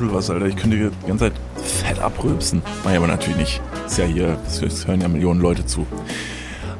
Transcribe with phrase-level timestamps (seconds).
[0.00, 0.46] Sprudelwasser, Alter.
[0.46, 2.62] Ich könnte die ganze Zeit fett abrülpsen.
[2.84, 3.60] Mach ich aber natürlich nicht.
[3.84, 5.86] Ist ja hier, das hören ja Millionen Leute zu.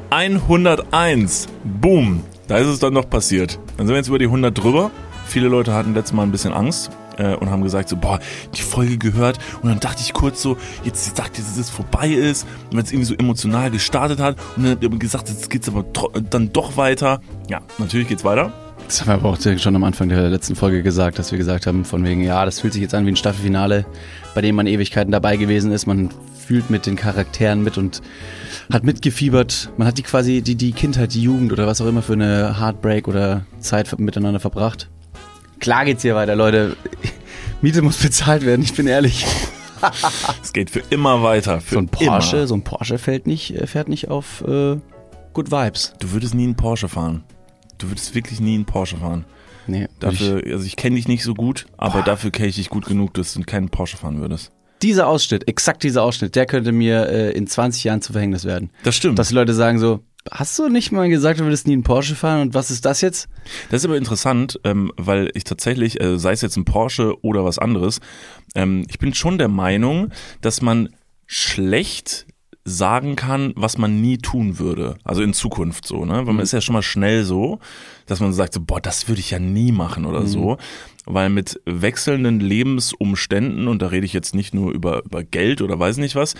[0.09, 1.47] 101.
[1.63, 2.23] Boom.
[2.47, 3.59] Da ist es dann noch passiert.
[3.77, 4.89] Dann sind wir jetzt über die 100 drüber.
[5.27, 8.19] Viele Leute hatten letztes Mal ein bisschen Angst äh, und haben gesagt so, boah,
[8.55, 12.07] die Folge gehört und dann dachte ich kurz so, jetzt sagt ihr, dass es vorbei
[12.07, 15.47] ist und wenn es irgendwie so emotional gestartet hat und dann hat ihr gesagt, jetzt
[15.49, 15.85] geht's aber
[16.29, 17.21] dann doch weiter.
[17.49, 18.51] Ja, natürlich geht's weiter.
[18.91, 21.65] Das haben wir aber auch schon am Anfang der letzten Folge gesagt, dass wir gesagt
[21.65, 23.85] haben, von wegen, ja, das fühlt sich jetzt an wie ein Staffelfinale,
[24.35, 25.85] bei dem man Ewigkeiten dabei gewesen ist.
[25.85, 28.01] Man fühlt mit den Charakteren mit und
[28.69, 29.69] hat mitgefiebert.
[29.77, 32.59] Man hat die quasi die, die Kindheit, die Jugend oder was auch immer für eine
[32.59, 34.89] Heartbreak oder Zeit miteinander verbracht.
[35.61, 36.75] Klar geht's hier weiter, Leute.
[37.61, 39.25] Miete muss bezahlt werden, ich bin ehrlich.
[40.43, 41.61] es geht für immer weiter.
[41.61, 42.47] Für so ein Porsche, immer.
[42.47, 44.75] so ein Porsche fällt nicht, äh, fährt nicht auf äh,
[45.31, 45.93] Good Vibes.
[45.99, 47.23] Du würdest nie einen Porsche fahren.
[47.81, 49.25] Du würdest wirklich nie einen Porsche fahren.
[49.67, 49.87] Nee.
[49.99, 52.03] Dafür, ich, also ich kenne dich nicht so gut, aber Boah.
[52.03, 54.51] dafür kenne ich dich gut genug, dass du keinen Porsche fahren würdest.
[54.81, 58.71] Dieser Ausschnitt, exakt dieser Ausschnitt, der könnte mir äh, in 20 Jahren zu Verhängnis werden.
[58.83, 59.19] Das stimmt.
[59.19, 62.15] Dass die Leute sagen so, hast du nicht mal gesagt, du würdest nie einen Porsche
[62.15, 63.27] fahren und was ist das jetzt?
[63.69, 67.45] Das ist aber interessant, ähm, weil ich tatsächlich, äh, sei es jetzt ein Porsche oder
[67.45, 67.99] was anderes,
[68.55, 70.09] ähm, ich bin schon der Meinung,
[70.41, 70.89] dass man
[71.27, 72.25] schlecht
[72.63, 74.95] sagen kann, was man nie tun würde.
[75.03, 76.13] Also in Zukunft so, ne?
[76.13, 76.41] Weil man mhm.
[76.41, 77.59] ist ja schon mal schnell so,
[78.05, 80.27] dass man sagt so, boah, das würde ich ja nie machen oder mhm.
[80.27, 80.57] so.
[81.05, 85.79] Weil mit wechselnden Lebensumständen, und da rede ich jetzt nicht nur über, über Geld oder
[85.79, 86.35] weiß nicht was,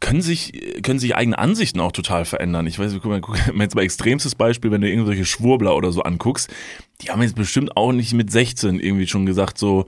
[0.00, 2.66] können sich, können sich eigene Ansichten auch total verändern.
[2.66, 5.92] Ich weiß, guck mal, guck mal jetzt mal extremstes Beispiel, wenn du irgendwelche Schwurbler oder
[5.92, 6.52] so anguckst,
[7.00, 9.86] die haben jetzt bestimmt auch nicht mit 16 irgendwie schon gesagt so,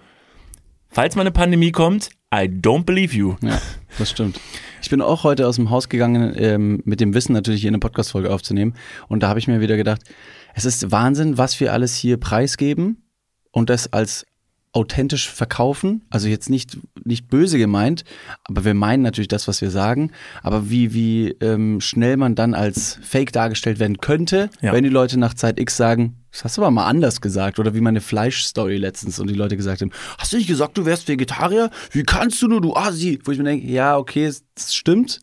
[0.90, 3.36] falls mal eine Pandemie kommt, I don't believe you.
[3.40, 3.60] Ja,
[3.98, 4.40] das stimmt.
[4.82, 7.78] Ich bin auch heute aus dem Haus gegangen, ähm, mit dem Wissen natürlich hier eine
[7.78, 8.74] Podcast-Folge aufzunehmen.
[9.08, 10.02] Und da habe ich mir wieder gedacht,
[10.54, 13.02] es ist Wahnsinn, was wir alles hier preisgeben
[13.52, 14.26] und das als
[14.76, 16.02] authentisch verkaufen.
[16.10, 18.04] Also jetzt nicht, nicht böse gemeint,
[18.44, 20.12] aber wir meinen natürlich das, was wir sagen.
[20.42, 24.74] Aber wie, wie ähm, schnell man dann als Fake dargestellt werden könnte, ja.
[24.74, 27.58] wenn die Leute nach Zeit X sagen, das hast du aber mal anders gesagt.
[27.58, 30.84] Oder wie meine Fleischstory letztens und die Leute gesagt haben, hast du nicht gesagt, du
[30.84, 31.70] wärst Vegetarier?
[31.90, 33.18] Wie kannst du nur, du Asi?
[33.24, 35.20] Wo ich mir denke, ja, okay, das stimmt.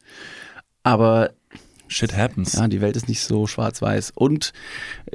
[0.82, 1.30] Aber
[1.88, 2.54] Shit happens.
[2.54, 4.14] Ja, die Welt ist nicht so schwarz-weiß.
[4.16, 4.52] Und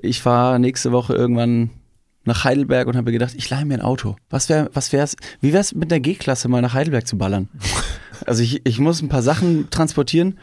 [0.01, 1.71] ich fahre nächste Woche irgendwann
[2.29, 4.17] nach Heidelberg und habe gedacht, ich leihe mir ein Auto.
[4.31, 7.49] Was wäre, was wär's, wie wär's mit der G-Klasse mal nach Heidelberg zu ballern?
[8.27, 10.41] Also ich, ich muss ein paar Sachen transportieren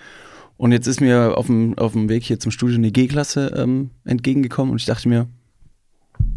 [0.56, 3.90] und jetzt ist mir auf dem, auf dem Weg hier zum Studio eine G-Klasse ähm,
[4.06, 5.28] entgegengekommen und ich dachte mir,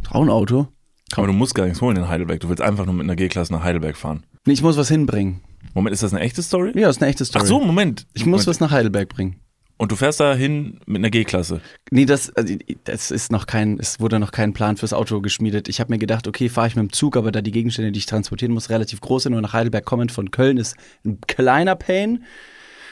[0.03, 0.67] Traunauto?
[1.13, 2.41] Aber du musst gar nichts holen in Heidelberg.
[2.41, 4.25] Du willst einfach nur mit einer G-Klasse nach Heidelberg fahren.
[4.47, 5.41] Nee, ich muss was hinbringen.
[5.75, 6.73] Moment, ist das eine echte Story?
[6.75, 7.45] Ja, das ist eine echte Story.
[7.45, 8.07] Ach so, Moment.
[8.15, 9.37] Ich muss was nach Heidelberg bringen.
[9.79, 11.61] Und du fährst da hin mit einer G-Klasse?
[11.91, 15.69] Nee, das, also, das ist noch kein, es wurde noch kein Plan fürs Auto geschmiedet.
[15.69, 17.99] Ich habe mir gedacht, okay, fahre ich mit dem Zug, aber da die Gegenstände, die
[17.99, 21.77] ich transportieren muss, relativ groß sind und nach Heidelberg kommend von Köln ist ein kleiner
[21.77, 22.25] Pain.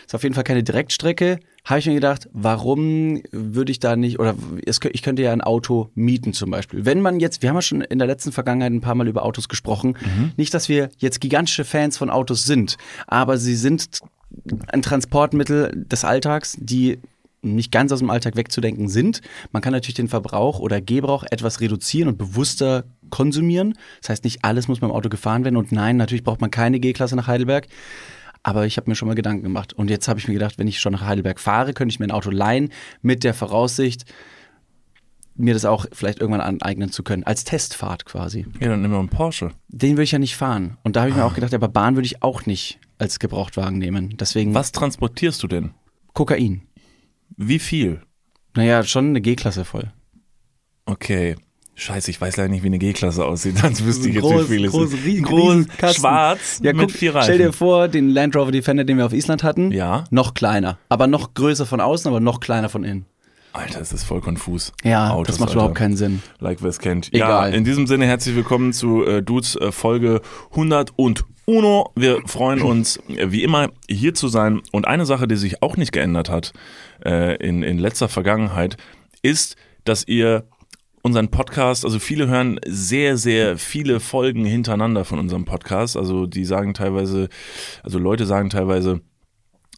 [0.06, 1.40] Ist auf jeden Fall keine Direktstrecke.
[1.64, 5.90] Habe ich mir gedacht, warum würde ich da nicht, oder ich könnte ja ein Auto
[5.96, 6.84] mieten zum Beispiel.
[6.84, 9.24] Wenn man jetzt, wir haben ja schon in der letzten Vergangenheit ein paar Mal über
[9.24, 9.96] Autos gesprochen.
[10.00, 10.30] Mhm.
[10.36, 12.76] Nicht, dass wir jetzt gigantische Fans von Autos sind,
[13.08, 13.98] aber sie sind
[14.68, 16.98] ein Transportmittel des Alltags, die
[17.42, 19.20] nicht ganz aus dem Alltag wegzudenken sind.
[19.52, 23.74] Man kann natürlich den Verbrauch oder Gebrauch etwas reduzieren und bewusster konsumieren.
[24.00, 25.56] Das heißt, nicht alles muss beim Auto gefahren werden.
[25.56, 27.68] Und nein, natürlich braucht man keine G-Klasse nach Heidelberg.
[28.42, 29.72] Aber ich habe mir schon mal Gedanken gemacht.
[29.72, 32.06] Und jetzt habe ich mir gedacht, wenn ich schon nach Heidelberg fahre, könnte ich mir
[32.06, 32.70] ein Auto leihen
[33.02, 34.04] mit der Voraussicht,
[35.34, 37.24] mir das auch vielleicht irgendwann aneignen zu können.
[37.24, 38.46] Als Testfahrt quasi.
[38.60, 39.50] Ja, dann nimm mal einen Porsche.
[39.68, 40.78] Den würde ich ja nicht fahren.
[40.82, 41.26] Und da habe ich mir ah.
[41.26, 44.16] auch gedacht, aber Bahn würde ich auch nicht als Gebrauchtwagen nehmen.
[44.16, 44.54] Deswegen.
[44.54, 45.74] Was transportierst du denn?
[46.12, 46.62] Kokain.
[47.36, 48.00] Wie viel?
[48.54, 49.92] Naja, schon eine G-Klasse voll.
[50.86, 51.36] Okay.
[51.78, 53.58] Scheiße, ich weiß leider nicht, wie eine G-Klasse aussieht.
[53.62, 55.04] Sonst wüsste ich jetzt, groß, wie viel es groß, ist.
[55.04, 57.24] Riesen, groß, schwarz ja, mit guck, vier Reifen.
[57.24, 60.04] Stell dir vor, den Land Rover Defender, den wir auf Island hatten, ja.
[60.10, 60.78] noch kleiner.
[60.88, 63.04] Aber noch größer von außen, aber noch kleiner von innen.
[63.56, 64.72] Alter, das ist voll konfus.
[64.84, 65.60] Ja, Autos, das macht Alter.
[65.60, 66.22] überhaupt keinen Sinn.
[66.40, 67.12] Like wer es kennt.
[67.14, 67.50] Egal.
[67.50, 70.20] Ja, in diesem Sinne herzlich willkommen zu äh, Dudes äh, Folge
[70.50, 71.90] 100 und Uno.
[71.96, 74.60] Wir freuen uns äh, wie immer hier zu sein.
[74.72, 76.52] Und eine Sache, die sich auch nicht geändert hat
[77.04, 78.76] äh, in, in letzter Vergangenheit,
[79.22, 80.44] ist, dass ihr
[81.00, 85.96] unseren Podcast, also viele hören sehr, sehr viele Folgen hintereinander von unserem Podcast.
[85.96, 87.30] Also die sagen teilweise,
[87.82, 89.00] also Leute sagen teilweise,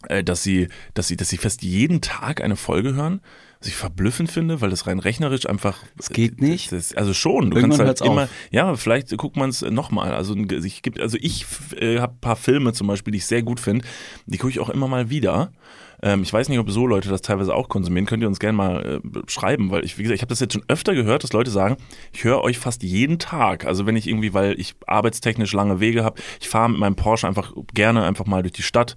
[0.09, 3.21] äh, dass sie, dass sie, dass sie fast jeden Tag eine Folge hören
[3.61, 5.79] was ich verblüffend finde, weil das rein rechnerisch einfach.
[5.99, 6.71] Es geht nicht.
[6.71, 8.25] Das, also schon, du Irgendwann kannst halt immer.
[8.25, 8.31] auf.
[8.51, 10.13] Ja, vielleicht guckt man es nochmal.
[10.15, 11.45] Also ich also ich
[11.77, 13.85] äh, habe ein paar Filme zum Beispiel, die ich sehr gut finde.
[14.27, 15.51] Die gucke ich auch immer mal wieder.
[16.01, 18.07] Ähm, ich weiß nicht, ob so Leute das teilweise auch konsumieren.
[18.07, 20.53] Könnt ihr uns gerne mal äh, schreiben, weil ich, wie gesagt, ich habe das jetzt
[20.53, 21.77] schon öfter gehört, dass Leute sagen,
[22.13, 23.65] ich höre euch fast jeden Tag.
[23.65, 27.27] Also wenn ich irgendwie, weil ich arbeitstechnisch lange Wege habe, ich fahre mit meinem Porsche
[27.27, 28.97] einfach gerne einfach mal durch die Stadt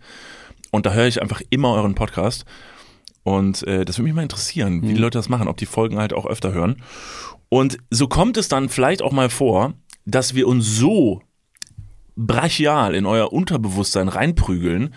[0.70, 2.46] und da höre ich einfach immer euren Podcast.
[3.24, 5.98] Und äh, das würde mich mal interessieren, wie die Leute das machen, ob die Folgen
[5.98, 6.78] halt auch öfter hören.
[7.50, 9.74] Und so kommt es dann vielleicht auch mal vor,
[10.06, 11.22] dass wir uns so
[12.16, 14.94] brachial in euer Unterbewusstsein reinprügeln,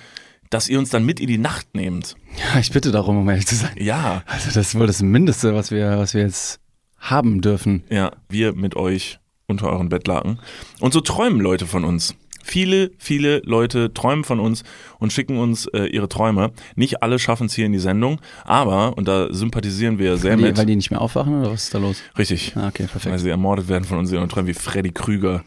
[0.50, 2.16] dass ihr uns dann mit in die Nacht nehmt.
[2.36, 3.74] Ja, ich bitte darum, um ehrlich zu sein.
[3.78, 6.60] Ja, Also das ist wohl das Mindeste, was wir, was wir jetzt
[6.98, 7.84] haben dürfen.
[7.90, 10.38] ja, wir mit euch unter euren Bettlaken.
[10.80, 12.14] Und so träumen Leute von uns.
[12.44, 14.64] Viele, viele Leute träumen von uns
[14.98, 16.52] und schicken uns äh, ihre Träume.
[16.76, 20.36] Nicht alle schaffen es hier in die Sendung, aber, und da sympathisieren wir sehr Weil
[20.38, 20.58] die, mit.
[20.58, 21.96] weil die nicht mehr aufwachen oder was ist da los?
[22.18, 22.52] Richtig.
[22.54, 23.20] Ah, okay, Weil perfekt.
[23.20, 25.42] sie ermordet werden von uns in ihren Träumen wie Freddy Krüger.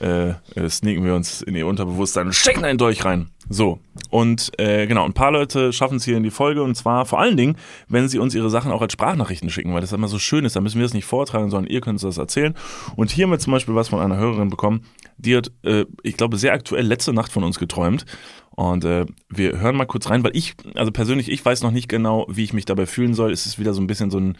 [0.00, 3.28] Äh, äh, sneaken wir uns in ihr Unterbewusstsein und stecken einen Dolch rein.
[3.48, 3.78] So.
[4.10, 7.20] Und äh, genau, ein paar Leute schaffen es hier in die Folge und zwar vor
[7.20, 7.56] allen Dingen,
[7.88, 10.56] wenn sie uns ihre Sachen auch als Sprachnachrichten schicken, weil das immer so schön ist.
[10.56, 12.54] Da müssen wir das nicht vortragen, sondern ihr könnt uns das erzählen.
[12.96, 14.84] Und hier haben wir zum Beispiel was von einer Hörerin bekommen,
[15.18, 18.06] die hat, äh, ich glaube, sehr aktuell letzte Nacht von uns geträumt.
[18.50, 21.88] Und äh, wir hören mal kurz rein, weil ich, also persönlich, ich weiß noch nicht
[21.88, 23.32] genau, wie ich mich dabei fühlen soll.
[23.32, 24.36] Es ist wieder so ein bisschen so ein,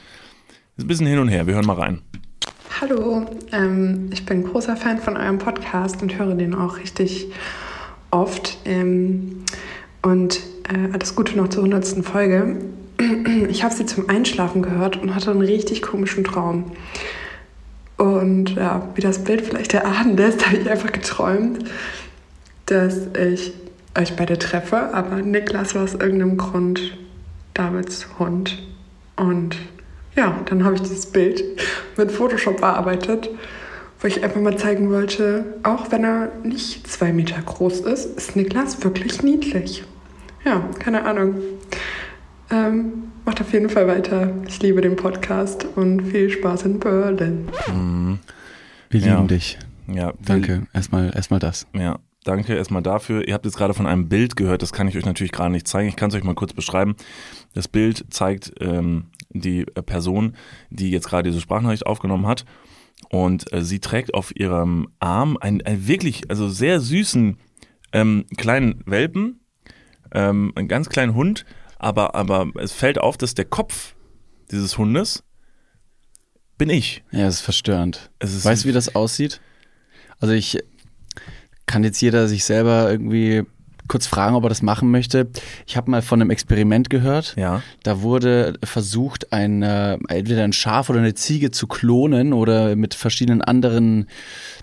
[0.78, 1.46] ein bisschen hin und her.
[1.46, 2.02] Wir hören mal rein.
[2.80, 7.28] Hallo, ähm, ich bin großer Fan von eurem Podcast und höre den auch richtig
[8.10, 8.58] oft.
[8.64, 9.44] Ähm,
[10.00, 12.04] und äh, alles Gute noch zur 100.
[12.04, 12.56] Folge.
[13.48, 16.72] Ich habe sie zum Einschlafen gehört und hatte einen richtig komischen Traum.
[17.98, 21.64] Und ja, wie das Bild vielleicht erahnen lässt, habe ich einfach geträumt,
[22.66, 23.52] dass ich
[23.98, 26.96] euch beide treffe, aber Niklas war aus irgendeinem Grund
[27.54, 28.62] Davids Hund.
[29.16, 29.56] Und
[30.16, 31.42] ja, dann habe ich dieses Bild
[31.96, 33.30] mit Photoshop bearbeitet,
[34.00, 38.36] wo ich einfach mal zeigen wollte, auch wenn er nicht zwei Meter groß ist, ist
[38.36, 39.84] Niklas wirklich niedlich.
[40.44, 41.36] Ja, keine Ahnung.
[42.50, 44.32] Ähm, macht auf jeden Fall weiter.
[44.48, 47.48] Ich liebe den Podcast und viel Spaß in Berlin.
[48.90, 49.14] Wir Ja.
[49.14, 49.58] lieben dich.
[49.86, 50.66] Ja, Danke.
[50.72, 51.66] Erstmal, erstmal das.
[51.74, 53.26] Ja, danke erstmal dafür.
[53.26, 55.66] Ihr habt jetzt gerade von einem Bild gehört, das kann ich euch natürlich gerade nicht
[55.68, 55.88] zeigen.
[55.88, 56.94] Ich kann es euch mal kurz beschreiben.
[57.54, 60.36] Das Bild zeigt ähm, die äh, Person,
[60.70, 62.44] die jetzt gerade diese Sprachnachricht aufgenommen hat.
[63.10, 67.36] Und äh, sie trägt auf ihrem Arm einen, einen wirklich, also sehr süßen
[67.92, 69.40] ähm, kleinen Welpen,
[70.12, 71.44] ähm, einen ganz kleinen Hund,
[71.78, 73.94] aber, aber es fällt auf, dass der Kopf
[74.50, 75.24] dieses Hundes
[76.58, 77.02] bin ich.
[77.10, 78.10] Ja, es ist verstörend.
[78.18, 79.40] Es ist weißt du, wie das aussieht?
[80.20, 80.58] Also ich
[81.66, 83.42] kann jetzt jeder sich selber irgendwie
[83.92, 85.28] kurz fragen, ob er das machen möchte.
[85.66, 87.34] Ich habe mal von einem Experiment gehört.
[87.36, 87.62] Ja.
[87.82, 92.94] Da wurde versucht, ein, äh, entweder ein Schaf oder eine Ziege zu klonen oder mit
[92.94, 94.06] verschiedenen anderen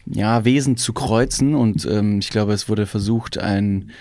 [0.07, 1.53] ja, Wesen zu kreuzen.
[1.53, 3.91] Und ähm, ich glaube, es wurde versucht, ein,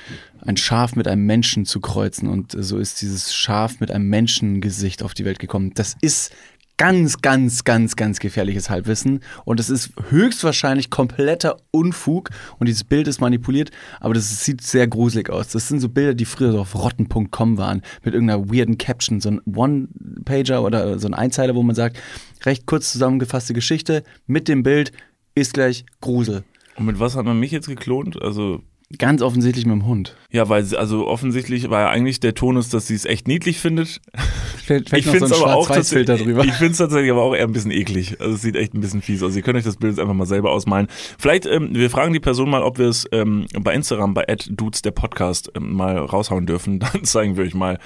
[0.41, 2.27] ein Schaf mit einem Menschen zu kreuzen.
[2.31, 5.73] Und so ist dieses Schaf mit einem Menschengesicht auf die Welt gekommen.
[5.75, 6.33] Das ist
[6.79, 9.21] ganz, ganz, ganz, ganz gefährliches Halbwissen.
[9.45, 12.31] Und es ist höchstwahrscheinlich kompletter Unfug.
[12.59, 13.71] Und dieses Bild ist manipuliert,
[14.01, 15.49] aber das sieht sehr gruselig aus.
[15.49, 19.31] Das sind so Bilder, die früher so auf rotten.com waren, mit irgendeiner weirden Caption, so
[19.31, 22.01] ein One-Pager oder so ein Einzeiler, wo man sagt,
[22.47, 24.93] recht kurz zusammengefasste Geschichte mit dem Bild
[25.35, 26.45] ist gleich Grusel.
[26.77, 28.23] Und mit was hat man mich jetzt geklont?
[28.23, 28.63] Also
[28.97, 30.17] Ganz offensichtlich mit dem Hund.
[30.31, 33.59] Ja, weil sie- also offensichtlich war ja eigentlich der Tonus, dass sie es echt niedlich
[33.59, 34.01] findet.
[34.65, 36.45] Fällt, ich finde es aber auch Schwarz-Weiß-Filter tatsächlich, drüber.
[36.49, 38.19] ich finde es tatsächlich aber auch eher ein bisschen eklig.
[38.19, 39.37] Also es sieht echt ein bisschen fies aus.
[39.37, 40.87] Ihr könnt euch das Bild jetzt einfach mal selber ausmalen.
[41.19, 44.81] Vielleicht, ähm, wir fragen die Person mal, ob wir es ähm, bei Instagram, bei @dudes
[44.81, 46.79] der Podcast ähm, mal raushauen dürfen.
[46.93, 47.79] Dann zeigen wir euch mal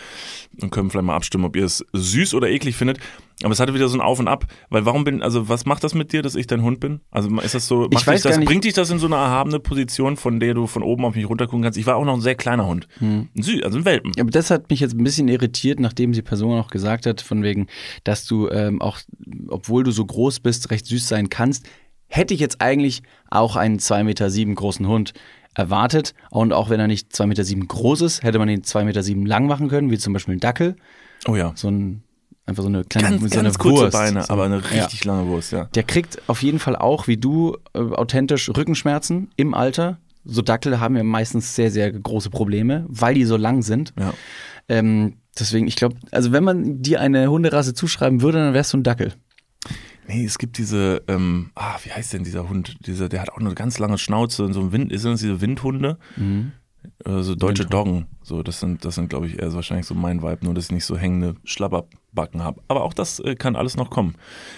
[0.61, 2.99] und können vielleicht mal abstimmen, ob ihr es süß oder eklig findet.
[3.43, 5.83] Aber es hatte wieder so ein Auf und Ab, weil warum bin, also was macht
[5.85, 7.01] das mit dir, dass ich dein Hund bin?
[7.11, 9.59] Also ist das so, macht weiß das, nicht- bringt dich das in so eine erhabene
[9.61, 11.79] Position, von der du von oben auf mich runtergucken kannst?
[11.79, 12.87] Ich war auch noch ein sehr kleiner Hund.
[13.01, 14.13] Ein Sü also ein Welpen.
[14.17, 17.21] Ja, aber das hat mich jetzt ein bisschen irritiert, nachdem die Person auch gesagt hat,
[17.21, 17.67] von wegen,
[18.05, 18.99] dass du ähm, auch,
[19.49, 21.67] obwohl du so groß bist, recht süß sein kannst,
[22.07, 25.15] hätte ich jetzt eigentlich auch einen 2,7 Meter sieben großen Hund
[25.55, 26.15] erwartet.
[26.31, 29.03] Und auch wenn er nicht 2,7 Meter sieben groß ist, hätte man ihn 2,7 Meter
[29.03, 30.77] sieben lang machen können, wie zum Beispiel ein Dackel.
[31.27, 31.53] Oh ja.
[31.55, 32.03] So ein,
[32.47, 33.93] einfach so eine kleine Ganz, so eine ganz kurze Wurst.
[33.93, 34.33] Beine, so.
[34.33, 34.83] aber eine Ja.
[34.85, 35.65] richtig lange Wurst, ja.
[35.75, 39.99] Der kriegt auf jeden Fall auch, wie du, äh, authentisch Rückenschmerzen im Alter.
[40.25, 43.93] So Dackel haben ja meistens sehr, sehr große Probleme, weil die so lang sind.
[43.99, 44.15] Ja.
[44.69, 48.79] Ähm, deswegen, ich glaube, also wenn man dir eine Hunderasse zuschreiben würde, dann wärst du
[48.79, 49.15] ein Dackel.
[50.09, 52.77] Nee, es gibt diese, ähm, ah, wie heißt denn dieser Hund?
[52.87, 55.41] Dieser, der hat auch eine ganz lange Schnauze und so ein Wind, ist das diese
[55.41, 55.99] Windhunde?
[56.19, 57.73] Äh, so deutsche Windhund.
[57.73, 58.07] Doggen.
[58.33, 60.65] So, das sind, das sind, glaube ich, eher so wahrscheinlich so mein Vibe, nur dass
[60.65, 62.63] ich nicht so hängende Schlabberbacken habe.
[62.67, 64.15] Aber auch das äh, kann alles noch kommen.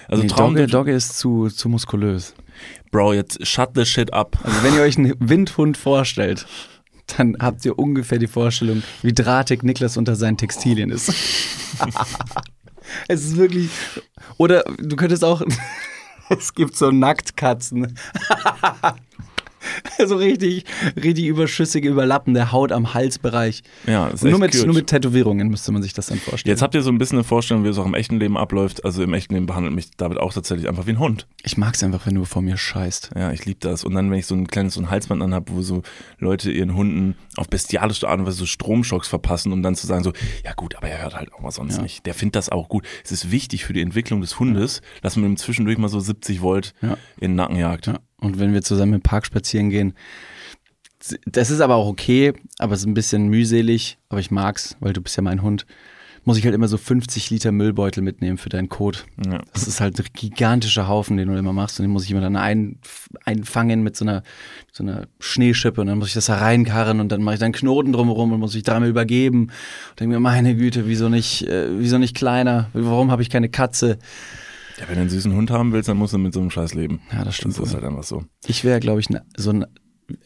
[0.06, 2.36] Also nee, Traum, Dogge, Dogge ist zu, zu muskulös.
[2.92, 4.38] Bro, jetzt shut the shit up.
[4.44, 6.46] Also wenn ihr euch einen Windhund vorstellt,
[7.16, 11.08] dann habt ihr ungefähr die Vorstellung, wie drahtig Niklas unter seinen Textilien ist.
[13.08, 13.70] es ist wirklich.
[14.38, 15.42] Oder du könntest auch.
[16.28, 17.98] es gibt so Nacktkatzen.
[20.06, 20.64] so richtig,
[20.96, 23.62] richtig überschüssige, überlappende Haut am Halsbereich.
[23.86, 24.66] Ja, ist Und nur mit, cute.
[24.66, 26.52] nur mit Tätowierungen müsste man sich das dann vorstellen.
[26.52, 28.84] Jetzt habt ihr so ein bisschen eine Vorstellung, wie es auch im echten Leben abläuft.
[28.84, 31.26] Also im echten Leben behandelt mich David auch tatsächlich einfach wie ein Hund.
[31.42, 33.10] ich mag es einfach, wenn du vor mir scheißt.
[33.16, 33.84] Ja, ich liebe das.
[33.84, 35.82] Und dann, wenn ich so ein kleines so ein Halsband anhab, wo so
[36.18, 40.02] Leute ihren Hunden auf bestialische Art und Weise so Stromschocks verpassen, um dann zu sagen
[40.04, 40.12] so,
[40.44, 41.82] ja gut, aber er hört halt auch mal sonst Ja.
[41.82, 42.06] nicht.
[42.06, 42.84] Der findet das auch gut.
[43.04, 46.42] Es ist wichtig für die Entwicklung des Hundes, dass man ihm zwischendurch mal so 70
[46.42, 46.96] Volt Ja.
[47.20, 47.86] in den Nacken jagt.
[47.86, 47.98] Ja.
[48.24, 49.94] Und wenn wir zusammen im Park spazieren gehen,
[51.26, 54.92] das ist aber auch okay, aber es ist ein bisschen mühselig, aber ich mag's, weil
[54.92, 55.66] du bist ja mein Hund.
[56.26, 59.04] Muss ich halt immer so 50 Liter Müllbeutel mitnehmen für deinen Kot.
[59.26, 59.42] Ja.
[59.52, 62.22] Das ist halt ein gigantischer Haufen, den du immer machst und den muss ich immer
[62.22, 62.78] dann ein,
[63.26, 64.22] einfangen mit so einer,
[64.72, 67.52] so einer Schneeschippe und dann muss ich das da reinkarren und dann mache ich dann
[67.52, 69.48] Knoten drumherum und muss mich dreimal übergeben.
[69.90, 72.70] Und denke mir, meine Güte, wieso nicht, äh, wieso nicht kleiner?
[72.72, 73.98] Warum habe ich keine Katze?
[74.78, 76.74] Ja, wenn du einen süßen Hund haben willst, dann musst du mit so einem Scheiß
[76.74, 77.00] leben.
[77.12, 78.24] Ja, das stimmt Das ist halt einfach so.
[78.46, 79.66] Ich wäre, glaube ich, ne, so ein,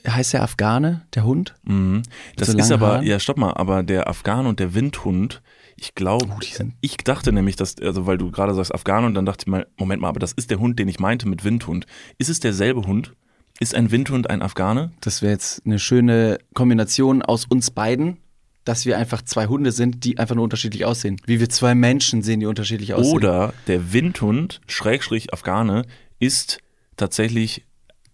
[0.06, 1.54] heißt der Afghane, der Hund?
[1.64, 2.02] Mhm.
[2.36, 3.06] Das so ist aber, Haaren?
[3.06, 5.42] ja, stopp mal, aber der Afghan und der Windhund,
[5.76, 6.38] ich glaube, Oh,
[6.80, 9.66] ich dachte nämlich, dass, also weil du gerade sagst Afghan und dann dachte ich mal,
[9.76, 11.86] Moment mal, aber das ist der Hund, den ich meinte mit Windhund.
[12.18, 13.14] Ist es derselbe Hund?
[13.60, 14.92] Ist ein Windhund ein Afghane?
[15.00, 18.16] Das wäre jetzt eine schöne Kombination aus uns beiden,
[18.68, 21.16] dass wir einfach zwei Hunde sind, die einfach nur unterschiedlich aussehen.
[21.24, 23.14] Wie wir zwei Menschen sehen, die unterschiedlich aussehen.
[23.14, 25.86] Oder der Windhund, Schrägstrich Afghane,
[26.18, 26.58] ist
[26.98, 27.64] tatsächlich,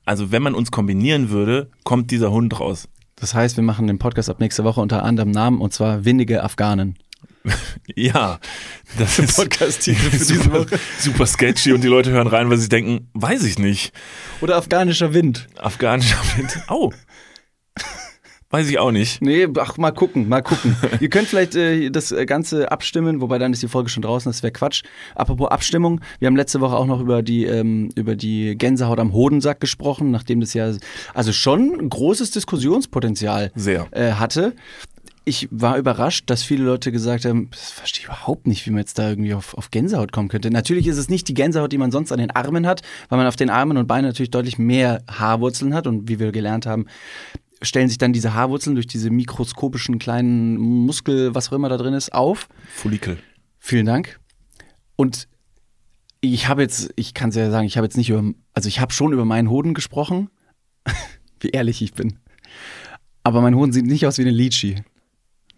[0.04, 2.88] also wenn man uns kombinieren würde, kommt dieser Hund raus.
[3.16, 6.44] Das heißt, wir machen den Podcast ab nächste Woche unter anderem Namen und zwar Windige
[6.44, 6.99] Afghanen.
[7.94, 8.40] Ja,
[8.99, 10.78] das ist Podcast-Titel für diese super, Woche.
[10.99, 13.92] super sketchy und die Leute hören rein, weil sie denken, weiß ich nicht.
[14.40, 15.46] Oder afghanischer Wind.
[15.58, 16.58] Afghanischer Wind.
[16.68, 16.90] Au.
[18.54, 19.20] Weiß ich auch nicht.
[19.20, 20.76] Nee, ach, mal gucken, mal gucken.
[21.00, 24.30] Ihr könnt vielleicht äh, das äh, Ganze abstimmen, wobei dann ist die Folge schon draußen,
[24.30, 24.84] das wäre Quatsch.
[25.16, 29.12] Apropos Abstimmung, wir haben letzte Woche auch noch über die, ähm, über die Gänsehaut am
[29.12, 30.70] Hodensack gesprochen, nachdem das ja
[31.14, 33.50] also schon ein großes Diskussionspotenzial
[33.90, 34.52] äh, hatte.
[35.25, 38.80] Ich war überrascht, dass viele Leute gesagt haben, das verstehe ich überhaupt nicht, wie man
[38.80, 40.52] jetzt da irgendwie auf, auf Gänsehaut kommen könnte.
[40.52, 43.26] Natürlich ist es nicht die Gänsehaut, die man sonst an den Armen hat, weil man
[43.26, 46.87] auf den Armen und Beinen natürlich deutlich mehr Haarwurzeln hat und wie wir gelernt haben,
[47.64, 51.94] stellen sich dann diese Haarwurzeln durch diese mikroskopischen kleinen Muskel, was auch immer da drin
[51.94, 52.49] ist, auf.
[52.75, 53.18] Follikel.
[53.59, 54.21] Vielen Dank.
[54.97, 55.28] Und
[56.21, 58.80] ich habe jetzt, ich kann es ja sagen, ich habe jetzt nicht über, also ich
[58.80, 60.30] habe schon über meinen Hoden gesprochen,
[61.40, 62.18] wie ehrlich ich bin.
[63.23, 64.83] Aber mein Hoden sieht nicht aus wie eine Litchi.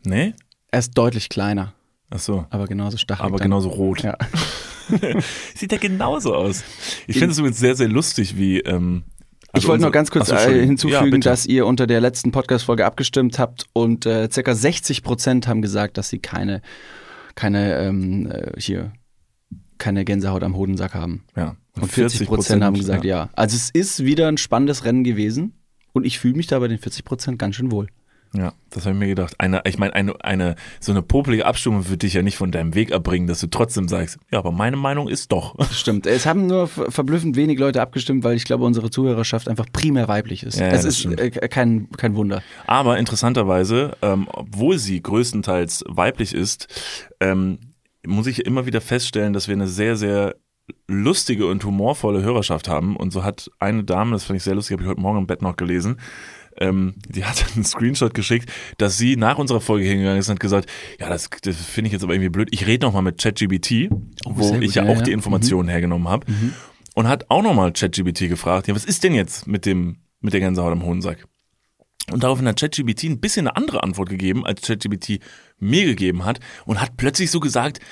[0.04, 0.34] Nee?
[0.70, 1.74] Er ist deutlich kleiner,
[2.10, 2.46] Ach so.
[2.50, 3.26] aber genauso stachelig.
[3.26, 3.46] Aber dann.
[3.46, 4.02] genauso rot.
[4.02, 4.16] Ja.
[5.54, 6.62] Sieht ja genauso aus.
[7.08, 8.60] Ich finde es übrigens sehr, sehr lustig, wie.
[8.60, 9.04] Ähm,
[9.56, 12.00] Ich also wollte noch unsere- ganz kurz so, äh, hinzufügen, ja, dass ihr unter der
[12.00, 16.62] letzten Podcast-Folge abgestimmt habt und äh, circa 60 Prozent haben gesagt, dass sie keine,
[17.34, 18.92] keine ähm, äh, hier
[19.78, 21.24] keine Gänsehaut am Hodensack haben.
[21.36, 21.56] Ja.
[21.78, 23.24] Und 40 Prozent haben gesagt ja.
[23.24, 23.30] ja.
[23.34, 25.52] Also es ist wieder ein spannendes Rennen gewesen
[25.92, 27.88] und ich fühle mich da bei den 40 Prozent ganz schön wohl.
[28.36, 29.34] Ja, das habe ich mir gedacht.
[29.38, 32.74] Eine, ich meine, eine, eine, so eine popelige Abstimmung wird dich ja nicht von deinem
[32.74, 35.54] Weg abbringen, dass du trotzdem sagst, ja, aber meine Meinung ist doch.
[35.72, 36.06] Stimmt.
[36.06, 40.08] Es haben nur ver- verblüffend wenig Leute abgestimmt, weil ich glaube, unsere Zuhörerschaft einfach primär
[40.08, 40.58] weiblich ist.
[40.58, 41.20] Ja, es das ist stimmt.
[41.20, 42.42] äh, kein, kein Wunder.
[42.66, 46.68] Aber interessanterweise, ähm, obwohl sie größtenteils weiblich ist,
[47.20, 47.58] ähm,
[48.06, 50.36] muss ich immer wieder feststellen, dass wir eine sehr, sehr
[50.88, 52.96] lustige und humorvolle Hörerschaft haben.
[52.96, 55.26] Und so hat eine Dame, das fand ich sehr lustig, habe ich heute Morgen im
[55.26, 55.98] Bett noch gelesen,
[56.60, 60.40] ähm, die hat einen Screenshot geschickt, dass sie nach unserer Folge hingegangen ist und hat
[60.40, 62.48] gesagt, ja, das, das finde ich jetzt aber irgendwie blöd.
[62.50, 63.90] Ich rede nochmal mit ChatGBT,
[64.24, 65.02] wo sehr gut, ich ja, ja, auch ja.
[65.02, 66.26] die Informationen hergenommen habe.
[66.94, 70.40] Und hat auch nochmal ChatGBT gefragt, ja, was ist denn jetzt mit dem, mit der
[70.40, 71.26] Gänsehaut am Hohensack?
[72.10, 75.20] Und daraufhin hat ChatGBT ein bisschen eine andere Antwort gegeben, als ChatGBT
[75.58, 77.84] mir gegeben hat und hat plötzlich so gesagt, "Hm,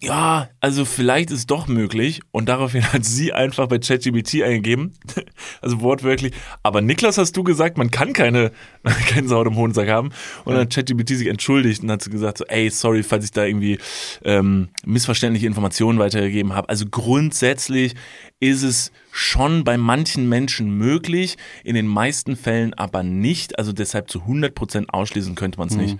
[0.00, 2.20] ja, also vielleicht ist doch möglich.
[2.30, 4.92] Und daraufhin hat sie einfach bei ChatGBT eingegeben,
[5.62, 8.52] also wortwörtlich, aber Niklas hast du gesagt, man kann keine
[9.14, 10.10] Gänsehaut im Hohensack haben.
[10.44, 13.44] Und dann hat ChatGBT sich entschuldigt und hat gesagt, so, ey, sorry, falls ich da
[13.44, 13.78] irgendwie
[14.24, 16.68] ähm, missverständliche Informationen weitergegeben habe.
[16.68, 17.94] Also grundsätzlich
[18.40, 23.58] ist es schon bei manchen Menschen möglich, in den meisten Fällen aber nicht.
[23.58, 25.98] Also deshalb zu 100% ausschließen könnte man es nicht.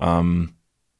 [0.00, 0.50] Ähm,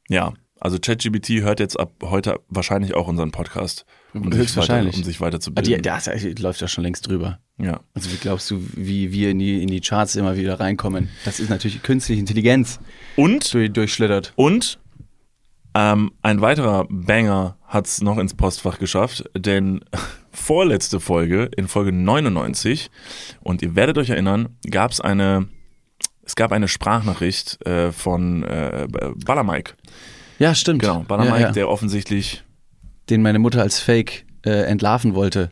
[0.09, 3.85] ja, Also ChatGPT hört jetzt ab heute wahrscheinlich auch unseren Podcast.
[4.13, 4.93] Um sich Höchstwahrscheinlich.
[4.93, 5.75] Weiter, um sich Ah, weiterzubilden.
[5.75, 7.39] die, das läuft ja schon längst drüber.
[7.57, 7.81] ja.
[7.93, 11.09] Also wie glaubst du, wie wir in die, in die Charts immer wieder reinkommen?
[11.25, 12.79] Das ist natürlich künstliche Intelligenz,
[13.17, 14.31] Und die durchschlittert.
[14.37, 14.79] Und
[15.75, 19.83] ähm, ein weiterer Banger hat's noch ins Postfach geschafft, denn
[20.31, 22.89] vorletzte Folge, in Folge 99,
[23.41, 25.49] und ihr werdet euch erinnern, gab's eine,
[26.23, 28.87] es gab eine Sprachnachricht äh, von äh,
[29.25, 29.73] Ballermike.
[30.39, 30.81] Ja, stimmt.
[30.81, 31.51] Genau, Ballermike, ja, ja.
[31.51, 32.43] der offensichtlich,
[33.09, 35.51] Den meine Mutter als Fake äh, entlarven wollte.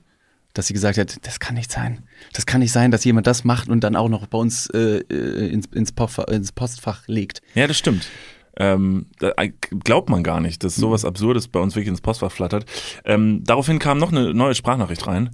[0.54, 2.04] Dass sie gesagt hat, das kann nicht sein.
[2.34, 4.98] Das kann nicht sein, dass jemand das macht und dann auch noch bei uns äh,
[4.98, 7.42] äh, ins, ins, Postfach, ins Postfach legt.
[7.56, 8.10] ja, das stimmt.
[8.58, 9.52] Ähm, äh,
[9.84, 12.66] glaubt man gar nicht, dass sowas Absurdes bei uns wirklich ins Postfach flattert.
[13.06, 15.30] Ähm, daraufhin kam noch eine neue Sprachnachricht rein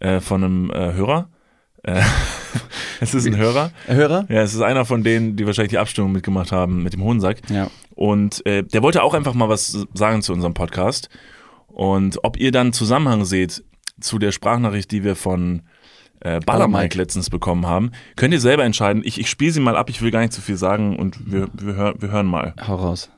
[0.00, 1.28] äh, von einem äh, Hörer.
[1.82, 2.02] Äh,
[3.00, 3.72] es ist ein Hörer.
[3.86, 4.26] Hörer?
[4.28, 7.38] Ja, es ist einer von denen, die wahrscheinlich die Abstimmung mitgemacht haben mit dem Hohensack.
[7.50, 7.70] Ja.
[7.94, 11.08] Und äh, der wollte auch einfach mal was sagen zu unserem Podcast.
[11.66, 13.64] Und ob ihr dann Zusammenhang seht
[14.00, 15.62] zu der Sprachnachricht, die wir von
[16.20, 16.98] äh, Ballermike Ballermike.
[16.98, 19.02] letztens bekommen haben, könnt ihr selber entscheiden.
[19.04, 21.48] Ich, ich spiele sie mal ab, ich will gar nicht zu viel sagen und wir,
[21.52, 22.54] wir, hör, wir hören mal.
[22.66, 23.10] Hau raus.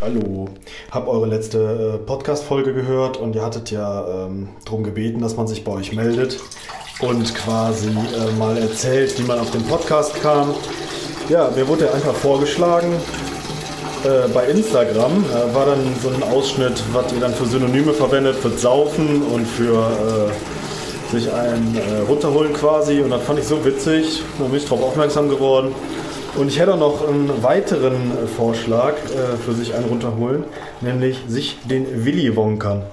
[0.00, 0.48] Hallo,
[0.90, 5.46] hab eure letzte äh, Podcast-Folge gehört und ihr hattet ja ähm, darum gebeten, dass man
[5.46, 6.40] sich bei euch meldet
[7.00, 10.54] und quasi äh, mal erzählt, wie man auf den Podcast kam.
[11.28, 12.92] Ja, mir wurde einfach vorgeschlagen,
[14.04, 18.36] äh, bei Instagram äh, war dann so ein Ausschnitt, was ihr dann für Synonyme verwendet,
[18.36, 23.00] für Saufen und für äh, sich einen äh, runterholen quasi.
[23.00, 25.74] Und das fand ich so witzig, da bin ich darauf aufmerksam geworden.
[26.36, 28.94] Und ich hätte noch einen weiteren äh, Vorschlag
[29.44, 30.44] für sich einen runterholen,
[30.80, 32.84] nämlich sich den Willi wonkern.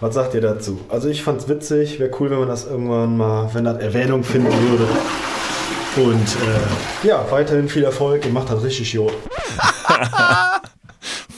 [0.00, 0.78] Was sagt ihr dazu?
[0.90, 4.52] Also ich fand's witzig, wäre cool, wenn man das irgendwann mal, wenn das Erwähnung finden
[4.52, 4.86] würde.
[5.96, 9.14] Und äh, ja, weiterhin viel Erfolg, ihr macht das richtig gut.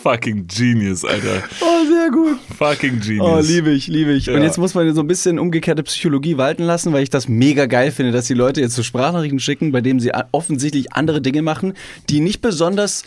[0.03, 1.45] Fucking Genius, Alter.
[1.61, 2.37] Oh, sehr gut.
[2.57, 3.27] Fucking Genius.
[3.27, 4.27] Oh, liebe ich, liebe ich.
[4.27, 4.35] Ja.
[4.35, 7.67] Und jetzt muss man so ein bisschen umgekehrte Psychologie walten lassen, weil ich das mega
[7.67, 11.43] geil finde, dass die Leute jetzt so Sprachnachrichten schicken, bei denen sie offensichtlich andere Dinge
[11.43, 11.75] machen,
[12.09, 13.05] die nicht besonders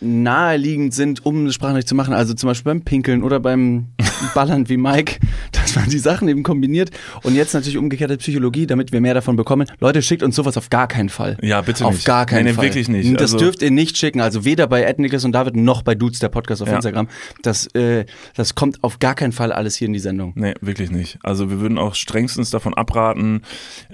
[0.00, 2.14] naheliegend sind, um eine Sprachnachricht zu machen.
[2.14, 3.86] Also zum Beispiel beim Pinkeln oder beim
[4.34, 5.18] Ballern wie Mike,
[5.52, 6.90] dass man die Sachen eben kombiniert.
[7.22, 9.66] Und jetzt natürlich umgekehrte Psychologie, damit wir mehr davon bekommen.
[9.80, 11.36] Leute, schickt uns sowas auf gar keinen Fall.
[11.42, 12.04] Ja, bitte auf nicht.
[12.06, 12.64] gar keinen nee, Fall.
[12.64, 13.12] wirklich nicht.
[13.14, 14.20] Das Also- dürft ihr nicht schicken.
[14.20, 16.76] Also weder bei Niklas und David noch bei Dudes, der Podcast auf Ja.
[16.76, 17.08] Instagram.
[17.42, 20.32] Das, äh, das kommt auf gar keinen Fall alles hier in die Sendung.
[20.36, 21.18] Nee, wirklich nicht.
[21.22, 23.42] Also wir würden auch strengstens davon abraten.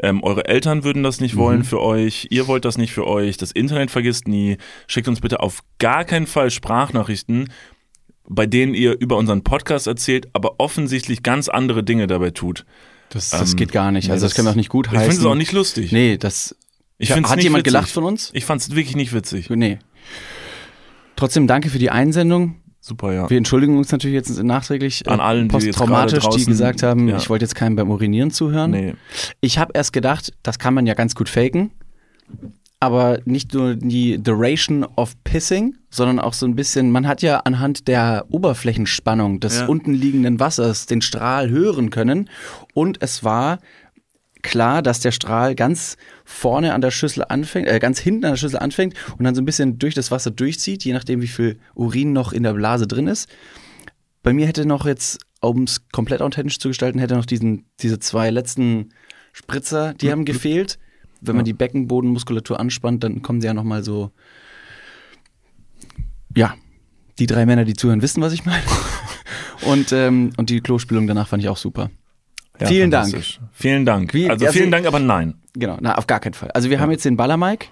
[0.03, 2.27] Ähm, eure Eltern würden das nicht wollen für euch.
[2.31, 3.37] Ihr wollt das nicht für euch.
[3.37, 4.57] Das Internet vergisst nie.
[4.87, 7.53] Schickt uns bitte auf gar keinen Fall Sprachnachrichten,
[8.29, 12.65] bei denen ihr über unseren Podcast erzählt, aber offensichtlich ganz andere Dinge dabei tut.
[13.11, 14.11] Das, das Ähm, geht gar nicht.
[14.11, 15.05] Also das, können wir auch nicht gut Ich heißen.
[15.11, 15.93] finde es auch nicht lustig.
[15.93, 16.57] Nee, das.
[16.99, 17.73] Ich find's hat jemand witzig.
[17.73, 18.31] gelacht von uns?
[18.33, 19.49] Ich fand es wirklich nicht witzig.
[19.51, 19.79] Nee.
[21.15, 22.57] Trotzdem danke für die Einsendung.
[22.81, 23.29] Super, ja.
[23.29, 27.09] Wir entschuldigen uns natürlich jetzt nachträglich äh, An allen, die posttraumatisch, die draußen- gesagt haben,
[27.09, 27.17] ja.
[27.17, 28.71] ich wollte jetzt keinem beim Urinieren zuhören.
[28.71, 28.95] Nee.
[29.41, 31.71] Ich habe erst gedacht, das kann man ja ganz gut faken.
[32.79, 37.39] Aber nicht nur die Duration of Pissing, sondern auch so ein bisschen, man hat ja
[37.41, 39.67] anhand der Oberflächenspannung des Ja.
[39.67, 42.29] unten liegenden Wassers den Strahl hören können.
[42.75, 43.61] Und es war
[44.43, 48.37] klar, dass der Strahl ganz vorne an der Schüssel anfängt, äh, ganz hinten an der
[48.37, 51.59] Schüssel anfängt und dann so ein bisschen durch das Wasser durchzieht, je nachdem, wie viel
[51.75, 53.29] Urin noch in der Blase drin ist.
[54.23, 57.99] Bei mir hätte noch jetzt, um es komplett authentisch zu gestalten, hätte noch diesen, diese
[57.99, 58.91] zwei letzten
[59.33, 60.79] Spritzer, die haben gefehlt.
[61.27, 64.11] Wenn man die Beckenbodenmuskulatur anspannt, dann kommen sie ja nochmal so.
[66.37, 66.55] Ja,
[67.19, 68.63] die drei Männer, die zuhören, wissen, was ich meine.
[69.67, 71.91] und, ähm, und die Klospülung danach fand ich auch super.
[72.61, 73.15] Ja, Vielen Dank.
[73.53, 74.15] Vielen Dank.
[74.15, 75.35] Wie- also also- vielen Dank, aber nein.
[75.55, 76.51] Genau, na, auf gar keinen Fall.
[76.53, 77.69] Also wir haben jetzt den Ballermike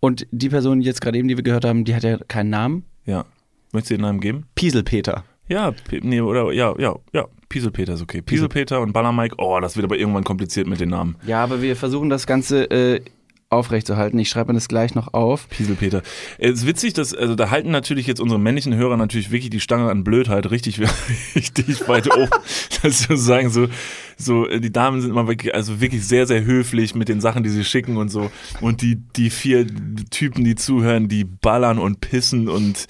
[0.00, 2.84] und die Person jetzt gerade eben, die wir gehört haben, die hat ja keinen Namen.
[3.06, 3.24] Ja.
[3.72, 4.46] Möchtest du den Namen geben?
[4.54, 5.24] Pieselpeter.
[5.48, 7.26] Ja, nee, oder ja, ja, ja.
[7.52, 8.22] Pieselpeter ist okay.
[8.22, 11.16] Pieselpeter und Ballermike, oh, das wird aber irgendwann kompliziert mit den Namen.
[11.26, 13.02] Ja, aber wir versuchen das Ganze äh,
[13.50, 14.18] aufrechtzuerhalten.
[14.18, 15.50] Ich schreibe mir das gleich noch auf.
[15.50, 16.00] Pieselpeter.
[16.38, 19.60] Es ist witzig, dass, also da halten natürlich jetzt unsere männlichen Hörer natürlich wirklich die
[19.60, 20.80] Stange an Blödheit richtig,
[21.34, 22.30] richtig weit oben.
[22.82, 23.68] dass wir sagen, so,
[24.16, 27.42] so, äh, die Damen sind immer wirklich, also wirklich sehr, sehr höflich mit den Sachen,
[27.42, 28.30] die sie schicken und so.
[28.62, 29.66] Und die, die vier
[30.08, 32.86] Typen, die zuhören, die ballern und pissen und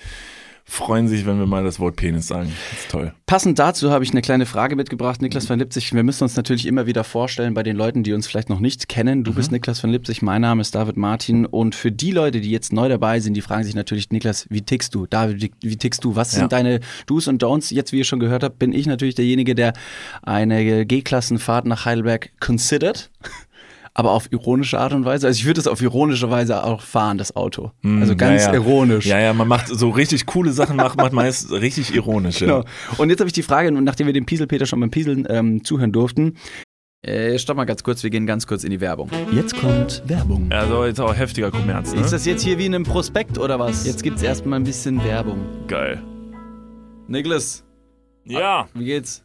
[0.65, 2.53] freuen sich, wenn wir mal das Wort Penis sagen.
[2.71, 3.13] Das ist toll.
[3.27, 5.21] Passend dazu habe ich eine kleine Frage mitgebracht.
[5.23, 8.27] Niklas van Lipzig, wir müssen uns natürlich immer wieder vorstellen bei den Leuten, die uns
[8.27, 9.25] vielleicht noch nicht kennen.
[9.25, 11.47] Du bist Niklas van Lipzig, mein Name ist David Martin.
[11.47, 14.63] Und für die Leute, die jetzt neu dabei sind, die fragen sich natürlich, Niklas, wie
[14.63, 15.07] tickst du?
[15.07, 16.17] David, wie, wie tickst du?
[16.17, 16.41] Was Ja.
[16.41, 17.73] sind deine Do's und Don'ts?
[17.75, 19.73] Jetzt, wie ihr schon gehört habt, bin ich natürlich derjenige, der
[20.23, 23.11] eine G-Klassenfahrt nach Heidelberg considered.
[23.95, 25.27] Aber auf ironische Art und Weise.
[25.27, 27.73] Also ich würde es auf ironische Weise auch fahren, das Auto.
[27.85, 28.55] also ganz ja, ja.
[28.55, 29.07] ironisch.
[29.07, 32.41] Ja, ja, man macht so richtig coole Sachen, macht man meist richtig ironisch.
[32.41, 32.47] Ja.
[32.47, 32.65] Genau.
[32.99, 35.93] Und jetzt habe ich die Frage, nachdem wir dem Pieselpeter schon beim Pieseln ähm, zuhören
[35.93, 36.37] durften.
[37.05, 39.11] Äh, stopp mal ganz kurz, wir gehen ganz kurz in die Werbung.
[39.33, 40.47] Jetzt kommt Werbung.
[40.53, 42.01] Also jetzt auch heftiger Kommerz, ne?
[42.01, 43.85] Ist das jetzt hier wie in einem Prospekt oder was?
[43.85, 45.41] Jetzt gibt's erstmal ein bisschen Werbung.
[45.67, 46.01] geil.
[47.09, 47.65] Niklas,
[48.25, 49.25] Ja, wie geht's?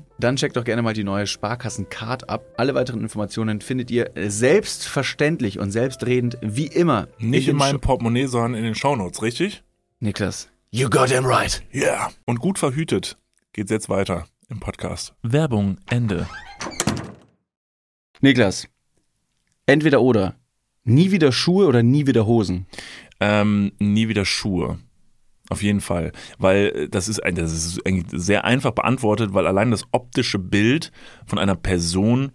[0.23, 2.45] dann checkt doch gerne mal die neue Sparkassen-Card ab.
[2.57, 8.27] Alle weiteren Informationen findet ihr selbstverständlich und selbstredend wie immer Nicht den in meinem Portemonnaie,
[8.27, 9.63] sondern in den Shownotes, richtig?
[9.99, 10.49] Niklas.
[10.71, 11.63] You got him right.
[11.71, 11.81] Ja.
[11.81, 12.11] Yeah.
[12.25, 13.17] Und gut verhütet
[13.53, 15.13] geht's jetzt weiter im Podcast.
[15.21, 16.27] Werbung, Ende.
[18.21, 18.67] Niklas,
[19.65, 20.35] entweder oder.
[20.83, 22.67] Nie wieder Schuhe oder nie wieder Hosen.
[23.19, 24.79] Ähm, nie wieder Schuhe.
[25.51, 26.13] Auf jeden Fall.
[26.37, 30.39] Weil äh, das ist, ein- das ist eigentlich sehr einfach beantwortet, weil allein das optische
[30.39, 30.91] Bild
[31.25, 32.31] von einer Person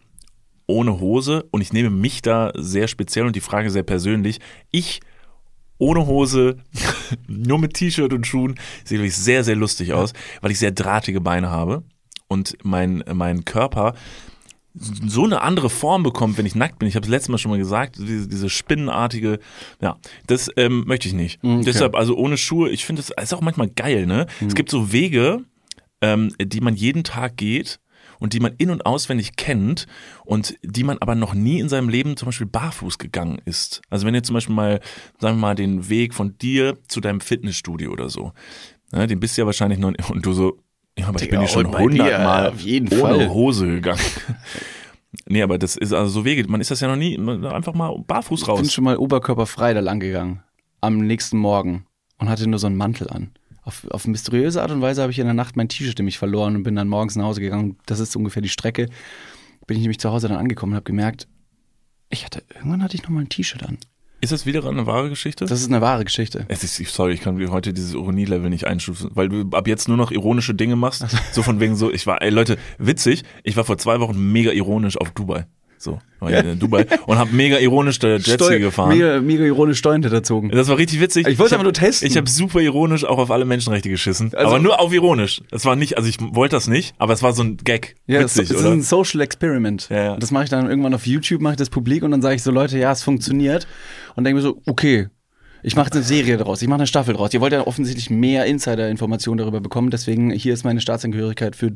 [0.68, 5.00] ohne Hose, und ich nehme mich da sehr speziell und die Frage sehr persönlich, ich
[5.78, 6.56] ohne Hose,
[7.28, 11.20] nur mit T-Shirt und Schuhen, sieht wirklich sehr, sehr lustig aus, weil ich sehr drahtige
[11.20, 11.84] Beine habe
[12.28, 13.94] und mein, mein Körper
[14.78, 16.88] so eine andere Form bekommt, wenn ich nackt bin.
[16.88, 19.38] Ich habe es letztes Mal schon mal gesagt, diese, diese spinnenartige,
[19.80, 21.42] ja, das ähm, möchte ich nicht.
[21.42, 21.62] Okay.
[21.64, 24.26] Deshalb, also ohne Schuhe, ich finde, es ist auch manchmal geil, ne?
[24.46, 25.44] Es gibt so Wege,
[26.00, 27.80] ähm, die man jeden Tag geht
[28.18, 29.86] und die man in- und auswendig kennt
[30.24, 33.82] und die man aber noch nie in seinem Leben zum Beispiel barfuß gegangen ist.
[33.90, 34.80] Also wenn ihr zum Beispiel mal,
[35.18, 38.32] sagen wir mal, den Weg von dir zu deinem Fitnessstudio oder so,
[38.92, 40.58] ne, den bist du ja wahrscheinlich noch, und du so,
[40.98, 43.28] ja, aber ich bin ja schon hundertmal ohne Fall.
[43.28, 44.00] Hose gegangen.
[45.26, 47.96] nee, aber das ist also so Wege, man ist das ja noch nie, einfach mal
[48.06, 48.72] barfuß Ich bin raus.
[48.72, 50.42] schon mal oberkörperfrei da lang gegangen.
[50.80, 51.86] Am nächsten Morgen.
[52.18, 53.32] Und hatte nur so einen Mantel an.
[53.62, 56.56] Auf, auf mysteriöse Art und Weise habe ich in der Nacht mein T-Shirt nämlich verloren
[56.56, 57.76] und bin dann morgens nach Hause gegangen.
[57.86, 58.88] Das ist ungefähr die Strecke.
[59.66, 61.26] Bin ich nämlich zu Hause dann angekommen und habe gemerkt,
[62.08, 63.78] ich hatte, irgendwann hatte ich noch mal ein T-Shirt an.
[64.20, 65.44] Ist das wieder eine wahre Geschichte?
[65.44, 66.46] Das ist eine wahre Geschichte.
[66.48, 69.96] Es ist, sorry, ich kann heute dieses Ironie-Level nicht einstufen, weil du ab jetzt nur
[69.96, 71.04] noch ironische Dinge machst.
[71.32, 74.52] So von wegen so, ich war, ey Leute, witzig, ich war vor zwei Wochen mega
[74.52, 75.46] ironisch auf Dubai.
[75.78, 76.40] So, war Ja.
[76.40, 78.88] in Dubai und habe mega ironisch der Jetski Steu- gefahren.
[78.96, 80.50] Mega, mega ironisch Steuern hinterzogen.
[80.50, 81.26] Das war richtig witzig.
[81.28, 82.08] Ich wollte aber nur testen.
[82.08, 84.32] Ich habe super ironisch auch auf alle Menschenrechte geschissen.
[84.34, 85.42] Also- aber nur auf ironisch.
[85.50, 87.96] Es war nicht, also ich wollte das nicht, aber es war so ein Gag.
[88.06, 88.74] Ja, das, Witzig, das ist oder?
[88.74, 89.88] ein Social Experiment.
[89.90, 90.16] Ja, ja.
[90.16, 92.42] Das mache ich dann irgendwann auf YouTube, mache ich das publik und dann sage ich
[92.42, 93.66] so, Leute, ja, es funktioniert.
[94.14, 95.08] Und denke mir so, okay,
[95.62, 97.34] ich mache eine Serie daraus, ich mache eine Staffel draus.
[97.34, 101.72] Ihr wollt ja offensichtlich mehr Insider-Informationen darüber bekommen, deswegen hier ist meine Staatsangehörigkeit für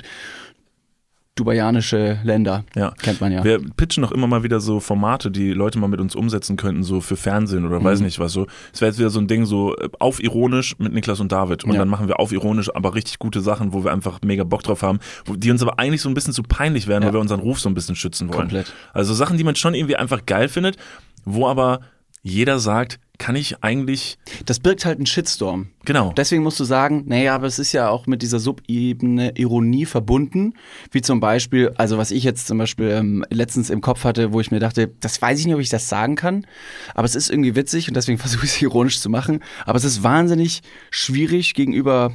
[1.37, 2.65] dubaianische Länder.
[2.75, 2.93] Ja.
[3.03, 3.43] Kennt man ja.
[3.45, 6.83] Wir pitchen noch immer mal wieder so Formate, die Leute mal mit uns umsetzen könnten,
[6.83, 7.85] so für Fernsehen oder Mhm.
[7.85, 8.47] weiß nicht was so.
[8.73, 11.65] Es wäre jetzt wieder so ein Ding so äh, auf ironisch mit Niklas und David
[11.65, 11.79] und Ja.
[11.79, 14.83] dann machen wir auf ironisch aber richtig gute Sachen, wo wir einfach mega Bock drauf
[14.83, 14.99] haben,
[15.35, 17.09] die uns aber eigentlich so ein bisschen zu peinlich wären, Ja.
[17.09, 18.41] weil wir unseren Ruf so ein bisschen schützen wollen.
[18.41, 18.73] Komplett.
[18.93, 20.77] Also Sachen, die man schon irgendwie einfach geil findet,
[21.25, 21.81] wo aber
[22.23, 25.69] jeder sagt, kann ich eigentlich, Das birgt halt einen Shitstorm.
[25.85, 29.85] genau, Deswegen musst du sagen, naja, aber es ist ja auch mit dieser Subebene Ironie
[29.85, 30.55] verbunden,
[30.91, 34.41] wie zum Beispiel, also was ich jetzt zum Beispiel ähm, letztens im Kopf hatte, wo
[34.41, 36.47] ich mir dachte, das weiß ich nicht, ob ich das sagen kann,
[36.95, 39.85] aber es ist irgendwie witzig und deswegen versuche ich es ironisch zu machen, aber es
[39.85, 42.13] ist wahnsinnig schwierig gegenüber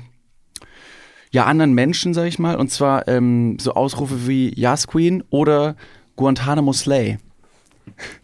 [1.32, 5.76] ja anderen Menschen, sag ich mal, und zwar ähm, so Ausrufe wie Yas Queen oder
[6.16, 7.20] Guantanamo Slay.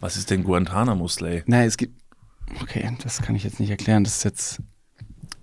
[0.00, 1.42] Was ist denn Guantanamo Slay?
[1.46, 2.00] Nein, es gibt.
[2.60, 4.04] Okay, das kann ich jetzt nicht erklären.
[4.04, 4.60] Das ist jetzt,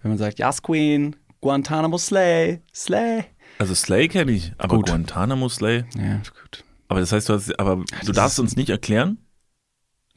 [0.01, 3.25] wenn man sagt, Yas Queen, Guantanamo Slay, Slay.
[3.57, 4.87] Also Slay kenne ich, aber Gut.
[4.87, 5.85] Guantanamo Slay.
[5.97, 6.63] Ja, gut.
[6.87, 9.17] Aber das heißt, du hast, aber du darfst uns nicht erklären?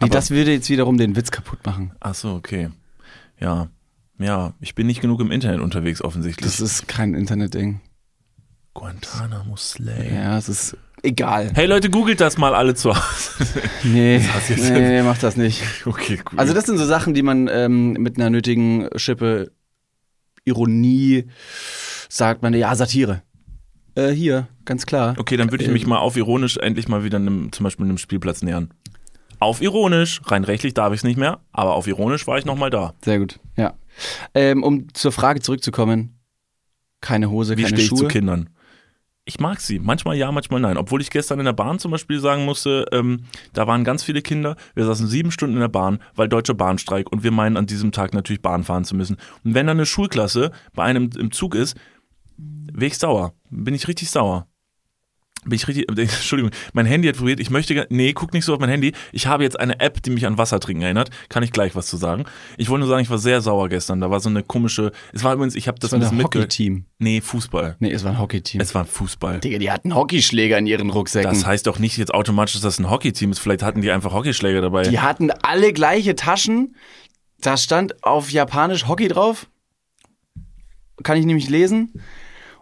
[0.00, 1.92] Nee, Aber- das würde jetzt wiederum den Witz kaputt machen.
[2.00, 2.70] Ach so, okay.
[3.40, 3.68] Ja,
[4.18, 6.50] ja, ich bin nicht genug im Internet unterwegs offensichtlich.
[6.50, 7.80] Das ist kein Internetding.
[8.74, 10.14] Guantanamo Slay.
[10.14, 11.50] Ja, es ist egal.
[11.54, 13.52] Hey Leute, googelt das mal alle zu Hause.
[13.84, 15.62] Nee, nee, nee, mach das nicht.
[15.86, 16.38] okay, gut.
[16.38, 19.50] Also das sind so Sachen, die man ähm, mit einer nötigen Schippe
[20.44, 21.26] Ironie
[22.08, 23.22] sagt man, ja, Satire.
[23.94, 25.14] Äh, hier, ganz klar.
[25.18, 27.84] okay, dann würde ich mich Ähm, mal auf ironisch endlich mal wieder einem, zum Beispiel
[27.84, 28.72] einem Spielplatz nähern.
[29.38, 32.70] Auf ironisch, rein rechtlich darf ich es nicht mehr, aber auf ironisch war ich nochmal
[32.70, 32.94] da.
[33.04, 33.74] Sehr gut, ja.
[34.34, 36.18] Ähm, um zur Frage zurückzukommen,
[37.00, 37.98] keine Hose, Wie keine stehe ich Schuhe.
[37.98, 38.50] zu Kindern?
[39.24, 39.78] Ich mag sie.
[39.78, 40.76] Manchmal ja, manchmal nein.
[40.76, 44.20] Obwohl ich gestern in der Bahn zum Beispiel sagen musste, ähm, da waren ganz viele
[44.20, 44.56] Kinder.
[44.74, 47.92] Wir saßen sieben Stunden in der Bahn, weil deutscher Bahnstreik und wir meinen an diesem
[47.92, 49.16] Tag natürlich Bahn fahren zu müssen.
[49.44, 51.76] Und wenn dann eine Schulklasse bei einem im Zug ist,
[52.76, 53.34] ich sauer.
[53.48, 54.48] Bin ich richtig sauer.
[55.44, 58.60] Bin ich richtig, Entschuldigung, mein Handy hat probiert, ich möchte, nee, guck nicht so auf
[58.60, 58.92] mein Handy.
[59.10, 61.10] Ich habe jetzt eine App, die mich an Wasser trinken erinnert.
[61.28, 62.24] Kann ich gleich was zu sagen.
[62.56, 64.00] Ich wollte nur sagen, ich war sehr sauer gestern.
[64.00, 66.10] Da war so eine komische, es war übrigens, ich habe das, Das war ein ein
[66.10, 66.52] bisschen mitgehört.
[66.52, 66.84] Hockey-Team.
[66.98, 67.76] Nee, Fußball.
[67.80, 68.60] Nee, es war ein Hockey-Team.
[68.60, 69.40] Es war Fußball.
[69.40, 71.30] Digga, die hatten Hockeyschläger in ihren Rucksäcken.
[71.30, 73.40] Das heißt doch nicht jetzt automatisch, dass das ein Hockeyteam ist.
[73.40, 74.82] Vielleicht hatten die einfach Hockeyschläger dabei.
[74.82, 76.76] die hatten alle gleiche Taschen.
[77.40, 79.48] Da stand auf Japanisch Hockey drauf.
[81.02, 81.92] Kann ich nämlich lesen.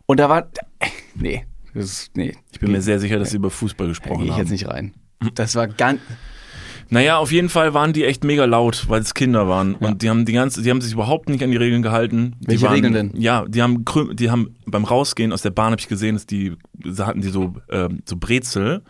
[0.06, 0.50] Und da war.
[1.14, 1.44] Nee.
[1.74, 2.36] Ist, nee.
[2.52, 4.38] Ich bin mir sehr sicher, dass sie über Fußball gesprochen ich haben.
[4.38, 4.94] jetzt nicht rein.
[5.34, 6.00] Das war ganz.
[6.92, 9.76] Naja, auf jeden Fall waren die echt mega laut, weil es Kinder waren.
[9.76, 12.34] Und die haben die ganze, die haben sich überhaupt nicht an die Regeln gehalten.
[12.40, 13.12] Die Welche waren, Regeln denn?
[13.14, 16.56] Ja, die haben, die haben beim Rausgehen aus der Bahn habe ich gesehen, dass die,
[16.98, 18.82] hatten die so, ähm, so Brezel,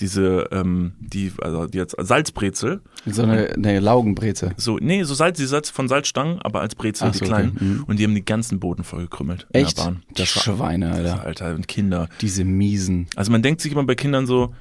[0.00, 2.82] diese, ähm, die, also die jetzt Salzbrezel.
[3.06, 4.52] So eine, eine Laugenbreze.
[4.56, 7.52] So, nee, so Salz, die Salz von Salzstangen, aber als Brezel, Ach die so, kleinen.
[7.56, 7.64] okay.
[7.64, 7.84] Mhm.
[7.84, 9.78] Und die haben die ganzen Boden voll gekrümmelt Echt?
[9.78, 10.02] in der Bahn.
[10.16, 11.24] Die war- Schweine, Alter.
[11.24, 12.08] Alter, und Kinder.
[12.20, 13.06] Diese miesen.
[13.14, 14.52] Also man denkt sich immer bei Kindern so,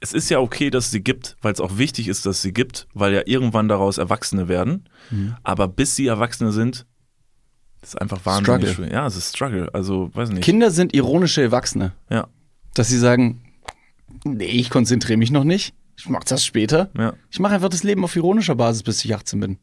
[0.00, 2.42] es ist ja okay, dass es sie gibt, weil es auch wichtig ist, dass es
[2.42, 4.88] sie gibt, weil ja irgendwann daraus Erwachsene werden.
[5.10, 5.36] Mhm.
[5.42, 6.86] Aber bis sie Erwachsene sind,
[7.82, 8.74] ist einfach wahnsinnig Struggle.
[8.88, 8.92] schwer.
[8.92, 9.72] Ja, es ist Struggle.
[9.72, 10.42] Also, weiß nicht.
[10.42, 11.92] Kinder sind ironische Erwachsene.
[12.10, 12.26] Ja,
[12.74, 13.42] Dass sie sagen,
[14.24, 15.74] nee, ich konzentriere mich noch nicht.
[15.96, 16.90] Ich mach das später.
[16.96, 17.14] ja.
[17.30, 19.58] Ich mache einfach das Leben auf ironischer Basis, bis ich 18 bin.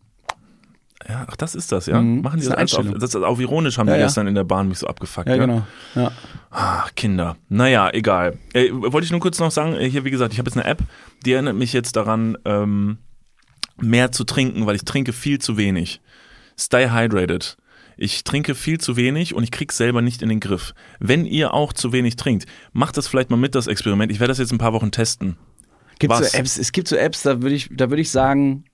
[1.07, 2.01] Ja, ach, das ist das, ja.
[2.01, 2.21] Mhm.
[2.21, 4.05] Machen die Das das, auf, das auf ironisch haben Ja, die ja.
[4.05, 5.27] gestern in der Bahn mich so abgefuckt.
[5.27, 5.63] Ja, genau.
[5.95, 6.11] Ja.
[6.49, 7.35] Ach, Kinder.
[7.49, 8.37] Naja, egal.
[8.53, 10.65] Äh, wollte ich nur kurz noch sagen, äh, hier, wie gesagt, ich habe jetzt eine
[10.65, 10.81] App,
[11.25, 12.99] die erinnert mich jetzt daran, ähm,
[13.77, 15.99] mehr zu trinken, weil ich trinke viel zu wenig.
[16.57, 17.57] Stay hydrated.
[17.97, 20.73] Ich trinke viel zu wenig und ich krieg's selber nicht in den Griff.
[20.99, 24.11] Wenn ihr auch zu wenig trinkt, macht das vielleicht mal mit, das Experiment.
[24.11, 25.37] Ich werde das jetzt ein paar Wochen testen.
[25.99, 26.31] Gibt Was?
[26.31, 28.65] so Apps, es gibt so Apps, da würde ich, da würde ich sagen,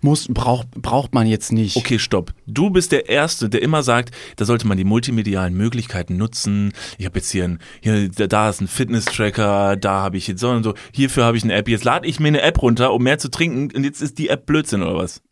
[0.00, 1.76] muss, braucht, braucht man jetzt nicht.
[1.76, 2.32] Okay, stopp.
[2.46, 6.72] Du bist der Erste, der immer sagt, da sollte man die multimedialen Möglichkeiten nutzen.
[6.98, 10.40] Ich habe jetzt hier ein, hier, da- da ist ein Fitness-Tracker, da habe ich jetzt
[10.40, 11.68] so und so, hierfür habe ich eine App.
[11.68, 14.28] Jetzt lade ich mir eine App runter, um mehr zu trinken und jetzt ist die
[14.28, 15.22] App Blödsinn oder was?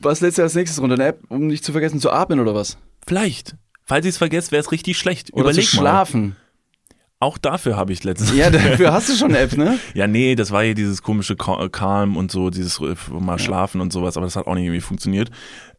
[0.00, 0.94] Was lädst du als nächstes runter?
[0.94, 2.78] Eine App, um nicht zu vergessen zu atmen oder was?
[3.06, 3.56] Vielleicht.
[3.84, 5.32] Falls ich es vergesse, wäre es richtig schlecht.
[5.32, 5.82] Oder Überleg zu mal.
[5.82, 6.36] schlafen.
[7.20, 8.34] Auch dafür habe ich letztens.
[8.34, 9.78] Ja, dafür hast du schon eine App, ne?
[9.94, 13.80] Ja, nee, das war hier dieses komische Ca- Calm und so, dieses äh, mal schlafen
[13.80, 15.30] und sowas, aber das hat auch nicht irgendwie funktioniert.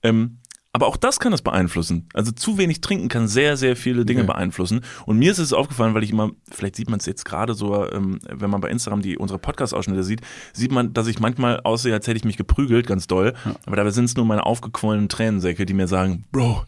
[0.03, 0.37] Ähm,
[0.75, 2.09] aber auch das kann das beeinflussen.
[2.15, 4.31] Also zu wenig trinken kann sehr, sehr viele Dinge Okay.
[4.33, 4.81] beeinflussen.
[5.05, 7.89] Und mir ist es aufgefallen, weil ich immer, vielleicht sieht man es jetzt gerade so,
[7.91, 11.93] ähm, wenn man bei Instagram die unsere Podcast-Ausschnitte sieht, sieht man, dass ich manchmal aussehe,
[11.93, 13.33] als hätte ich mich geprügelt, ganz doll.
[13.67, 16.63] Aber dabei sind es nur meine aufgequollenen Tränensäcke, die mir sagen, Bro,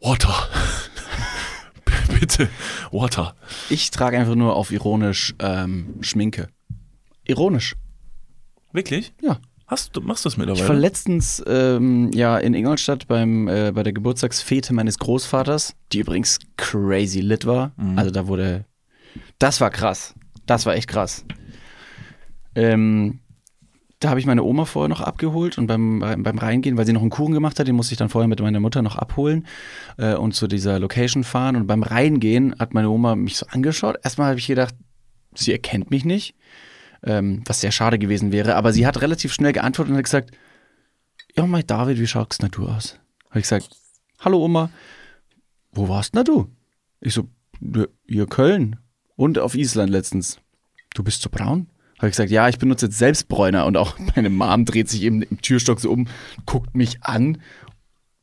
[0.00, 0.34] Water.
[2.20, 2.48] Bitte,
[2.90, 3.36] Water.
[3.70, 6.48] Ich trage einfach nur auf ironisch ähm, Schminke.
[7.24, 7.76] Ironisch.
[8.72, 9.12] Wirklich?
[9.22, 9.38] Ja.
[9.68, 10.68] Hast du, machst du das Ich mittlerweile?
[10.68, 16.38] war letztens ähm, ja in Ingolstadt beim, äh, bei der Geburtstagsfete meines Großvaters, die übrigens
[16.56, 17.72] crazy lit war.
[17.96, 18.64] Also da wurde.
[19.38, 20.14] Das war krass.
[20.46, 21.26] Das war echt krass.
[22.54, 23.20] Ähm,
[24.00, 26.92] da habe ich meine Oma vorher noch abgeholt und beim, beim beim Reingehen, weil sie
[26.92, 29.46] noch einen Kuchen gemacht hat, den musste ich dann vorher mit meiner Mutter noch abholen
[29.98, 31.56] äh, und zu dieser Location fahren.
[31.56, 33.96] Und beim Reingehen hat meine Oma mich so angeschaut.
[34.02, 34.74] Erstmal habe ich gedacht,
[35.34, 36.34] sie erkennt mich nicht.
[37.02, 38.56] Ähm, was sehr schade gewesen wäre.
[38.56, 40.30] Aber sie hat relativ schnell geantwortet und hat gesagt,
[41.36, 42.98] ja, mein David, wie schaust denn du aus?
[43.30, 43.70] Habe ich gesagt,
[44.18, 44.70] hallo Oma,
[45.72, 46.50] wo warst denn du?
[47.00, 47.28] Ich so,
[47.60, 48.76] "Ja, hier Köln
[49.16, 50.40] und auf Island letztens.
[50.94, 51.68] Du bist so braun?
[51.98, 55.22] Habe ich gesagt, ja, ich benutze jetzt Selbstbräuner und auch meine Mom dreht sich eben
[55.22, 56.08] im Türstock so um,
[56.46, 57.38] guckt mich an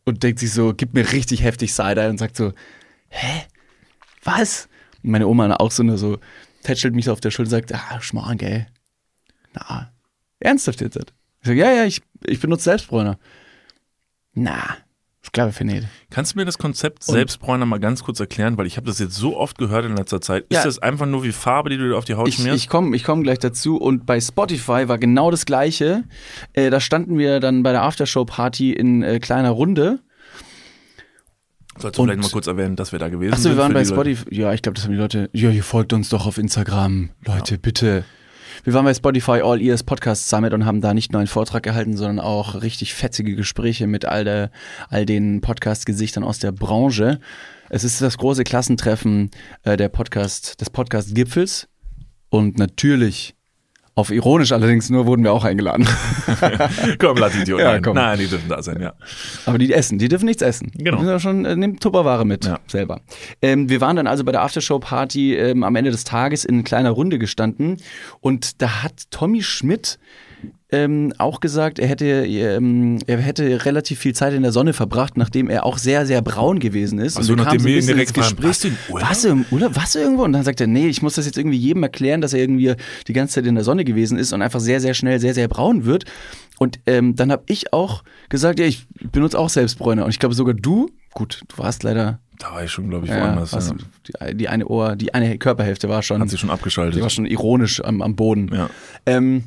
[0.05, 2.53] und denkt sich so, gibt mir richtig heftig Side und sagt so,
[3.09, 3.43] hä?
[4.23, 4.67] Was?
[5.03, 6.17] Und meine Oma auch so nur so,
[6.65, 8.67] tätschelt mich so auf der Schulter und sagt, ah, Schmarrn, gell?
[9.53, 9.91] Na,
[10.39, 10.97] ernsthaft jetzt?
[10.97, 13.17] Ich sag, ja, ja, ich, ich benutze Selbstbräuner.
[14.33, 14.75] Na,
[15.23, 15.87] ich glaube für nicht.
[16.09, 18.57] Kannst du mir das Konzept Selbstbräuner mal ganz kurz erklären?
[18.57, 20.43] Weil ich habe das jetzt so oft gehört in letzter Zeit.
[20.49, 20.63] Ist Ja.
[20.63, 22.57] das einfach nur wie Farbe, die du dir auf die Haut Ich, schmierst?
[22.63, 26.03] ich komme ich komm gleich dazu und bei Spotify war genau das gleiche.
[26.53, 29.99] Äh, da standen wir dann bei der Aftershow-Party in äh, kleiner Runde.
[31.77, 33.53] Sollst du und- vielleicht mal kurz erwähnen, dass wir da gewesen Achso, sind?
[33.53, 33.83] wir waren bei?
[33.85, 34.33] Spotify.
[34.33, 35.29] Ja, ich glaube, das haben die Leute.
[35.33, 37.09] Ja, ihr folgt uns doch auf Instagram.
[37.25, 38.03] Leute, bitte.
[38.63, 41.61] Wir waren bei Spotify All Ears Podcast Summit und haben da nicht nur einen Vortrag
[41.63, 44.49] gehalten, sondern auch richtig fetzige Gespräche mit all, der,
[44.89, 47.19] all den Podcast-Gesichtern aus der Branche.
[47.69, 49.29] Es ist das große Klassentreffen
[49.63, 51.67] äh, der Podcast, des Podcast-Gipfels.
[52.29, 53.35] Und natürlich,
[53.97, 55.87] auf ironisch allerdings nur, wurden wir auch eingeladen.
[56.99, 57.59] Komm, lass Idiot.
[57.65, 57.95] Ja, komm.
[57.95, 58.93] Nein, die dürfen da sein, ja.
[59.45, 60.71] Aber die essen, die dürfen nichts essen.
[60.75, 60.97] Genau.
[60.97, 62.59] Die sind ja schon, äh, nehmt Tupperware mit Ja.
[62.67, 62.99] selber.
[63.41, 66.91] Ähm, wir waren dann also bei der Aftershow-Party ähm, am Ende des Tages in kleiner
[66.91, 67.77] Runde gestanden
[68.19, 69.97] und da hat Tommy Schmidt
[70.71, 75.15] ähm, auch gesagt, er hätte, ähm, er hätte relativ viel Zeit in der Sonne verbracht,
[75.15, 77.13] nachdem er auch sehr, sehr braun gewesen ist.
[77.13, 78.45] So, wir kamen nachdem ein wir bisschen direkt ins Gespräch.
[78.45, 79.07] warst du im Urlaub?
[79.09, 79.75] Warst du im Urlaub?
[79.75, 80.23] Warst du irgendwo?
[80.23, 82.73] Und dann sagt er, nee, ich muss das jetzt irgendwie jedem erklären, dass er irgendwie
[83.07, 85.47] die ganze Zeit in der Sonne gewesen ist und einfach sehr, sehr schnell sehr, sehr
[85.47, 86.05] braun wird.
[86.57, 90.03] Und ähm, dann habe ich auch gesagt, ja, ich benutze auch Selbstbräuner.
[90.03, 93.11] Und ich glaube sogar du, gut, du warst leider, Da war ich schon, glaube ich,
[93.11, 93.53] ja, woanders.
[93.53, 93.73] warst,
[94.19, 94.27] ja.
[94.31, 96.95] die, die eine Ohr, die eine Körperhälfte war schon, Hat sie schon abgeschaltet.
[96.95, 98.49] die war schon ironisch am, am Boden.
[98.53, 98.69] ja.
[99.05, 99.43] Ähm,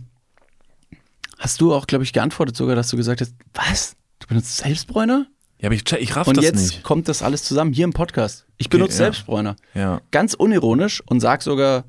[1.39, 3.97] hast du auch, glaube ich, geantwortet sogar, dass du gesagt hast, was?
[4.19, 5.27] Du benutzt Selbstbräuner?
[5.61, 6.83] ja, aber ich, ich raff Und das jetzt nicht.
[6.83, 8.47] kommt das alles zusammen hier im Podcast.
[8.59, 8.97] Ich benutze ja.
[9.07, 9.57] Selbstbräuner.
[9.75, 10.01] Ja.
[10.11, 11.85] Ganz unironisch und sag sogar,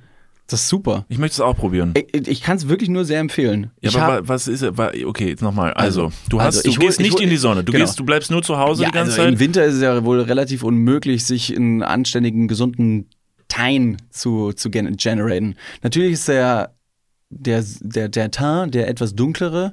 [0.48, 1.06] das ist super.
[1.10, 1.94] Ich möchte es auch probieren.
[1.96, 3.70] Ich, ich kann es wirklich nur sehr empfehlen.
[3.82, 5.74] Ja, ich aber hab, wa- was ist, okay, jetzt nochmal.
[5.74, 7.64] Also, Also, du, hast, also, du ich hol- gehst ich nicht hol- in die Sonne.
[7.64, 7.86] Du, genau.
[7.86, 9.34] gehst, du bleibst nur zu Hause ja, die ganze also Zeit.
[9.34, 13.08] im Winter ist es ja wohl relativ unmöglich, sich einen anständigen, gesunden
[13.48, 15.56] Tein zu, zu gen generieren.
[15.84, 16.74] Natürlich ist der,
[17.30, 19.72] der, der, der Teint, der etwas dunklere,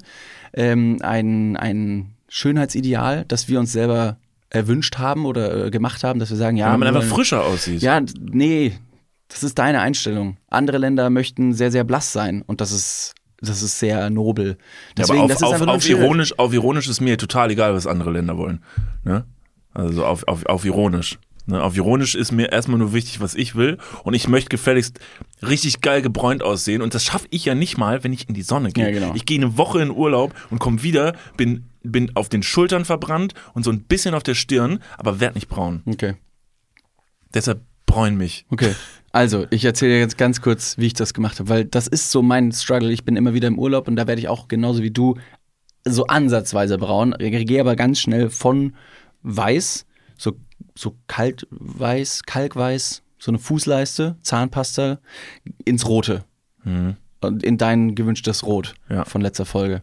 [0.53, 4.17] ähm, ein, ein Schönheitsideal, das wir uns selber
[4.49, 7.43] erwünscht haben oder äh, gemacht haben, dass wir sagen, ja, Weil man einfach wollen- frischer
[7.43, 7.81] aussieht.
[7.81, 8.73] Ja, nee,
[9.27, 10.37] das ist deine Einstellung.
[10.49, 14.49] Andere Länder möchten sehr, sehr blass sein und das ist, das ist sehr nobel.
[14.49, 14.55] Ja,
[14.99, 17.87] Deswegen, aber auf, das ist auf, auf, ironisch, auf ironisch ist mir total egal, was
[17.87, 18.63] andere Länder wollen.
[19.03, 19.25] Ne?
[19.73, 21.19] Also auf, auf, auf ironisch.
[21.47, 21.63] Ne?
[21.63, 23.77] Auf ironisch ist mir erstmal nur wichtig, was ich will.
[24.03, 24.99] Und ich möchte gefälligst
[25.41, 26.81] richtig geil gebräunt aussehen.
[26.81, 28.85] Und das schaffe ich ja nicht mal, wenn ich in die Sonne gehe.
[28.85, 29.13] Ja, genau.
[29.15, 33.33] Ich gehe eine Woche in Urlaub und komme wieder, bin, bin auf den Schultern verbrannt
[33.53, 35.81] und so ein bisschen auf der Stirn, aber werd nicht braun.
[35.85, 36.15] Okay.
[37.33, 38.45] Deshalb bräun mich.
[38.49, 38.75] Okay.
[39.11, 42.11] Also, ich erzähle dir jetzt ganz kurz, wie ich das gemacht habe, weil das ist
[42.11, 42.91] so mein Struggle.
[42.91, 45.15] Ich bin immer wieder im Urlaub und da werde ich auch genauso wie du
[45.85, 47.15] so ansatzweise braun.
[47.17, 48.75] Ich gehe aber ganz schnell von
[49.23, 49.86] weiß,
[50.77, 54.99] so, kaltweiß, kalkweiß, so eine Fußleiste, Zahnpasta,
[55.65, 56.23] ins Rote.
[57.21, 59.05] Und in dein gewünschtes Rot Ja.
[59.05, 59.81] von letzter Folge.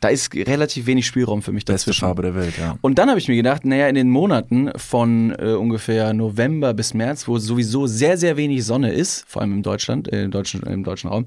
[0.00, 2.00] Da ist relativ wenig Spielraum für mich Beste dazwischen.
[2.00, 2.76] Farbe der Welt, ja.
[2.80, 6.94] Und dann habe ich mir gedacht, naja, in den Monaten von äh, ungefähr November bis
[6.94, 10.62] März, wo sowieso sehr, sehr wenig Sonne ist, vor allem im Deutschland, äh, im, deutschen,
[10.64, 11.26] im deutschen Raum,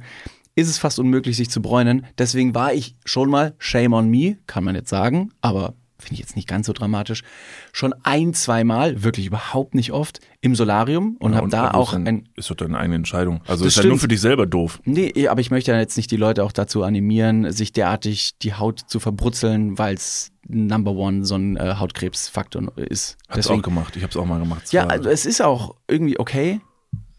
[0.56, 2.06] ist es fast unmöglich, sich zu bräunen.
[2.18, 6.20] Deswegen war ich schon mal, shame on me, kann man jetzt sagen, aber finde ich
[6.20, 7.24] jetzt nicht ganz so dramatisch,
[7.72, 12.08] schon ein, zwei Mal, wirklich überhaupt nicht oft, im Solarium und habe da auch dann-
[12.08, 13.42] ein Ist doch deine eigene Entscheidung.
[13.48, 14.80] Also Das ist ja nur für dich selber doof.
[14.86, 18.54] Nee, aber ich möchte ja jetzt nicht die Leute auch dazu animieren, sich derartig die
[18.56, 23.18] Haut zu verbrutzeln, weil es Number One so ein äh, Hautkrebsfaktor ist.
[23.30, 23.96] Hab's auch gemacht.
[23.96, 24.64] Ich hab's auch mal gemacht.
[24.66, 26.60] Es ja, also es ist auch irgendwie okay.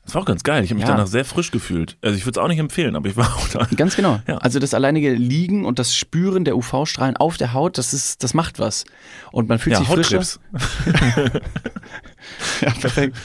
[0.05, 0.65] Das war auch ganz geil.
[0.65, 0.95] Ich habe mich Ja.
[0.97, 1.97] danach sehr frisch gefühlt.
[2.03, 3.69] Also ich würde es auch nicht empfehlen, aber ich war auch da.
[3.77, 4.21] Ganz genau.
[4.27, 4.38] Ja.
[4.38, 8.35] Also das alleinige Liegen und das Spüren der UV-Strahlen auf der Haut, das ist, das
[8.35, 8.85] macht was.
[9.31, 10.19] Und man fühlt Ja, sich frischer.
[10.19, 10.41] Hautkrebs.
[12.61, 13.17] Ja, perfekt.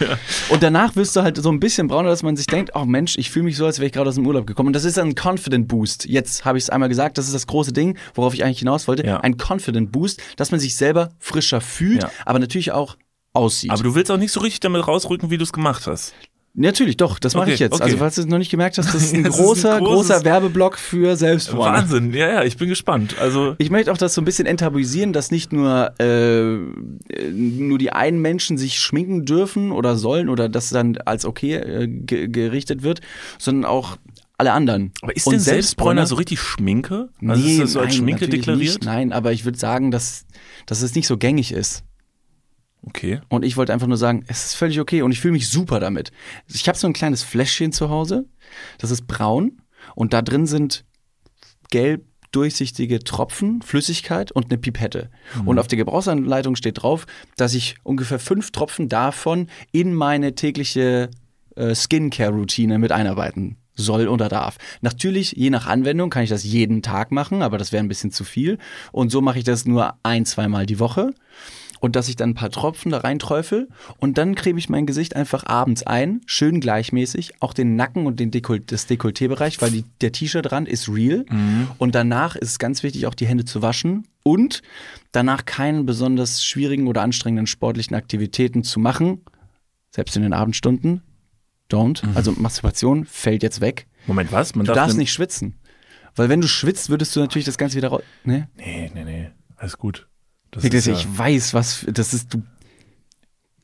[0.49, 3.15] Und danach wirst du halt so ein bisschen brauner, dass man sich denkt, oh Mensch,
[3.17, 4.67] ich fühle mich so, als wäre ich gerade aus dem Urlaub gekommen.
[4.67, 6.05] Und das ist ein Confident Boost.
[6.05, 8.87] Jetzt habe ich es einmal gesagt, das ist das große Ding, worauf ich eigentlich hinaus
[8.87, 9.05] wollte.
[9.05, 9.19] Ja.
[9.19, 12.11] Ein Confident Boost, dass man sich selber frischer fühlt, Ja.
[12.25, 12.97] aber natürlich auch
[13.33, 13.69] aussieht.
[13.71, 16.13] Aber du willst auch nicht so richtig damit rausrücken, wie du es gemacht hast.
[16.57, 17.73] Natürlich, doch, das mache Okay, ich jetzt.
[17.73, 17.83] okay.
[17.83, 19.79] Also falls du es noch nicht gemerkt hast, das ist ein Das ist ein großer,
[19.79, 21.77] großer Werbeblock für Selbstbräuner.
[21.77, 22.13] Wahnsinn.
[22.13, 23.15] Ja, ja, ich bin gespannt.
[23.19, 26.57] Also Ich möchte auch das so ein bisschen enttabuisieren, dass nicht nur, äh,
[27.31, 31.87] nur die einen Menschen sich schminken dürfen oder sollen oder das dann als okay äh,
[31.87, 33.01] ge gerichtet wird,
[33.37, 33.97] sondern auch
[34.37, 34.91] alle anderen.
[35.01, 37.09] Aber ist Und denn Selbstbräuner so richtig Schminke?
[37.25, 38.73] Also ist das so als Schminke natürlich deklariert?
[38.75, 40.25] Nicht, nein, aber ich würde sagen, dass,
[40.67, 41.83] dass es nicht so gängig ist.
[42.87, 43.19] Okay.
[43.27, 45.81] Und ich wollte einfach nur sagen, es ist völlig okay und ich fühle mich super
[45.81, 46.11] damit.
[46.47, 48.25] Ich habe so ein kleines Fläschchen zu Hause,
[48.77, 49.61] das ist braun
[49.95, 50.85] und da drin sind
[51.69, 55.09] gelb durchsichtige Tropfen, Flüssigkeit und eine Pipette.
[55.45, 61.09] Und auf der Gebrauchsanleitung steht drauf, dass ich ungefähr fünf Tropfen davon in meine tägliche
[61.55, 64.57] äh, Skincare-Routine mit einarbeiten soll oder darf.
[64.81, 68.11] Natürlich, je nach Anwendung kann ich das jeden Tag machen, aber das wäre ein bisschen
[68.11, 68.57] zu viel.
[68.91, 71.13] Und so mache ich das nur ein, zweimal die Woche.
[71.79, 73.69] Und dass ich dann ein paar Tropfen da reinträufel
[73.99, 78.19] und dann creme ich mein Gesicht einfach abends ein, schön gleichmäßig, auch den Nacken und
[78.19, 81.25] den Dekol das Dekolleté-Bereich, weil die, der T-Shirt-Rand ist real.
[81.77, 84.61] Und danach ist es ganz wichtig, auch die Hände zu waschen und
[85.11, 89.21] danach keinen besonders schwierigen oder anstrengenden sportlichen Aktivitäten zu machen,
[89.91, 91.01] selbst in den Abendstunden.
[91.71, 92.01] Don't.
[92.15, 93.87] Also Masturbation fällt jetzt weg.
[94.05, 94.55] Moment, was?
[94.55, 95.55] Man Du darf darfst nicht schwitzen.
[96.15, 98.03] Weil wenn du schwitzt, würdest du natürlich das Ganze wieder raus.
[98.23, 98.49] Ne?
[98.55, 99.29] Nee, nee, nee.
[99.55, 100.07] Alles gut.
[100.51, 102.33] Das ist ja, ich weiß, was das ist.
[102.33, 102.41] Du,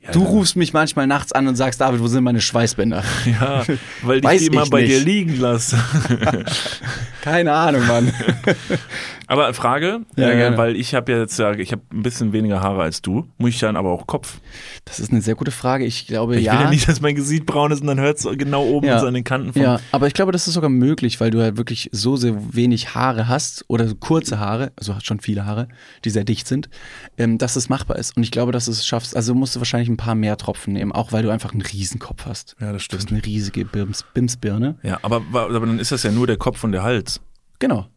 [0.04, 3.04] ja, du rufst mich manchmal nachts an und sagst, David, wo sind meine Schweißbänder?
[3.26, 3.64] Ja,
[4.02, 4.92] weil ich die immer ich bei nicht.
[4.92, 5.78] dir liegen lasse.
[7.22, 8.12] Keine Ahnung, Mann.
[9.28, 12.82] Aber Frage, Ja, äh, weil ich habe ja jetzt ich habe ein bisschen weniger Haare
[12.84, 13.26] als du.
[13.38, 14.40] Muss ich dann aber auch Kopf?
[14.84, 15.86] Das ist eine sehr gute Frage.
[15.86, 16.54] Ich glaube, Ich ja.
[16.54, 19.00] will ja nicht, dass mein Gesicht braun ist und dann hört es genau oben Ja.
[19.00, 19.62] so an den Kanten vom.
[19.62, 22.94] Ja, aber ich glaube, das ist sogar möglich, weil du halt wirklich so sehr wenig
[22.96, 25.70] Haare hast oder so kurze Haare, also hast schon viele Haare,
[26.04, 26.70] die sehr dicht sind,
[27.18, 28.16] ähm, dass es machbar ist.
[28.18, 29.16] Und ich glaube, dass du es schaffst.
[29.16, 32.26] Also musst du wahrscheinlich ein paar mehr Tropfen nehmen, auch weil du einfach einen Riesenkopf
[32.26, 32.56] hast.
[32.60, 33.12] Ja, das Du hast stimmt.
[33.12, 34.78] eine riesige Bims, Bimsbirne.
[34.84, 37.22] Ja, aber, aber dann ist das ja nur der Kopf und der Hals.
[37.60, 37.88] Genau.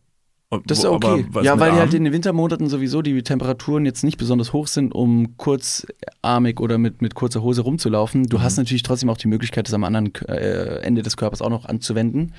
[0.67, 1.27] Das ist okay.
[1.29, 4.69] aber ja, weil die halt in den Wintermonaten sowieso die Temperaturen jetzt nicht besonders hoch
[4.69, 8.23] sind, um kurzarmig oder mit, mit kurzer Hose rumzulaufen.
[8.23, 8.29] Mhm.
[8.29, 11.51] Du hast natürlich trotzdem auch die Möglichkeit, das am anderen äh, Ende des Körpers auch
[11.51, 12.33] noch anzuwenden.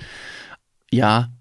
[0.90, 1.32] Ja,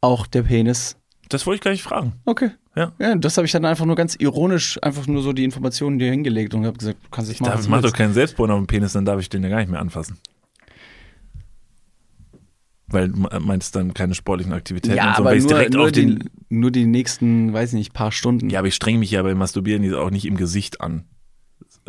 [0.00, 0.96] auch der Penis.
[1.28, 2.14] Das wollte ich gleich fragen.
[2.24, 2.52] Okay.
[2.78, 2.92] Ja.
[3.00, 6.12] Ja, das habe ich dann einfach nur ganz ironisch, einfach nur so die Informationen dir
[6.12, 7.60] hingelegt und habe gesagt, du kannst es machen.
[7.60, 9.68] Du mach doch keinen Selbstbräuner auf dem Penis, dann darf ich den ja gar nicht
[9.68, 10.16] mehr anfassen.
[12.86, 15.74] Weil du meinst dann keine sportlichen Aktivitäten ja, und so, aber weil ich nur, direkt
[15.74, 16.20] nur, auf den.
[16.20, 18.48] die, nur die nächsten, weiß nicht, paar Stunden.
[18.48, 21.04] Ja, aber ich strenge mich ja beim Masturbieren auch nicht im Gesicht an,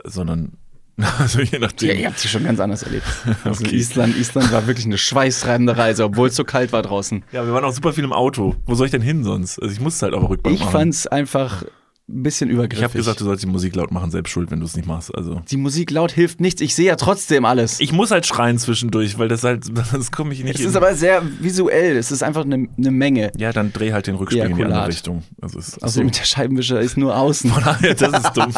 [0.04, 0.54] sondern
[1.20, 1.90] also je nachdem.
[1.90, 3.06] Ja, ihr habt sie schon ganz anders erlebt.
[3.44, 3.76] Also Okay.
[3.76, 7.24] Island, Island war wirklich eine schweißtreibende Reise, obwohl es so kalt war draußen.
[7.32, 8.56] Ja, wir waren auch super viel im Auto.
[8.66, 9.60] Wo soll ich denn hin sonst?
[9.62, 10.72] Also ich musste halt der Rückbank Ich machen.
[10.72, 11.64] fand's einfach
[12.12, 12.80] ein bisschen übergriffig.
[12.80, 14.88] ich habe gesagt, du sollst die Musik laut machen, selbst schuld, wenn du es nicht
[14.88, 15.14] machst.
[15.16, 16.60] Also die Musik laut hilft nichts.
[16.62, 17.80] Ich sehe ja trotzdem alles.
[17.80, 20.76] ich muss halt schreien zwischendurch, weil das halt, das komme ich nicht es in- ist
[20.76, 21.96] aber sehr visuell.
[21.98, 23.32] Es ist einfach eine, eine Menge.
[23.38, 24.88] Ja, dann dreh halt den Rückspiegel in die andere.
[24.88, 25.24] Richtung.
[25.42, 27.52] Also ist Also mit der Scheibenwischer ist nur außen.
[27.52, 28.54] Von daher, das ist dumm.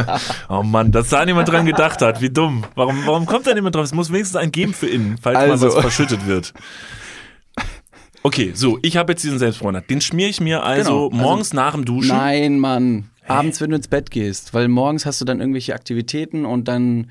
[0.48, 2.20] oh Mann, dass da niemand dran gedacht hat.
[2.20, 2.64] Wie dumm.
[2.74, 3.84] Warum, warum kommt da niemand drauf?
[3.84, 5.66] Es muss wenigstens einen geben für innen, falls Also.
[5.66, 6.52] mal was verschüttet wird.
[8.26, 9.82] Okay, so, ich habe jetzt diesen Selbstbräuner.
[9.82, 12.08] Den schmiere ich mir also, Genau, also- morgens nach dem Duschen.
[12.08, 13.08] Nein, Mann.
[13.24, 17.08] Abends, wenn du ins Bett gehst, weil morgens hast du dann irgendwelche Aktivitäten und dann,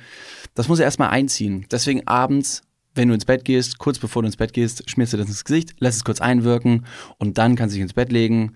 [0.55, 1.68] das muss ja erstmal einziehen.
[1.72, 2.63] Deswegen abends,
[2.95, 5.45] wenn du ins Bett gehst, kurz bevor du ins Bett gehst, schmierst du das ins
[5.45, 6.86] Gesicht, lässt es kurz einwirken
[7.18, 8.55] und dann kannst du dich ins Bett legen.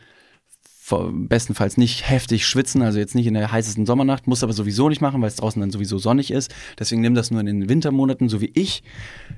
[0.90, 5.00] Bestenfalls nicht heftig schwitzen, also jetzt nicht in der heißesten Sommernacht, musst aber sowieso nicht
[5.00, 6.54] machen, weil es draußen dann sowieso sonnig ist.
[6.78, 8.84] Deswegen nimm das nur in den Wintermonaten, so wie ich.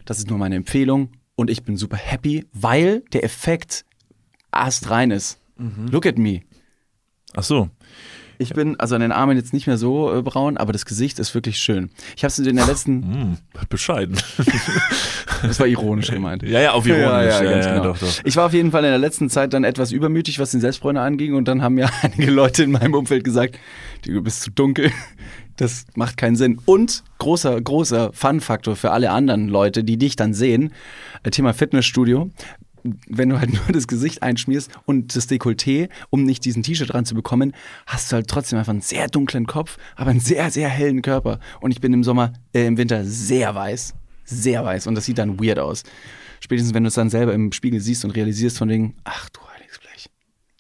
[0.06, 3.86] Das ist nur meine Empfehlung und ich bin super happy, weil der Effekt
[4.52, 5.40] astrein ist.
[5.92, 6.42] Look at me.
[7.34, 7.70] Ach so.
[8.42, 11.20] Ich bin also an den Armen jetzt nicht mehr so äh, braun, aber das Gesicht
[11.20, 11.90] ist wirklich schön.
[12.16, 13.38] Ich habe es in der letzten, Hm,
[13.70, 14.18] bescheiden.
[15.44, 16.44] das war ironisch gemeint.
[16.44, 17.06] ja, ja, auf ironisch.
[17.06, 17.84] Ja, ja, Ja, genau.
[17.84, 18.22] doch, doch.
[18.24, 21.02] Ich war auf jeden Fall in der letzten Zeit dann etwas übermütig, was den Selbstbräuner
[21.02, 23.60] anging und dann haben mir einige Leute in meinem Umfeld gesagt,
[24.06, 24.92] du bist zu dunkel,
[25.58, 26.60] das macht keinen Sinn.
[26.66, 30.74] Und großer, großer Fun-Faktor für alle anderen Leute, die dich dann sehen,
[31.24, 32.32] äh, Thema Fitnessstudio,
[33.08, 37.06] wenn du halt nur das Gesicht einschmierst und das Dekolleté, um nicht diesen T-Shirt dran
[37.06, 37.54] zu bekommen,
[37.86, 41.40] hast du halt trotzdem einfach einen sehr dunklen Kopf, aber einen sehr, sehr hellen Körper.
[41.60, 43.94] Und ich bin im Sommer, äh, im Winter sehr weiß.
[44.26, 44.88] Sehr weiß.
[44.88, 45.84] Und das sieht dann weird aus.
[46.40, 49.42] Spätestens, wenn du es dann selber im Spiegel siehst und realisierst von wegen, ach du
[49.54, 50.10] heiliges Blech.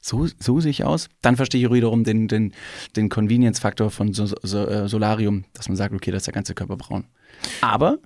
[0.01, 1.09] So, so sehe ich aus.
[1.21, 2.53] Dann verstehe ich wiederum den, den,
[2.95, 6.53] den Convenience-Faktor von so, so, äh, Solarium, dass man sagt, okay, da ist der ganze
[6.53, 7.05] Körper braun.
[7.61, 7.97] Aber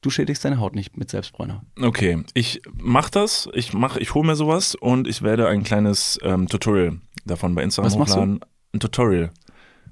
[0.00, 1.62] du schädigst deine Haut nicht mit Selbstbräuner.
[1.80, 6.18] Okay, ich mach das, ich mach, ich hole mir sowas und ich werde ein kleines
[6.22, 8.16] ähm, Tutorial davon bei Instagram Was machst du?
[8.16, 8.40] hochladen.
[8.72, 9.30] Ein Tutorial.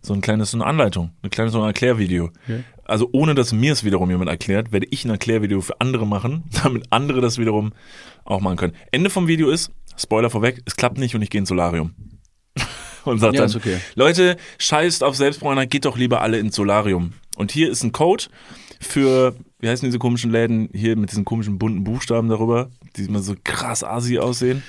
[0.01, 2.31] So ein kleines, so eine Anleitung, ein kleines so ein Erklärvideo.
[2.45, 2.63] Okay.
[2.85, 6.45] Also ohne dass mir es wiederum jemand erklärt, werde ich ein Erklärvideo für andere machen,
[6.63, 7.73] damit andere das wiederum
[8.25, 8.75] auch machen können.
[8.93, 11.95] Ende vom Video ist, Spoiler vorweg, es klappt nicht und ich gehe ins Solarium.
[13.05, 13.79] Und sag Ja, dann, okay.
[13.95, 17.15] Leute, scheißt auf Selbstbräuner, geht doch lieber alle ins Solarium.
[17.37, 18.25] Und hier ist ein Code.
[18.81, 23.21] Für, wie heißen diese komischen Läden hier mit diesen komischen bunten Buchstaben darüber, die immer
[23.21, 24.63] so krass asi aussehen?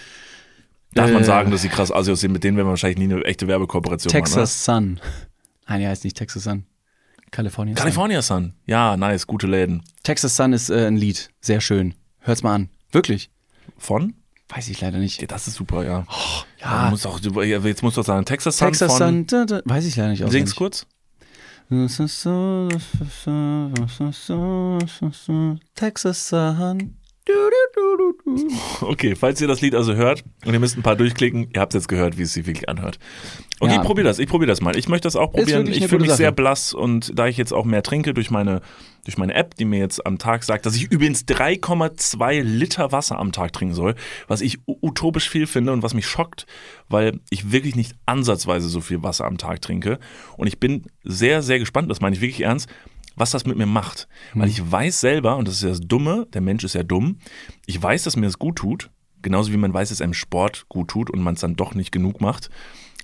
[0.94, 1.26] Darf man Äh.
[1.26, 2.32] sagen, dass sie krass asi aussehen?
[2.32, 5.00] Mit denen werden wir wahrscheinlich nie eine echte Werbekooperation Texas Sun.
[5.68, 6.66] Nein, er heißt nicht Texas Sun.
[7.32, 7.78] California machen.
[7.78, 7.84] Sun.
[7.84, 8.54] California Sun.
[8.66, 9.84] Ja, nice, gute Läden.
[10.04, 11.30] Texas Sun ist äh, ein Lied.
[11.42, 11.94] Sehr schön.
[12.22, 12.70] Hört's mal an.
[12.92, 13.30] Wirklich.
[13.78, 14.16] Von?
[14.50, 15.22] Weiß ich leider nicht.
[15.22, 16.08] Ja, das ist super, ja.
[16.60, 16.86] ja.
[16.86, 19.28] Du musst auch, jetzt musst du auch sagen, Texas Sun Texas von, Sun.
[19.28, 20.28] Da, da, weiß ich leider nicht.
[20.28, 20.88] Sing's kurz.
[25.76, 26.99] Texas Sun.
[28.82, 31.74] Okay, falls ihr das Lied also hört und ihr müsst ein paar durchklicken, ihr habt
[31.74, 33.00] jetzt gehört, wie es sich wirklich anhört.
[33.60, 33.82] Okay, Ja.
[33.82, 34.76] ich probiere das, ich probiere das mal.
[34.78, 35.68] Ich möchte das auch probieren.
[35.68, 36.34] Ich fühle mich sehr Sache.
[36.36, 38.62] blass und da ich jetzt auch mehr trinke durch meine,
[39.06, 43.20] durch meine App, die mir jetzt am Tag sagt, dass ich übrigens 3,2 Liter Wasser
[43.20, 43.96] am Tag trinken soll,
[44.28, 46.46] was ich utopisch viel finde und was mich schockt,
[46.88, 50.00] weil ich wirklich nicht ansatzweise so viel Wasser am Tag trinke.
[50.38, 52.70] Und ich bin sehr, sehr gespannt, das meine ich wirklich ernst,
[53.20, 54.08] was das mit mir macht.
[54.34, 57.18] Weil ich weiß selber, und das ist ja das Dumme, der Mensch ist ja dumm,
[57.66, 58.90] ich weiß, dass mir das gut tut,
[59.22, 61.76] genauso wie man weiß, dass es einem Sport gut tut und man es dann doch
[61.76, 62.50] nicht genug macht,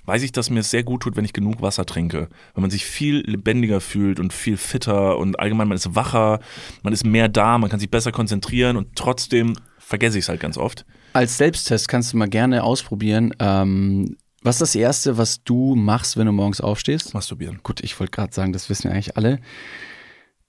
[0.06, 2.28] weiß ich, dass mir es sehr gut tut, wenn ich genug Wasser trinke.
[2.54, 6.40] Weil man sich viel lebendiger fühlt und viel fitter und allgemein man ist wacher,
[6.82, 10.40] man ist mehr da, man kann sich besser konzentrieren und trotzdem vergesse ich es halt
[10.40, 10.86] ganz oft.
[11.12, 13.34] Als Selbsttest kannst du mal gerne ausprobieren.
[13.38, 17.14] Ähm, was ist das Erste, was du machst, wenn du morgens aufstehst?
[17.14, 17.60] Masturbieren.
[17.62, 19.40] Gut, ich wollte gerade sagen, das wissen wir eigentlich alle.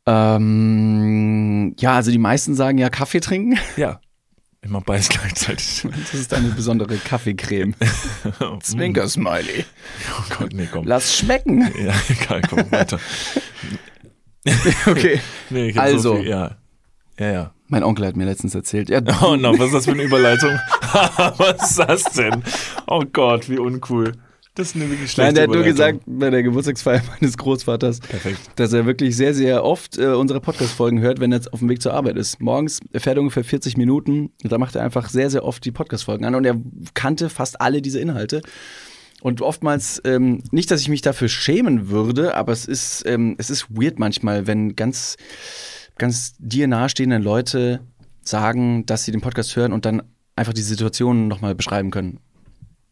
[0.08, 3.58] Ähm, ja, also die meisten sagen ja Kaffee trinken.
[3.78, 4.00] Ja.
[4.70, 5.86] Mach beides gleichzeitig.
[6.12, 7.74] Das ist eine besondere Kaffeecreme.
[8.62, 9.66] Zwinker-Smiley.
[10.18, 10.86] Oh Gott, nee, komm.
[10.86, 11.62] Lass schmecken.
[11.80, 13.00] Ja, egal, komm weiter.
[14.86, 15.20] Okay.
[15.50, 16.16] Nee, ich Also.
[16.16, 16.58] So viel, ja.
[17.20, 17.54] Ja, ja.
[17.68, 18.90] Mein Onkel hat mir letztens erzählt.
[18.90, 20.52] Ja, Oh no, was ist das für eine Überleitung?
[21.38, 22.44] was ist das denn?
[22.88, 24.14] Oh Gott, wie uncool.
[24.58, 28.00] Das ist eine wirklich schlechte Nein, der hat nur gesagt, bei der Geburtstagsfeier meines Großvaters,
[28.00, 28.40] Perfekt.
[28.56, 31.70] dass er wirklich sehr, sehr oft äh, unsere Podcast-Folgen hört, wenn er jetzt auf dem
[31.70, 32.42] Weg zur Arbeit ist.
[32.42, 36.26] Morgens er fährt ungefähr 40 Minuten, da macht er einfach sehr, sehr oft die Podcast-Folgen
[36.26, 36.60] an und er
[36.96, 38.42] kannte fast alle diese Inhalte.
[39.22, 43.52] Und oftmals, ähm, nicht, dass ich mich dafür schämen würde, aber es ist, ähm, es
[43.52, 45.18] ist weird manchmal, wenn ganz,
[46.00, 47.82] ganz dir nahestehende Leute
[48.24, 50.02] sagen, dass sie den Podcast hören und dann
[50.36, 52.20] einfach die Situation nochmal beschreiben können.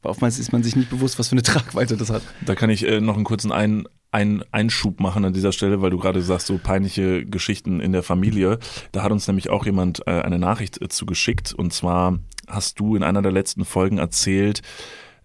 [0.05, 2.21] Weil Oftmals ist man sich nicht bewusst, was für eine Tragweite das hat.
[2.45, 5.89] Da kann ich äh, noch einen kurzen Ein, ein Einschub machen an dieser Stelle, weil
[5.89, 8.59] du gerade sagst, so peinliche Geschichten in der Familie.
[8.91, 11.53] Da hat uns nämlich auch jemand äh, eine Nachricht äh, zugeschickt.
[11.53, 14.61] Und zwar hast du in einer der letzten Folgen erzählt,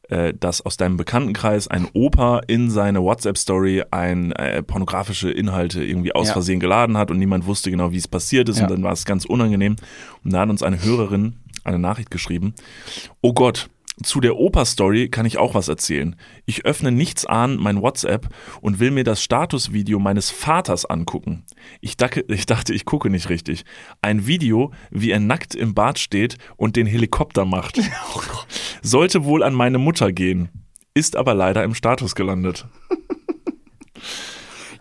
[0.09, 6.15] äh, dass aus deinem Bekanntenkreis ein Opa in seine WhatsApp-Story ein äh, pornografische Inhalte irgendwie
[6.15, 6.33] aus Ja.
[6.33, 8.57] Versehen geladen hat und niemand wusste genau, wie es passiert ist.
[8.57, 8.65] Ja.
[8.65, 9.77] Und dann war es ganz unangenehm.
[10.25, 12.55] Und da hat uns eine Hörerin eine Nachricht geschrieben.
[13.21, 13.69] Oh Gott,
[14.03, 16.17] zu der Opa-Story kann ich auch was erzählen.
[16.47, 18.29] Ich öffne nichts an mein WhatsApp
[18.61, 21.45] und will mir das Statusvideo meines Vaters angucken.
[21.81, 23.65] Ich, dacke, ich dachte, ich gucke nicht richtig.
[24.03, 27.81] Ein Video, wie er nackt im Bad steht und den Helikopter macht.
[28.83, 30.49] Sollte wohl an meine Mutter gehen.
[30.95, 32.67] Ist aber leider im Status gelandet.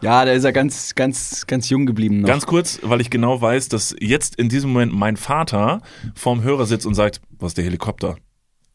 [0.01, 2.27] Ja, da ist er ganz, ganz, ganz jung geblieben noch.
[2.29, 5.81] Ganz kurz, weil ich genau weiß, dass jetzt in diesem Moment mein Vater
[6.15, 8.15] vorm Hörer sitzt und sagt, was ist der Helikopter?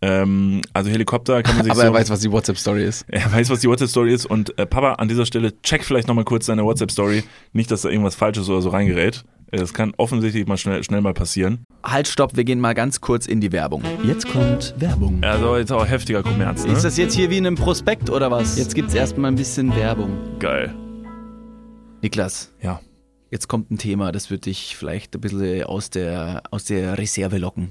[0.06, 3.06] Ähm, also Helikopter kann man sich aber so er weiß, was die WhatsApp-Story ist.
[3.08, 6.24] Er weiß, was die WhatsApp-Story ist und äh, Papa, an dieser Stelle, check vielleicht nochmal
[6.24, 7.22] kurz deine WhatsApp-Story.
[7.52, 9.24] Nicht, dass da irgendwas Falsches oder so reingerät.
[9.50, 11.64] Äh, Das kann offensichtlich mal schnell, schnell mal passieren.
[11.82, 13.82] Halt, stopp, wir gehen mal ganz kurz in die Werbung.
[14.04, 15.18] Jetzt kommt Werbung.
[15.22, 16.72] Also jetzt auch heftiger Kommerz, ne?
[16.72, 18.58] Ist das jetzt hier wie in einem Prospekt oder was?
[18.58, 20.10] Jetzt gibt's erstmal ein bisschen Werbung.
[20.38, 20.74] Geil.
[22.02, 22.80] Niklas, Ja.
[23.30, 27.38] jetzt kommt ein Thema, das wird dich vielleicht ein bisschen aus der, aus der Reserve
[27.38, 27.70] locken.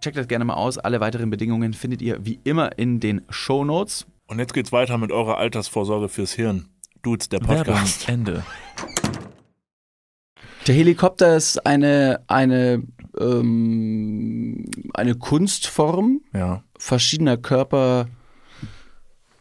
[0.00, 0.78] Checkt das gerne mal aus.
[0.78, 4.06] Alle weiteren Bedingungen findet ihr wie immer in den Show Notes.
[4.26, 6.68] Und jetzt geht's weiter mit eurer Altersvorsorge fürs Hirn.
[7.02, 8.08] Dudes, der Podcast.
[8.08, 8.44] Ende.
[10.66, 12.82] Der Helikopter ist eine, eine,
[13.18, 16.62] ähm, eine Kunstform Ja.
[16.78, 18.08] verschiedener Körper,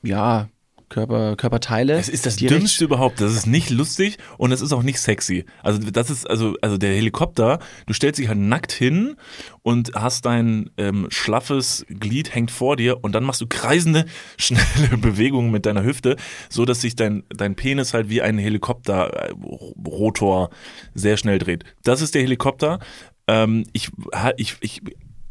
[0.03, 0.47] ja,
[0.89, 1.93] Körper, Körperteile.
[1.93, 3.19] Es ist das Dümmste überhaupt.
[3.19, 5.45] Das ist nicht lustig und es ist auch nicht sexy.
[5.61, 7.59] Also das ist also also der Helikopter.
[7.85, 9.15] Du stellst dich halt nackt hin
[9.63, 14.05] und hast dein ähm, schlaffes Glied hängt vor dir und dann machst du kreisende
[14.38, 16.15] schnelle Bewegungen mit deiner Hüfte,
[16.49, 20.49] so dass sich dein dein Penis halt wie ein Helikopterrotor
[20.93, 21.65] sehr schnell dreht.
[21.83, 22.79] Das ist der Helikopter.
[23.27, 23.89] Ähm, ich
[24.38, 24.81] ich ich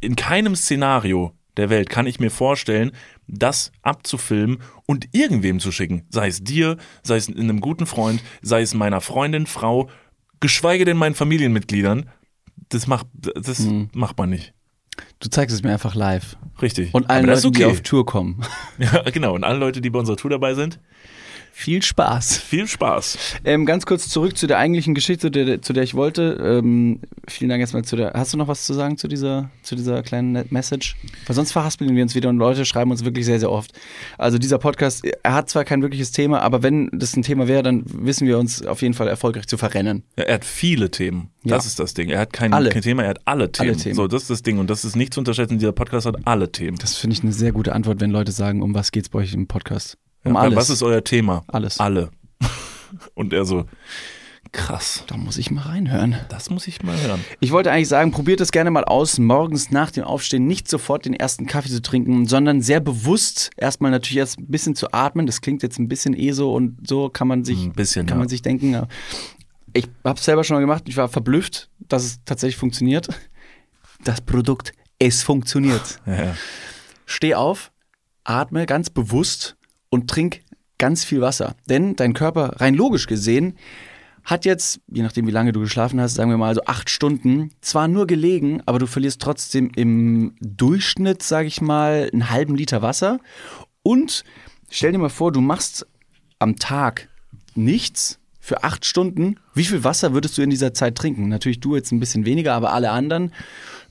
[0.01, 2.93] in keinem Szenario der Welt kann ich mir vorstellen,
[3.27, 6.05] das abzufilmen und irgendwem zu schicken.
[6.11, 9.89] Sei es dir, sei es einem guten Freund, sei es meiner Freundin, Frau,
[10.41, 12.09] geschweige denn meinen Familienmitgliedern.
[12.69, 13.91] Das macht, das Mhm.
[13.95, 14.53] macht man nicht.
[15.21, 16.37] Du zeigst es mir einfach live.
[16.61, 16.93] Richtig.
[16.95, 17.65] Und allen Leuten, ist die okay.
[17.67, 18.43] auf Tour kommen.
[18.79, 19.35] Ja, genau.
[19.35, 20.81] Und alle Leute, die bei unserer Tour dabei sind,
[21.59, 22.37] Viel Spaß.
[22.37, 23.17] viel Spaß.
[23.47, 26.39] Ähm, ganz kurz zurück zu der eigentlichen Geschichte, zu der, zu der ich wollte.
[26.41, 28.13] Ähm, vielen Dank erstmal zu der.
[28.13, 30.97] Hast du noch was zu sagen zu dieser, zu dieser kleinen Message?
[31.27, 33.73] Weil sonst verhaspeln wir uns wieder und Leute schreiben uns wirklich sehr, sehr oft.
[34.19, 37.63] Also dieser Podcast, er hat zwar kein wirkliches Thema, aber wenn das ein Thema wäre,
[37.63, 40.03] dann wissen wir uns auf jeden Fall erfolgreich zu verrennen.
[40.19, 41.31] Ja, er hat viele Themen.
[41.43, 41.57] Ja.
[41.57, 42.11] Das ist das Ding.
[42.11, 42.69] Er hat kein, Alle.
[42.69, 43.79] kein Thema, er hat alle Themen.
[43.79, 43.95] Themen.
[43.95, 44.59] So, das ist das Ding.
[44.59, 45.59] Und das ist nicht zu unterschätzen.
[45.59, 46.77] Dieser Podcast hat alle Themen.
[46.77, 49.33] Das finde ich eine sehr gute Antwort, wenn Leute sagen, um was geht's bei euch
[49.33, 49.97] im Podcast?
[50.27, 50.57] Um alles.
[50.57, 51.45] Was ist euer Thema?
[51.49, 51.79] Alles.
[51.81, 52.11] Alle.
[53.15, 53.65] Und er so,
[54.53, 55.05] krass.
[55.07, 56.17] da muss ich mal reinhören.
[56.29, 57.25] Das muss ich mal hören.
[57.41, 61.05] Ich wollte eigentlich sagen, probiert es gerne mal aus, morgens nach dem Aufstehen nicht sofort
[61.05, 65.27] den ersten Kaffee zu trinken, sondern sehr bewusst erstmal natürlich erst ein bisschen zu atmen.
[65.27, 68.17] Das klingt jetzt ein bisschen eh so und so kann man sich, Ein bisschen, kann
[68.17, 68.21] ja.
[68.21, 68.73] man sich denken.
[68.73, 68.87] ja.
[69.73, 70.85] Ich habe es selber schon mal gemacht.
[70.87, 73.09] Ich war verblüfft, dass es tatsächlich funktioniert.
[74.05, 76.01] Das Produkt, es funktioniert.
[76.07, 76.35] Ja.
[77.09, 77.71] Steh auf,
[78.25, 79.56] atme ganz bewusst
[79.97, 80.43] und trink
[80.79, 81.57] ganz viel Wasser.
[81.69, 83.57] Denn dein Körper, rein logisch gesehen,
[84.25, 87.51] hat jetzt, je nachdem wie lange du geschlafen hast, sagen wir mal so acht Stunden,
[87.61, 92.83] zwar nur gelegen, aber du verlierst trotzdem im Durchschnitt, sage ich mal, einen halben Liter
[92.83, 93.21] Wasser.
[93.83, 94.25] Und
[94.69, 95.87] stell dir mal vor, du machst
[96.39, 97.09] am Tag
[97.55, 99.39] nichts für acht Stunden.
[99.55, 101.29] Wie viel Wasser würdest du in dieser Zeit trinken?
[101.29, 103.33] Natürlich du jetzt ein bisschen weniger, aber alle anderen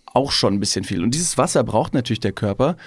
[0.06, 1.01] auch schon ein bisschen viel.
[1.01, 2.78] Und dieses Wasser braucht natürlich der Körper.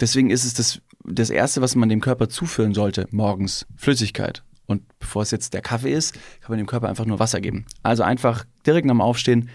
[0.00, 4.42] Deswegen ist es das, das Erste, was man dem Körper zuführen sollte, morgens Flüssigkeit.
[4.66, 7.66] Und bevor es jetzt der Kaffee ist, kann man dem Körper einfach nur Wasser geben.
[7.82, 9.48] Also einfach direkt nach dem Aufstehen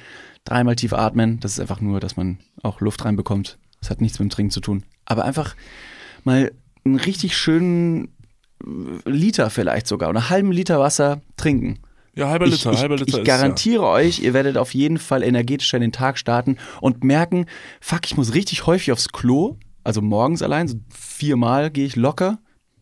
[0.43, 1.39] dreimal tief atmen.
[1.39, 3.57] Das ist einfach nur, dass man auch Luft reinbekommt.
[3.79, 4.83] Das hat nichts mit dem Trinken zu tun.
[5.05, 5.55] Aber einfach
[6.23, 6.51] mal
[6.83, 8.09] einen richtig schönen
[9.05, 11.79] Liter vielleicht sogar oder einen halben Liter Wasser trinken.
[12.15, 15.21] Ja, halber Liter, ich, halber ich, Liter ich garantiere euch, ihr werdet auf jeden Fall
[15.21, 17.45] energetischer in den Tag starten und merken,
[17.81, 22.39] fuck, ich muss richtig häufig aufs Klo, also morgens allein, so viermal gehe ich locker,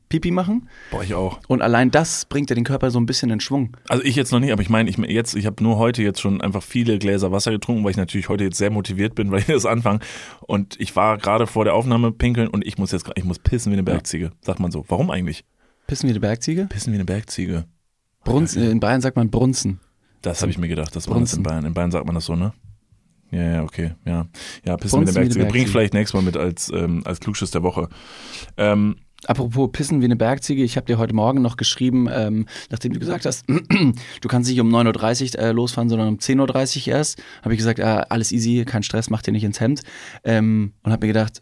[0.09, 0.69] Pipi machen.
[0.91, 1.39] Boah, ich auch.
[1.47, 3.75] Und allein das bringt ja den Körper so ein bisschen in Schwung.
[3.89, 6.21] Also ich jetzt noch nicht, aber ich meine, ich jetzt, ich habe nur heute jetzt
[6.21, 9.39] schon einfach viele Gläser Wasser getrunken, weil ich natürlich heute jetzt sehr motiviert bin, weil
[9.39, 9.99] ich das anfange.
[10.41, 13.71] Und ich war gerade vor der Aufnahme pinkeln und ich muss jetzt, ich muss pissen
[13.71, 14.85] wie eine Bergziege, sagt man so.
[14.87, 15.43] Warum eigentlich?
[15.87, 16.67] Pissen wie eine Bergziege?
[16.67, 17.65] Pissen wie eine Bergziege.
[18.23, 19.79] Brunzen, in Bayern sagt man Brunzen.
[20.21, 21.43] Das habe ich mir gedacht, das war das in.
[21.43, 21.65] Bayern.
[21.65, 22.53] In Bayern sagt man das so, ne?
[23.33, 24.27] Ja, ja, okay, ja.
[24.65, 25.45] Ja, pissen wie eine Brunzen wie eine Bergziege.
[25.47, 27.89] Bring ich vielleicht nächstes Mal mit als, ähm, als Klugschiss der Woche.
[28.57, 32.91] Ähm, Apropos Pissen wie eine Bergziege, ich habe dir heute Morgen noch geschrieben, ähm, nachdem
[32.91, 33.45] du gesagt hast,
[34.21, 37.57] du kannst nicht um 9.30 Uhr äh, losfahren, sondern um 10.30 Uhr erst, habe ich
[37.57, 39.81] gesagt, äh, alles easy, kein Stress, mach dir nicht ins Hemd.
[40.25, 41.41] Ähm, und habe mir gedacht,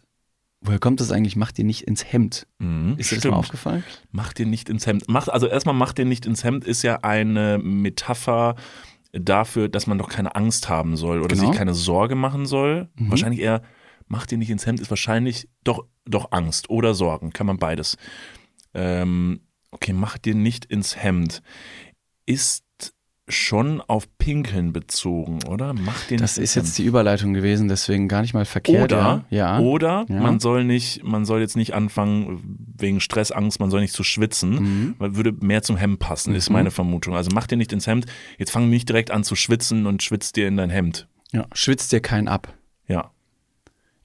[0.60, 2.46] woher kommt das eigentlich, mach dir nicht ins Hemd?
[2.58, 3.32] mhm, Ist dir das stimmt.
[3.32, 3.82] mal aufgefallen?
[4.12, 5.04] Mach dir nicht ins Hemd.
[5.08, 8.54] Mach, also erstmal mach dir nicht ins Hemd ist ja eine Metapher
[9.12, 11.48] dafür, dass man doch keine Angst haben soll oder Genau.
[11.48, 12.88] sich keine Sorge machen soll.
[12.96, 13.10] Mhm.
[13.10, 13.62] Wahrscheinlich eher,
[14.08, 17.30] mach dir nicht ins Hemd ist wahrscheinlich doch, doch Angst oder Sorgen.
[17.32, 17.96] Kann man beides.
[18.74, 19.40] Ähm,
[19.70, 21.42] okay, mach dir nicht ins Hemd.
[22.26, 22.64] Ist
[23.28, 25.74] schon auf Pinkeln bezogen, oder?
[25.74, 28.92] Mach dir Das ist jetzt die Überleitung gewesen, deswegen gar nicht mal verkehrt.
[28.92, 29.58] oder, ja.
[29.60, 30.20] oder Ja.
[30.20, 32.42] man soll nicht, man soll jetzt nicht anfangen
[32.76, 34.94] wegen Stress, Angst, man soll nicht zu schwitzen, Mhm.
[34.98, 36.54] weil würde mehr zum Hemd passen, ist Mhm.
[36.54, 37.14] meine Vermutung.
[37.14, 38.06] Also mach dir nicht ins Hemd,
[38.38, 41.06] jetzt fang nicht direkt an zu schwitzen und schwitzt dir in dein Hemd.
[41.32, 41.46] ja.
[41.54, 42.52] Schwitzt dir keinen ab.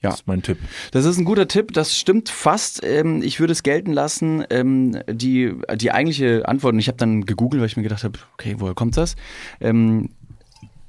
[0.00, 0.10] Ja.
[0.10, 0.58] Das ist mein Tipp.
[0.92, 2.84] Das ist ein guter Tipp, das stimmt fast.
[2.84, 4.44] Ähm, ich würde es gelten lassen.
[4.50, 8.18] Ähm, die, die eigentliche Antwort, und ich habe dann gegoogelt, weil ich mir gedacht habe,
[8.34, 9.16] okay, woher kommt das?
[9.60, 10.10] Ähm,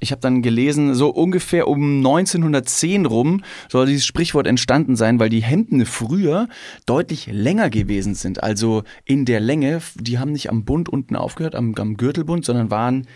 [0.00, 5.28] ich habe dann gelesen, so ungefähr um 1910 rum soll dieses Sprichwort entstanden sein, weil
[5.28, 6.48] die Hemden früher
[6.86, 8.42] deutlich länger gewesen sind.
[8.42, 12.70] Also in der Länge, die haben nicht am Bund unten aufgehört, am, am Gürtelbund, sondern
[12.70, 13.06] waren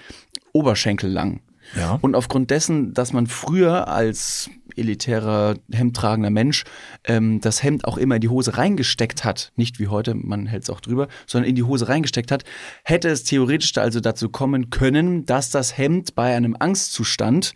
[0.53, 1.41] oberschenkellang.
[1.75, 1.99] Ja.
[2.03, 6.65] Und aufgrund dessen, dass man früher als elitärer, hemdtragender Mensch
[7.05, 10.65] ähm, das Hemd auch immer in die Hose reingesteckt hat, nicht wie heute, man hält
[10.65, 12.45] es auch drüber, sondern in die Hose reingesteckt hat,
[12.85, 17.55] hätte es theoretisch also dazu kommen können, dass das Hemd bei einem Angstzustand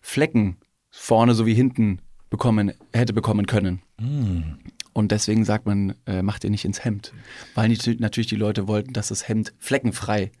[0.00, 0.56] Flecken
[0.90, 3.82] vorne sowie hinten bekommen, hätte bekommen können.
[4.94, 7.12] Und deswegen sagt man, äh, macht ihr nicht ins Hemd.
[7.54, 10.32] Weil nat- natürlich die Leute wollten, dass das Hemd fleckenfrei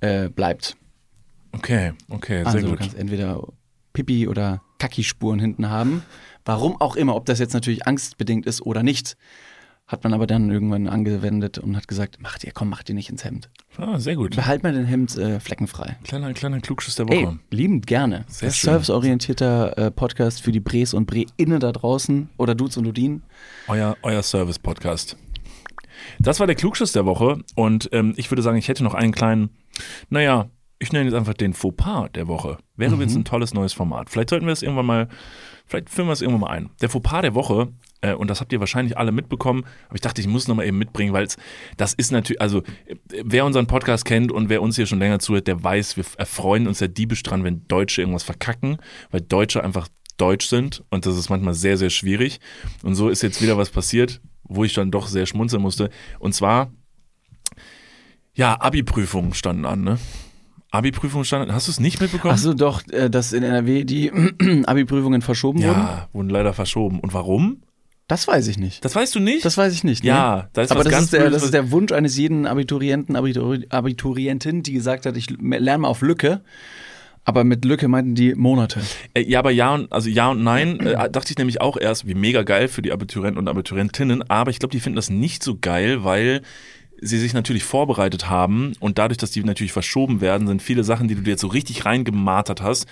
[0.00, 0.76] äh, bleibt.
[1.52, 2.78] Okay, okay, sehr Also du gut.
[2.80, 3.42] kannst entweder
[3.98, 6.04] Pipi oder Kaki-Spuren hinten haben.
[6.44, 9.16] Warum auch immer, ob das jetzt natürlich angstbedingt ist oder nicht,
[9.88, 13.10] hat man aber dann irgendwann angewendet und hat gesagt, mach dir, komm, mach dir nicht
[13.10, 13.50] ins Hemd.
[13.76, 14.36] Ah, sehr gut.
[14.36, 15.96] Behalt mal dein Hemd äh, fleckenfrei.
[16.04, 17.38] Kleiner, kleiner Klugschiss der Ey, Woche.
[17.50, 18.24] liebend gerne.
[18.28, 18.70] Sehr schön.
[18.70, 23.22] Serviceorientierter äh, Podcast für die Bres und Bre-Inne da draußen oder Dudes und Dudin.
[23.66, 25.16] Euer, euer Service-Podcast.
[26.20, 29.10] Das war der Klugschiss der Woche und ähm, ich würde sagen, ich hätte noch einen
[29.12, 29.50] kleinen,
[30.08, 32.58] naja, ich nenne jetzt einfach den Fauxpas der Woche.
[32.76, 34.10] Wäre übrigens ein tolles neues Format.
[34.10, 35.08] Vielleicht sollten wir es irgendwann mal,
[35.66, 36.70] vielleicht führen wir es irgendwann mal ein.
[36.80, 40.20] Der Fauxpas der Woche, äh, und das habt ihr wahrscheinlich alle mitbekommen, aber ich dachte,
[40.20, 41.36] ich muss es nochmal eben mitbringen, weil es,
[41.76, 45.18] das ist natürlich, also äh, wer unseren Podcast kennt und wer uns hier schon länger
[45.18, 48.78] zuhört, der weiß, wir erfreuen uns ja diebisch dran, wenn Deutsche irgendwas verkacken,
[49.10, 52.40] weil Deutsche einfach deutsch sind und das ist manchmal sehr, sehr schwierig.
[52.82, 55.90] Und so ist jetzt wieder was passiert, wo ich dann doch sehr schmunzeln musste.
[56.18, 56.72] Und zwar,
[58.34, 59.98] ja, Abi-Prüfungen standen an, ne?
[60.70, 61.54] Abi-Prüfungen standen an.
[61.54, 62.34] Hast du es nicht mitbekommen?
[62.34, 64.12] Achso, doch, äh, dass in NRW die
[64.66, 65.80] Abi-Prüfungen verschoben wurden?
[65.80, 67.00] ja, wurden leider verschoben.
[67.00, 67.62] Und warum?
[68.06, 68.84] Das weiß ich nicht.
[68.84, 69.44] Das weißt du nicht?
[69.44, 70.02] Das weiß ich nicht.
[70.02, 70.48] Ja, ne?
[70.54, 73.16] da ist aber was das, ganz ist der, das ist der Wunsch eines jeden Abiturienten,
[73.16, 76.42] Abitur, Abiturientin, die gesagt hat, ich lerne mal auf Lücke.
[77.24, 78.80] Aber mit Lücke meinten die Monate.
[79.12, 82.06] Äh, ja, aber ja und also ja und nein, äh, dachte ich nämlich auch erst,
[82.06, 85.42] wie mega geil für die Abiturienten und Abiturientinnen, aber ich glaube, die finden das nicht
[85.42, 86.40] so geil, weil
[87.00, 91.08] sie sich natürlich vorbereitet haben und dadurch, dass die natürlich verschoben werden, sind viele Sachen,
[91.08, 92.86] die du dir jetzt so richtig reingemartert hast,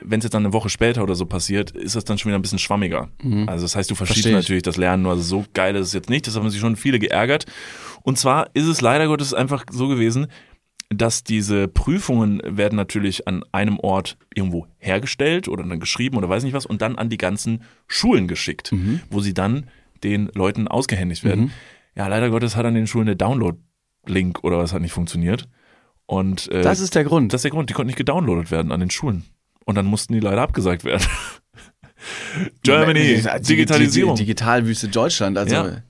[0.00, 2.38] wenn es jetzt dann eine Woche später oder so passiert, ist das dann schon wieder
[2.38, 3.08] ein bisschen schwammiger.
[3.48, 6.10] Also das heißt, du verschiebst natürlich das Lernen, nur also so geil ist es jetzt
[6.10, 7.46] nicht, das haben sich schon viele geärgert.
[8.02, 10.26] Und zwar ist es leider Gottes einfach so gewesen,
[10.90, 16.44] dass diese Prüfungen werden natürlich an einem Ort irgendwo hergestellt oder dann geschrieben oder weiß
[16.44, 18.72] nicht was und dann an die ganzen Schulen geschickt,
[19.10, 19.66] wo sie dann
[20.04, 21.52] den Leuten ausgehändigt werden.
[21.96, 25.48] Ja, leider Gottes hat an den Schulen der Download-Link oder was hat nicht funktioniert.
[26.06, 27.32] Und äh, Das ist der Grund.
[27.32, 29.24] das ist der Grund, die konnten nicht gedownloadet werden an den Schulen.
[29.64, 31.04] Und dann mussten die leider abgesagt werden.
[32.62, 34.16] Germany, Digitalisierung.
[34.16, 35.38] Digitalwüste Deutschland.
[35.38, 35.82] Also, Ja.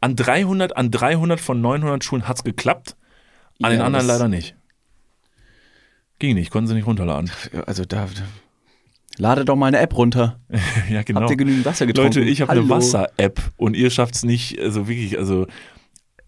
[0.00, 2.96] An 300, an 300 von 900 Schulen hat's geklappt,
[3.62, 4.56] an den Ja, anderen das- leider nicht.
[6.18, 7.30] Ging nicht, konnten sie nicht runterladen.
[7.66, 8.22] also da, da.
[9.18, 10.40] Lade doch mal eine App runter.
[10.90, 11.20] ja, genau.
[11.20, 12.18] Habt ihr genügend Wasser getrunken?
[12.18, 12.68] Leute, ich habe eine.
[12.68, 15.46] Wasser-App und ihr schafft's nicht, also wirklich, also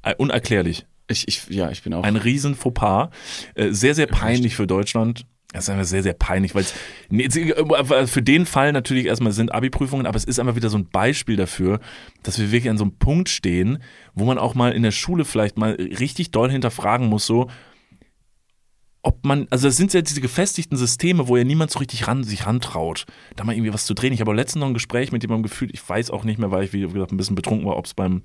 [0.03, 0.87] äh, unerklärlich.
[1.09, 2.03] Ich, ich, ja, ich bin auch.
[2.03, 3.11] Ein riesen Fauxpas.
[3.55, 5.27] Äh, sehr, sehr peinlich für Deutschland.
[5.53, 10.05] Das ist einfach sehr, sehr peinlich, weil es für den Fall natürlich erstmal sind Abi-Prüfungen,
[10.05, 11.79] aber es ist einfach wieder so ein Beispiel dafür,
[12.25, 13.79] dass wir wirklich an so einem Punkt stehen,
[14.15, 17.49] wo man auch mal in der Schule vielleicht mal richtig doll hinterfragen muss, so,
[19.05, 22.25] ob man, also das sind ja diese gefestigten Systeme, wo ja niemand so richtig ran,
[22.25, 23.05] sich rantraut,
[23.37, 24.13] da mal irgendwie was zu drehen.
[24.13, 26.65] Ich habe letztens noch ein Gespräch mit jemandem gefühlt, ich weiß auch nicht mehr, weil
[26.65, 28.23] ich, wie gesagt, ein bisschen betrunken war, ob es beim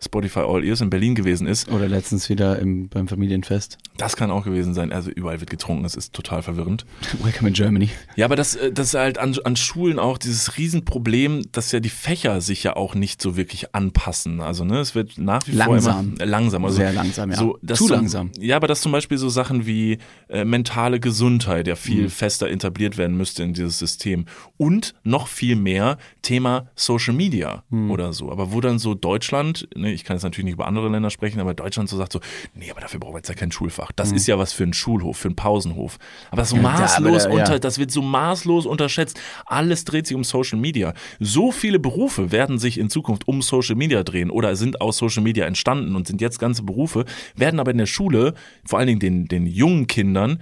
[0.00, 1.68] Spotify All Ears in Berlin gewesen ist.
[1.70, 3.78] Oder letztens wieder im, beim Familienfest.
[3.96, 4.92] Das kann auch gewesen sein.
[4.92, 6.84] Also überall wird getrunken, das ist total verwirrend.
[7.22, 7.90] Welcome in Germany.
[8.14, 11.80] Ja, aber das, äh, das ist halt an, an Schulen auch dieses Riesenproblem, dass ja
[11.80, 14.40] die Fächer sich ja auch nicht so wirklich anpassen.
[14.40, 15.92] Also ne, es wird nach wie Langsam.
[15.92, 16.64] vor immer langsam.
[16.64, 17.36] Also Sehr langsam, ja.
[17.36, 18.30] So, Zu zum, langsam.
[18.38, 22.98] Ja, aber dass zum Beispiel so Sachen wie äh, mentale Gesundheit ja viel fester etabliert
[22.98, 24.26] werden müsste in dieses System.
[24.56, 28.30] Und noch viel mehr Thema Social Media oder so.
[28.30, 31.40] Aber wo dann so Deutschland, ne, ich kann jetzt natürlich nicht über andere Länder sprechen,
[31.40, 32.20] aber Deutschland so sagt so,
[32.54, 33.90] nee, aber dafür brauchen wir jetzt ja kein Schulfach.
[33.96, 35.98] Das ist ja was für einen Schulhof, für einen Pausenhof.
[36.30, 37.44] Aber das so Ja, maßlos aber da- ja.
[37.44, 39.18] unter, das wird so maßlos unterschätzt.
[39.46, 40.94] Alles dreht sich um Social Media.
[41.18, 45.22] So viele Berufe werden sich in Zukunft um Social Media drehen oder sind aus Social
[45.22, 48.34] Media entstanden und sind jetzt ganze Berufe, werden aber in der Schule,
[48.64, 50.40] vor allen Dingen den, den jungen Kindern,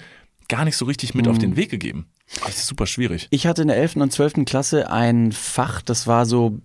[0.49, 2.07] gar nicht so richtig mit auf den Weg gegeben.
[2.43, 3.29] Das ist super schwierig.
[3.31, 3.97] Ich hatte in der 11.
[3.97, 4.45] und 12.
[4.45, 6.59] Klasse ein Fach, das war so,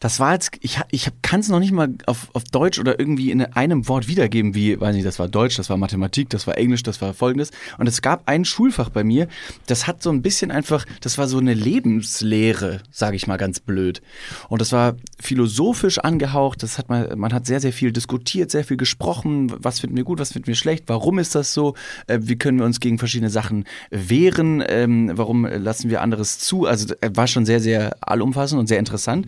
[0.00, 3.30] das war jetzt, ich, ich kann es noch nicht mal auf, auf Deutsch oder irgendwie
[3.30, 6.58] in einem Wort wiedergeben, wie, weiß nicht, das war Deutsch, das war Mathematik, das war
[6.58, 7.50] Englisch, das war folgendes.
[7.78, 9.28] Und es gab ein Schulfach bei mir,
[9.66, 13.60] das hat so ein bisschen einfach, das war so eine Lebenslehre, sage ich mal ganz
[13.60, 14.02] blöd.
[14.48, 18.64] Und das war philosophisch angehaucht, das hat man, man hat sehr, sehr viel diskutiert, sehr
[18.64, 21.74] viel gesprochen, was finden wir gut, was finden wir schlecht, warum ist das so,
[22.06, 26.66] äh, wie können wir uns gegen verschiedene Sachen wehren, ähm, warum lassen wir anderes zu.
[26.66, 29.26] Also äh, war schon sehr, sehr allumfassend und sehr interessant.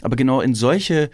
[0.00, 1.10] Aber genau in solche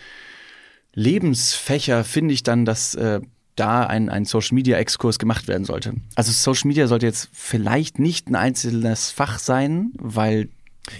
[0.95, 3.21] Lebensfächer finde ich dann, dass äh,
[3.57, 5.95] da ein, ein Social Media Exkurs gemacht werden sollte.
[6.15, 10.49] Also Social Media sollte jetzt vielleicht nicht ein einzelnes Fach sein, weil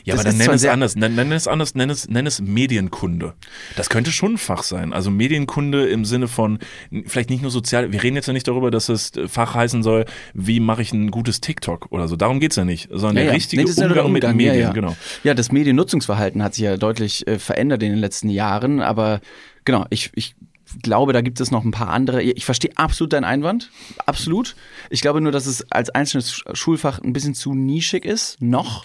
[0.05, 0.97] Ja, das aber dann nenn es anders.
[0.97, 3.35] Nenn, nenn es anders, nenn es, nenn es Medienkunde.
[3.77, 4.93] Das könnte schon ein Fach sein.
[4.93, 6.59] Also Medienkunde im Sinne von,
[7.07, 9.83] vielleicht nicht nur sozial, wir reden jetzt ja nicht darüber, dass es äh, Fach heißen
[9.83, 12.17] soll, wie mache ich ein gutes TikTok oder so.
[12.17, 12.89] Darum geht's ja nicht.
[12.91, 13.33] Sondern Ja, der ja.
[13.33, 14.73] richtige Nee, Umgang, der mit Umgang, Medien, ja, ja.
[14.73, 14.97] genau.
[15.25, 19.21] Ja, das Mediennutzungsverhalten hat sich ja deutlich äh, verändert in den letzten Jahren, aber
[19.65, 20.35] genau, ich, ich
[20.83, 22.23] glaube, da gibt es noch ein paar andere.
[22.23, 23.71] Ich verstehe absolut deinen Einwand,
[24.05, 24.55] absolut.
[24.91, 28.85] Ich glaube nur, dass es als einzelnes Sch- Schulfach ein bisschen zu nischig ist, noch.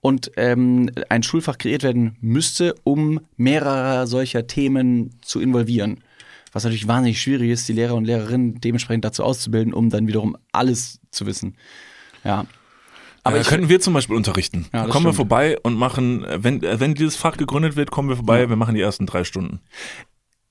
[0.00, 5.98] Und ähm, ein Schulfach kreiert werden müsste, um mehrere solcher Themen zu involvieren.
[6.52, 10.36] Was natürlich wahnsinnig schwierig ist, die Lehrer und Lehrerinnen dementsprechend dazu auszubilden, um dann wiederum
[10.52, 11.56] alles zu wissen.
[12.24, 12.46] Ja.
[13.24, 14.66] Aber ich, könnten wir zum Beispiel unterrichten.
[14.72, 15.16] Ja, kommen wir stimmt.
[15.16, 18.80] vorbei und machen, wenn, wenn dieses Fach gegründet wird, kommen wir vorbei, wir machen die
[18.80, 19.60] ersten drei Stunden.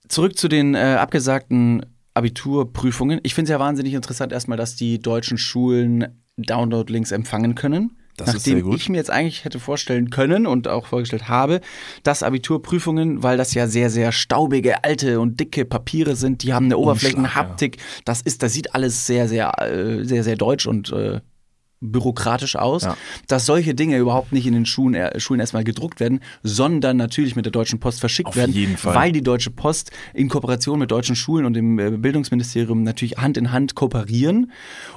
[0.10, 3.20] Zurück zu den äh, abgesagten Abiturprüfungen.
[3.24, 7.98] Ich finde es ja wahnsinnig interessant erstmal, dass die deutschen Schulen Download-Links empfangen können.
[8.18, 11.59] Das Nachdem ich mir jetzt eigentlich hätte vorstellen können und auch vorgestellt habe,
[12.03, 16.66] dass Abiturprüfungen, weil das ja sehr, sehr staubige, alte und dicke Papiere sind, die haben
[16.66, 21.20] eine Oberflächenhaptik, das ist, das sieht alles sehr, sehr, äh, sehr, sehr deutsch und äh,
[21.82, 22.97] bürokratisch aus, Ja.
[23.28, 27.45] dass solche Dinge überhaupt nicht in den Schulen, Schulen erstmal gedruckt werden, sondern natürlich mit
[27.45, 31.45] der Deutschen Post verschickt Auf werden, weil die Deutsche Post in Kooperation mit deutschen Schulen
[31.45, 34.51] und dem äh, Bildungsministerium natürlich Hand in Hand kooperieren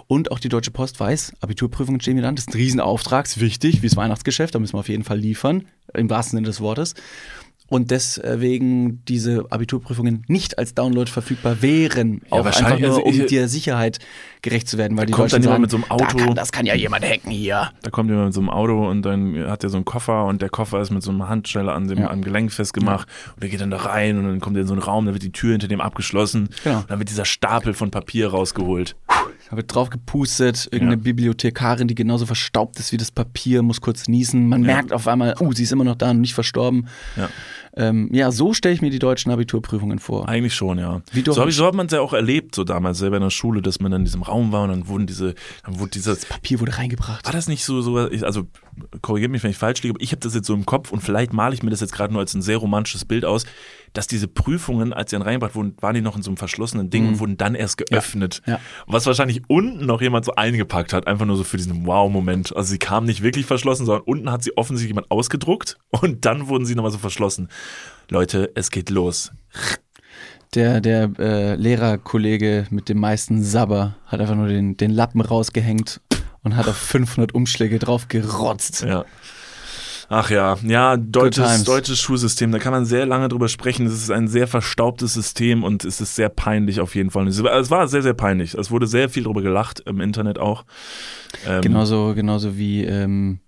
[0.07, 3.41] und auch die Deutsche Post weiß, Abiturprüfungen stehen wieder an, das ist ein Riesenauftrag, ist
[3.41, 5.65] wichtig, wie das Weihnachtsgeschäft, da müssen wir auf jeden Fall liefern,
[5.95, 6.95] im wahrsten Sinne des Wortes.
[7.71, 13.27] Und deswegen diese Abiturprüfungen nicht als Download verfügbar wären, auch einfach wahrscheinlich, nur, also um
[13.27, 13.99] der Sicherheit
[14.41, 16.17] gerecht zu werden, weil die kommt Deutschen dann sagen, jemand mit so einem Da Auto-
[16.27, 17.71] kann, das kann ja jemand hacken hier.
[17.83, 20.41] Da kommt jemand mit so einem Auto und dann hat er so einen Koffer und
[20.41, 22.11] der Koffer ist mit so einem Handschelle an dem Ja.
[22.11, 24.73] am Gelenk festgemacht und der geht dann da rein und dann kommt er in so
[24.75, 26.79] einen Raum, da wird die Tür hinter dem abgeschlossen Genau.
[26.79, 28.97] und dann wird dieser Stapel von Papier rausgeholt.
[29.51, 31.05] Da wird drauf gepustet, irgendeine Ja.
[31.05, 34.49] Bibliothekarin, die genauso verstaubt ist wie das Papier, muss kurz niesen.
[34.49, 34.75] Man Ja.
[34.75, 36.87] merkt auf einmal, oh, sie ist immer noch da und nicht verstorben.
[37.17, 37.31] Ja.
[37.77, 40.29] Ähm, ja, so stelle ich mir die deutschen Abiturprüfungen vor.
[40.29, 41.01] Eigentlich schon, ja.
[41.13, 43.23] Wie so, hab ich, so hat man es ja auch erlebt, so damals selber in
[43.23, 45.35] der Schule, dass man dann in diesem Raum war und dann wurden diese,
[45.65, 47.25] dann wurde dieses Papier wurde reingebracht.
[47.25, 48.49] War das nicht so, so ich- also
[49.01, 51.01] korrigiert mich, wenn ich falsch liege, aber ich habe das jetzt so im Kopf und
[51.03, 53.45] vielleicht male ich mir das jetzt gerade nur als ein sehr romantisches Bild aus,
[53.93, 56.91] dass diese Prüfungen, als sie dann reingebracht wurden, waren die noch in so einem verschlossenen
[56.91, 58.43] Ding und wurden dann erst geöffnet.
[58.47, 58.53] Mhm.
[58.53, 58.61] Ja.
[58.87, 62.55] Was wahrscheinlich unten noch jemand so eingepackt hat, einfach nur so für diesen Wow-Moment.
[62.57, 66.49] Also sie kamen nicht wirklich verschlossen, sondern unten hat sie offensichtlich jemand ausgedruckt und dann
[66.49, 67.49] wurden sie nochmal so verschlossen.
[68.11, 69.33] Leute, es geht los.
[70.55, 76.01] Der, der äh, Lehrerkollege mit dem meisten Sabber hat einfach nur den, den Lappen rausgehängt
[76.43, 78.83] und hat auf 500 Umschläge drauf gerotzt.
[78.83, 79.05] Ja.
[80.11, 83.87] Ach ja, ja, deutsches, deutsches Schulsystem, da kann man sehr lange drüber sprechen.
[83.87, 87.29] Es ist ein sehr verstaubtes System und es ist sehr peinlich auf jeden Fall.
[87.29, 88.55] Es war- es war sehr, sehr peinlich.
[88.55, 90.65] Es wurde sehr viel drüber gelacht im Internet auch.
[91.47, 93.41] Ähm, Genauso, genauso wie ähm,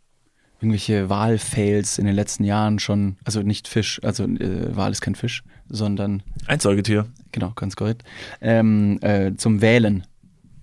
[0.61, 5.15] irgendwelche Wahlfails in den letzten Jahren schon, also nicht Fisch, also äh, Wahl ist kein
[5.15, 7.07] Fisch, sondern, Ein Säugetier.
[7.33, 8.03] genau, ganz korrekt,
[8.43, 10.05] ähm, äh, zum Wählen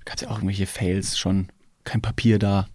[0.05, 1.47] gab es ja auch irgendwelche Fails schon,
[1.85, 2.67] kein Papier da.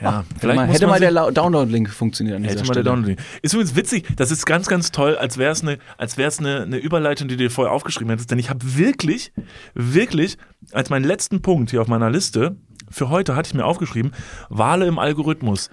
[0.00, 2.84] Ja, Hätte mal, muss hätte mal der Download-Link funktioniert an Hätte mal der Stelle.
[2.84, 3.16] Download.
[3.42, 7.28] Ist übrigens witzig, das ist ganz, ganz toll, als wäre es eine, eine, eine Überleitung,
[7.28, 8.30] die du dir vorher aufgeschrieben hättest.
[8.30, 9.32] Denn ich habe wirklich,
[9.74, 10.38] wirklich,
[10.72, 12.56] als meinen letzten Punkt hier auf meiner Liste,
[12.90, 14.12] für heute hatte ich mir aufgeschrieben,
[14.48, 15.70] Wale im Algorithmus.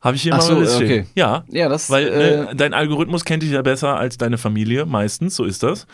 [0.00, 0.86] Habe ich hier Ach mal so, okay.
[0.86, 1.06] stehen.
[1.14, 4.84] Ja, Ja, das, weil äh, ne, dein Algorithmus kennt dich ja besser als deine Familie,
[4.84, 5.86] meistens, so ist das.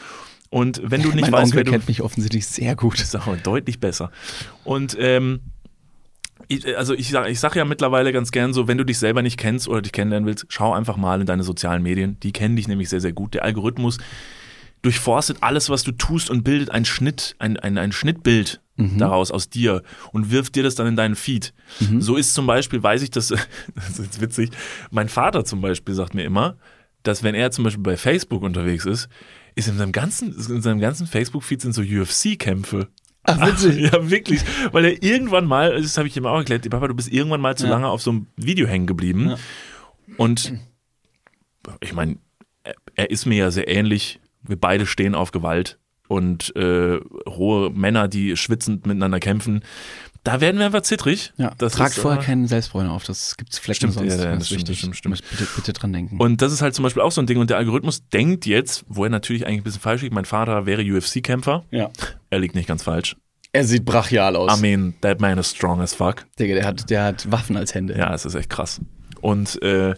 [0.50, 3.02] Und wenn du nicht mein weißt, Onkel wer du kennt mich offensichtlich sehr gut.
[3.14, 4.10] aber deutlich besser.
[4.64, 5.40] Und ähm,
[6.50, 9.22] ich, also ich sage ich sag ja mittlerweile ganz gern so, wenn du dich selber
[9.22, 12.18] nicht kennst oder dich kennenlernen willst, schau einfach mal in deine sozialen Medien.
[12.20, 13.34] Die kennen dich nämlich sehr, sehr gut.
[13.34, 13.98] Der Algorithmus
[14.82, 18.60] durchforstet alles, was du tust und bildet ein Schnitt, ein, ein, ein Schnittbild
[18.98, 19.82] daraus aus dir
[20.12, 21.52] und wirft dir das dann in deinen Feed.
[22.00, 23.28] So ist zum Beispiel, weiß ich das,
[23.74, 24.50] das ist jetzt witzig,
[24.90, 26.56] mein Vater zum Beispiel sagt mir immer,
[27.02, 29.08] dass wenn er zum Beispiel bei Facebook unterwegs ist,
[29.54, 32.88] ist in seinem ganzen, in seinem ganzen Facebook-Feed sind so UFC-Kämpfe.
[33.24, 33.76] Ach, witzig.
[33.92, 34.40] Ja, wirklich.
[34.72, 37.56] Weil er irgendwann mal, das habe ich ihm auch erklärt, Papa, du bist irgendwann mal
[37.56, 37.70] zu Ja.
[37.72, 39.34] lange auf so einem Video hängen geblieben.
[40.16, 40.54] Und
[41.80, 42.16] ich meine,
[42.64, 44.20] er, er ist mir ja sehr ähnlich.
[44.42, 46.98] Wir beide stehen auf Gewalt und äh,
[47.28, 49.62] rohe Männer, die schwitzend miteinander kämpfen.
[50.22, 51.32] Da werden wir einfach zittrig.
[51.38, 54.18] Ja, Das tragt vorher keinen Selbstbräuner auf, das gibt's Flecken Stimmt, sonst.
[54.18, 54.78] ja, ja, das stimmt, wichtig.
[54.78, 55.22] stimmt, stimmt.
[55.30, 56.18] Bitte, bitte dran denken.
[56.20, 57.38] Und das ist halt zum Beispiel auch so ein Ding.
[57.38, 60.66] Und der Algorithmus denkt jetzt, wo er natürlich eigentlich ein bisschen falsch liegt, mein Vater
[60.66, 61.64] wäre UFC-Kämpfer.
[61.70, 61.90] ja.
[62.32, 63.16] Er liegt nicht ganz falsch.
[63.52, 64.56] Er sieht brachial aus.
[64.56, 66.24] I mean, that man is strong as fuck.
[66.38, 67.98] Digga, der hat, der hat Waffen als Hände.
[67.98, 68.80] Ja, es ist echt krass.
[69.20, 69.94] Und äh,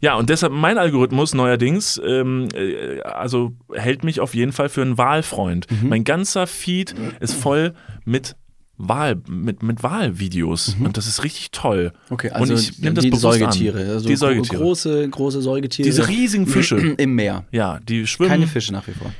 [0.00, 4.80] ja, und deshalb mein Algorithmus neuerdings, ähm, äh, also hält mich auf jeden Fall für
[4.82, 5.66] einen Wahlfreund.
[5.70, 5.88] Mhm.
[5.90, 7.74] Mein ganzer Feed ist voll
[8.06, 8.36] mit
[8.76, 10.76] Wahl, mit, mit Wahlvideos.
[10.80, 11.92] Und das ist richtig toll.
[12.08, 12.14] Mhm.
[12.14, 13.80] Okay, also und ich nehme das die bewusst Säugetiere.
[13.82, 13.88] an.
[13.90, 14.62] Also die Säugetiere.
[14.62, 15.86] Große, große Säugetiere.
[15.86, 16.76] Diese riesigen Fische.
[16.98, 17.44] Im Meer.
[17.52, 18.30] Ja, die schwimmen.
[18.30, 19.12] Keine Fische nach wie vor.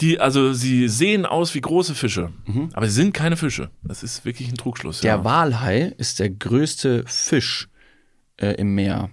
[0.00, 2.32] Die, also sie sehen aus wie große Fische,
[2.72, 3.70] aber sie sind keine Fische.
[3.84, 4.98] Das ist wirklich ein Trugschluss.
[4.98, 5.02] Mhm.
[5.02, 5.24] Der ja.
[5.24, 7.68] Walhai ist der größte Fisch
[8.36, 9.10] äh, im Meer.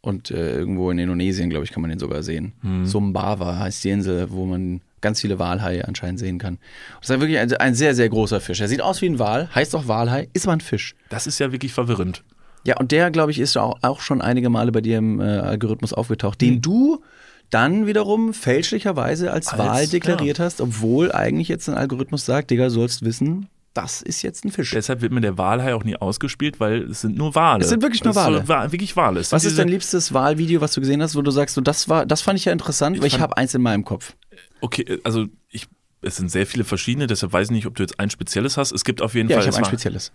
[0.00, 2.54] Und äh, irgendwo in Indonesien, glaube ich, kann man den sogar sehen.
[2.62, 2.86] Hm.
[2.86, 6.58] Sumbawa heißt die Insel, wo man ganz viele Walhaie anscheinend sehen kann.
[7.00, 8.60] Das ist wirklich ein, ein sehr, sehr großer Fisch.
[8.60, 10.94] Er sieht aus wie ein Wal, heißt auch Walhai, ist aber ein Fisch.
[11.10, 12.22] Das ist ja wirklich verwirrend.
[12.64, 15.24] Ja, und der, glaube ich, ist auch, auch schon einige Male bei dir im äh,
[15.24, 17.02] Algorithmus aufgetaucht, den du
[17.50, 22.64] dann wiederum fälschlicherweise als, Als- Wahl deklariert hast, obwohl eigentlich jetzt ein Algorithmus sagt, Digga,
[22.64, 24.70] du sollst wissen, das ist jetzt ein Fisch.
[24.70, 27.62] Deshalb wird mir der Walhai auch nie ausgespielt, weil es sind nur Wale.
[27.64, 28.46] Es sind wirklich nur Es so Wale.
[28.46, 29.20] wa- wirklich Wale.
[29.20, 31.60] Es sind Was ist dein liebstes Wahlvideo, was du gesehen hast, wo du sagst, so,
[31.62, 34.14] das war, das fand ich ja interessant, weil ich habe eins in meinem Kopf.
[34.62, 35.66] Okay, also ich,
[36.00, 38.72] es sind sehr viele verschiedene, deshalb weiß ich nicht, ob du jetzt ein spezielles hast.
[38.72, 39.44] Es gibt auf jeden Ja, Fall.
[39.48, 40.12] ich habe ein spezielles.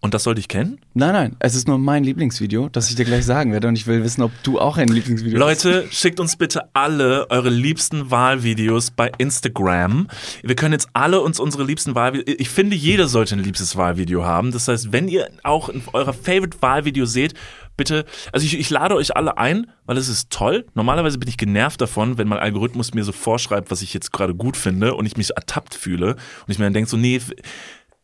[0.00, 0.78] Und das sollte ich kennen?
[0.92, 3.86] Nein, nein, es ist nur mein Lieblingsvideo, das ich dir gleich sagen werde und ich
[3.86, 5.64] will wissen, ob du auch ein Lieblingsvideo hast.
[5.64, 10.06] Leute, schickt uns bitte alle eure liebsten Wahlvideos bei Instagram.
[10.42, 12.36] Wir können jetzt alle uns unsere liebsten Wahlvideos.
[12.38, 14.52] Ich finde, jeder sollte ein liebstes Wahlvideo haben.
[14.52, 17.32] Das heißt, wenn ihr auch in eurer Favorite Wahlvideo seht,
[17.76, 20.66] bitte, also ich, ich lade euch alle ein, weil es ist toll.
[20.74, 24.34] Normalerweise bin ich genervt davon, wenn mein Algorithmus mir so vorschreibt, was ich jetzt gerade
[24.34, 27.20] gut finde und ich mich ertappt fühle und ich mir dann denke so, nee,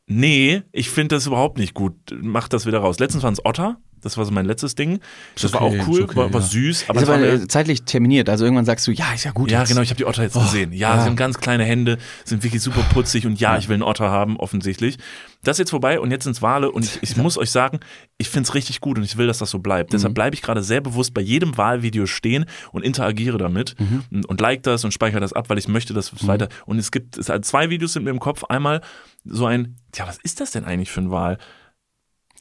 [0.06, 1.94] nee, ich finde das überhaupt nicht gut.
[2.20, 2.98] Mach das wieder raus.
[2.98, 3.78] Letztens waren es Otter.
[4.02, 5.00] Das war so mein letztes Ding.
[5.40, 6.46] Das war okay, auch cool, okay, war, war ja.
[6.46, 6.84] süß.
[6.88, 9.24] Aber ist es war aber mir- äh, zeitlich terminiert, also irgendwann sagst du, ja, ist
[9.24, 9.50] ja gut.
[9.50, 9.68] ja, jetzt.
[9.68, 10.72] genau, ich habe die Otter jetzt gesehen.
[10.72, 11.02] Ja, ja.
[11.02, 14.10] sie haben ganz kleine Hände, sind wirklich super putzig und ja, ich will einen Otter
[14.10, 14.98] haben, offensichtlich.
[15.42, 17.80] Das ist jetzt vorbei und jetzt sind's Wale und ich, ich muss euch sagen,
[18.18, 19.92] ich find's richtig gut und ich will, dass das so bleibt.
[19.92, 23.74] Deshalb bleibe ich gerade sehr bewusst bei jedem Wahlvideo stehen und interagiere damit
[24.10, 26.48] und, und like das und speichere das ab, weil ich möchte, dass es weiter.
[26.66, 28.44] Und es gibt es halt zwei Videos sind mir im Kopf.
[28.44, 28.80] Einmal
[29.24, 31.38] so ein, tja, was ist das denn eigentlich für ein Wal?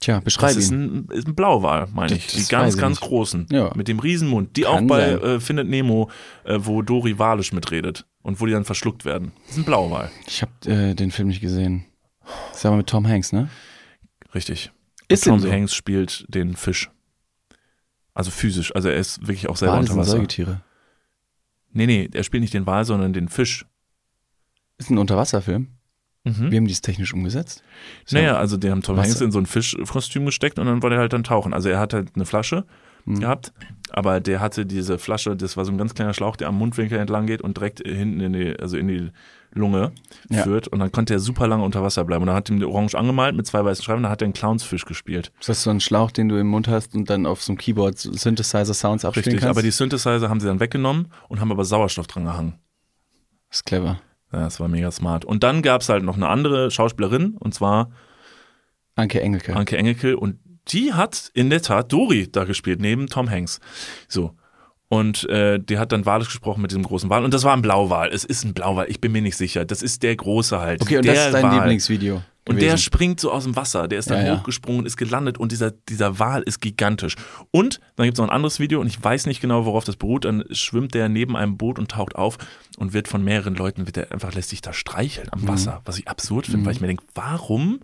[0.02, 1.08] Tja, beschreib Das ist ihn.
[1.10, 2.26] ein, ist ein Blauwal, meine ich.
[2.28, 3.08] Das Die ganz, ganz nicht.
[3.08, 3.46] großen.
[3.52, 3.72] Ja.
[3.76, 4.58] Mit dem Riesenmund.
[4.58, 6.10] Die Kann auch bei äh, Findet Nemo,
[6.44, 8.06] äh, wo Dory walisch mitredet.
[8.24, 9.32] Und wo die dann verschluckt werden.
[9.44, 10.12] Das ist ein Blauwal.
[10.28, 11.86] Ich habe äh, den Film nicht gesehen.
[12.50, 13.50] Das ist aber mit Tom Hanks, ne?
[14.36, 14.72] Richtig.
[15.08, 15.52] Ist Tom dem so?
[15.52, 16.90] Hanks spielt den Fisch.
[18.14, 18.76] Also physisch.
[18.76, 20.12] Also er ist wirklich auch selber Wale unter sind Wasser.
[20.12, 20.62] Säugetiere.
[21.74, 23.66] Nee, nee, er spielt nicht den Wal, sondern den Fisch.
[24.78, 25.68] Ist ein Unterwasserfilm.
[26.24, 26.52] Mhm.
[26.52, 27.64] Wie haben die es technisch umgesetzt?
[28.06, 28.98] Ist Naja, ja- also die haben Tom.
[28.98, 31.54] Hanks in so ein Fischkostüm gesteckt und dann wollte er halt dann tauchen.
[31.54, 32.66] Also er hat halt eine Flasche
[33.08, 33.52] gehabt.
[33.90, 37.00] Aber der hatte diese Flasche, das war so ein ganz kleiner Schlauch, der am Mundwinkel
[37.00, 39.10] entlang geht und direkt hinten in die, also in die
[39.54, 39.92] Lunge
[40.30, 40.44] Ja.
[40.44, 40.68] führt.
[40.68, 42.22] Und dann konnte er super lange unter Wasser bleiben.
[42.22, 44.34] Und dann hat ihm die Orange angemalt mit zwei weißen Schreiben, dann hat er einen
[44.34, 45.32] Clownsfisch gespielt.
[45.40, 47.58] Ist das so ein Schlauch, den du im Mund hast und dann auf so einem
[47.58, 49.50] Keyboard Synthesizer-Sounds abspielen Richtig, kannst?
[49.58, 52.60] aber die Synthesizer haben sie dann weggenommen und haben aber Sauerstoff dran gehangen.
[53.50, 54.00] das ist clever.
[54.32, 55.26] Ja, das war mega smart.
[55.26, 57.92] Und dann gab es halt noch eine andere Schauspielerin, und zwar
[58.96, 59.56] Anke Engelke.
[59.56, 60.18] Anke Engelke.
[60.18, 63.60] Und die hat in der Tat Dori da gespielt, neben Tom Hanks.
[64.08, 64.36] So.
[64.90, 67.24] Und äh, die hat dann Walisch gesprochen mit diesem großen Wal.
[67.24, 68.10] Und das war ein Blauwal.
[68.10, 68.88] Es ist ein Blauwal.
[68.90, 69.64] Ich bin mir nicht sicher.
[69.64, 70.82] Das ist der große halt.
[70.82, 71.56] okay, und der das ist dein Wal.
[71.56, 72.22] Lieblingsvideo.
[72.48, 72.82] Und der gewesen.
[72.84, 73.88] springt so aus dem Wasser.
[73.88, 77.16] Der ist dann Ja, hochgesprungen, ist gelandet und dieser, dieser Wal ist gigantisch.
[77.52, 79.96] Und dann gibt es noch ein anderes Video und ich weiß nicht genau, worauf das
[79.96, 80.26] beruht.
[80.26, 82.38] Dann schwimmt der neben einem Boot und taucht auf
[82.78, 85.42] und wird von mehreren Leuten, wird der einfach lässt sich da streicheln Mhm.
[85.44, 85.82] am Wasser.
[85.86, 87.82] Was ich absurd finde, weil ich mir denke, warum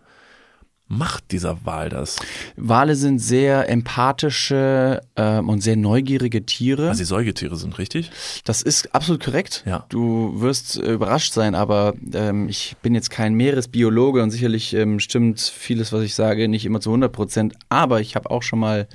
[0.87, 2.17] macht dieser Wal das?
[2.55, 6.89] Wale sind sehr empathische ähm, und sehr neugierige Tiere.
[6.89, 8.11] Also die Säugetiere sind richtig.
[8.45, 9.63] Das ist absolut korrekt.
[9.65, 9.85] Ja.
[9.89, 14.99] Du wirst äh, überrascht sein, aber ähm, ich bin jetzt kein Meeresbiologe und sicherlich ähm,
[14.99, 17.55] stimmt vieles, was ich sage, nicht immer zu 100 Prozent.
[17.69, 18.87] Aber ich habe auch schon mal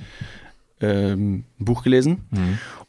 [0.83, 2.25] ähm, ein Buch gelesen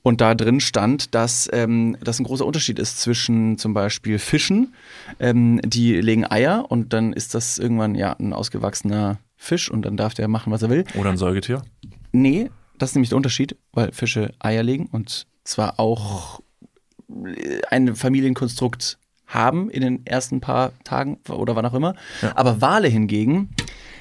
[0.03, 4.75] und da drin stand, dass ähm, das ein großer Unterschied ist zwischen zum Beispiel Fischen,
[5.19, 9.97] ähm, die legen Eier und dann ist das irgendwann ja ein ausgewachsener Fisch und dann
[9.97, 10.85] darf der machen, was er will.
[10.99, 11.63] Oder ein Säugetier.
[12.13, 16.41] Nee, das ist nämlich der Unterschied, weil Fische Eier legen und zwar auch
[17.71, 21.95] ein Familienkonstrukt haben in den ersten paar Tagen oder wann auch immer.
[22.35, 23.51] Aber Wale hingegen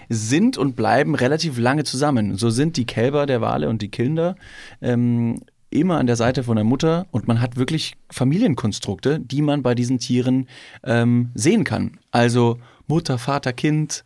[0.10, 2.38] sind und bleiben relativ lange zusammen.
[2.38, 4.36] So sind die Kälber der Wale und die Kinder
[4.82, 9.64] ähm, immer an der Seite von der Mutter und man hat wirklich Familienkonstrukte, die man
[9.64, 10.48] bei diesen Tieren
[10.84, 11.98] ähm, sehen kann.
[12.12, 14.04] Also Mutter, Vater, Kind,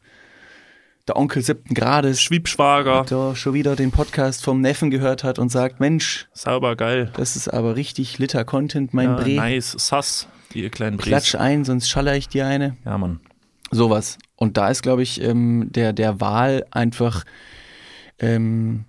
[1.07, 3.05] der Onkel siebten Grades, Schwiebschwager.
[3.09, 7.11] der schon wieder den Podcast vom Neffen gehört hat und sagt, Mensch, Sauber, geil.
[7.15, 9.29] das ist aber richtig litter Content, mein Ja, Bre.
[9.35, 9.75] nice.
[9.77, 10.27] Sass.
[10.53, 11.07] Die ihr kleinen Bres.
[11.07, 12.77] Klatsch ein, sonst schaller ich dir eine.
[12.85, 13.19] Ja, Mann.
[13.71, 14.17] Sowas.
[14.38, 17.25] Und da ist, glaube ich, ähm, der, der Wahl einfach
[18.19, 18.85] ähm,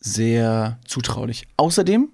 [0.00, 1.46] sehr zutraulich.
[1.56, 2.08] Außerdem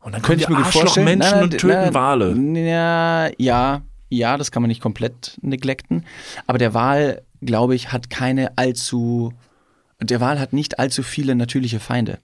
[0.00, 2.34] Und dann könnte ich mir vorstellen, Menschen nein, und töten nein, Wale.
[2.68, 6.04] Ja, ja, ja, das kann man nicht komplett neglecten.
[6.46, 9.32] Aber der Wal, glaube ich, hat keine allzu,
[10.00, 12.18] der Wal hat nicht allzu viele natürliche Feinde.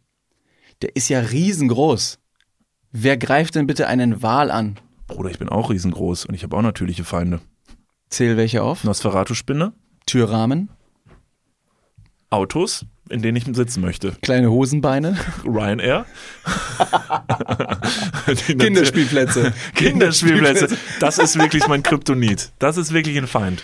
[0.82, 2.18] Der ist ja riesengroß.
[2.92, 4.78] Wer greift denn bitte einen Wal an?
[5.06, 7.40] Bruder, ich bin auch riesengroß und ich habe auch natürliche Feinde.
[8.08, 8.84] Zähl welche auf?
[8.84, 9.72] Nosferatu-Spinne,
[10.06, 10.68] Türrahmen,
[12.30, 14.16] Autos, in denen ich sitzen möchte.
[14.22, 16.06] kleine Hosenbeine, Ryanair.
[18.58, 19.52] Kinderspielplätze.
[19.74, 20.76] Kinderspielplätze.
[21.00, 22.52] Das ist wirklich mein Kryptonit.
[22.58, 23.62] Das ist wirklich ein Feind.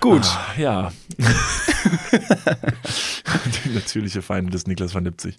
[0.00, 0.24] Gut.
[0.24, 0.92] Ah, ja.
[3.64, 5.38] Die natürliche Feinde des Niklas van Lipzig.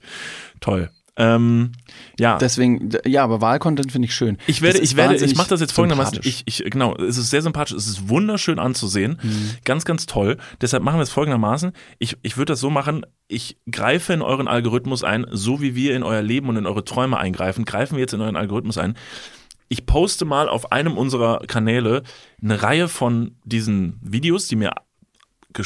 [0.61, 0.89] Toll.
[1.16, 1.74] Ähm,
[2.20, 2.38] ja.
[2.38, 4.38] Deswegen, ja, aber Wahlcontent finde ich schön.
[4.47, 6.20] Ich werde, ich werde, ich mache das jetzt folgendermaßen.
[6.24, 9.20] Ich, ich, genau, es ist sehr sympathisch, es ist wunderschön anzusehen,
[9.64, 10.38] ganz, ganz toll.
[10.61, 11.74] Deshalb machen wir es folgendermaßen.
[11.99, 15.95] Ich, ich würde das so machen, ich greife in euren Algorithmus ein, so wie wir
[15.95, 18.95] in euer Leben und in eure Träume eingreifen, greifen wir jetzt in euren Algorithmus ein.
[19.70, 22.03] Ich poste mal auf einem unserer Kanäle
[22.41, 24.74] eine Reihe von diesen Videos, die mir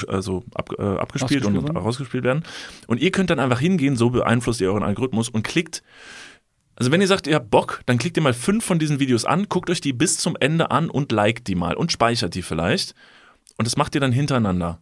[0.08, 2.44] also ab, äh, abgespielt und rausgespielt werden.
[2.88, 5.84] Und ihr könnt dann einfach hingehen, so beeinflusst ihr euren Algorithmus und klickt
[6.80, 9.26] also wenn ihr sagt, ihr habt Bock, dann klickt ihr mal fünf von diesen Videos
[9.26, 12.44] an, guckt euch die bis zum Ende an und liked die mal und speichert die
[12.44, 12.94] vielleicht.
[13.58, 14.80] Und das macht ihr dann hintereinander.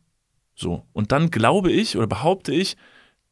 [0.55, 0.85] So.
[0.91, 2.75] Und dann glaube ich oder behaupte ich,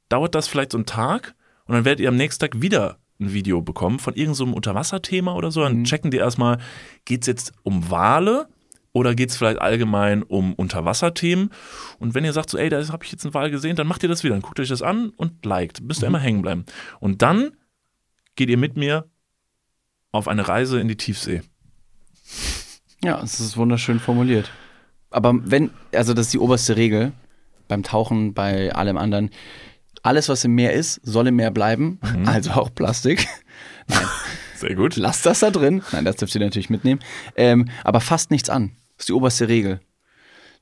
[0.07, 3.33] dauert das vielleicht so einen Tag und dann werdet ihr am nächsten Tag wieder ein
[3.33, 5.61] Video bekommen von irgendeinem so Unterwasserthema oder so.
[5.61, 6.59] Dann checken die erstmal,
[7.03, 8.47] geht es jetzt um Wale
[8.93, 11.49] oder geht es vielleicht allgemein um Unterwasserthemen?
[11.99, 14.03] Und wenn ihr sagt so, ey, da habe ich jetzt einen Wal gesehen, dann macht
[14.03, 14.33] ihr das wieder.
[14.35, 15.81] Dann guckt euch das an und liked.
[15.81, 16.65] Müsst ihr immer hängen bleiben.
[16.99, 17.51] Und dann
[18.35, 19.09] geht ihr mit mir
[20.11, 21.41] auf eine Reise in die Tiefsee.
[23.03, 24.49] Ja, es ist wunderschön formuliert.
[25.09, 27.11] Aber wenn, also das ist die oberste Regel
[27.67, 29.29] beim Tauchen, bei allem anderen.
[30.03, 32.27] Alles, was im Meer ist, soll im Meer bleiben, Mhm.
[32.27, 33.27] also auch Plastik.
[34.55, 34.95] Sehr gut.
[34.95, 35.81] Lasst das da drin.
[35.91, 36.99] Nein, das dürft ihr natürlich mitnehmen.
[37.35, 38.71] Ähm, aber fasst nichts an.
[39.03, 39.81] Das ist die oberste Regel.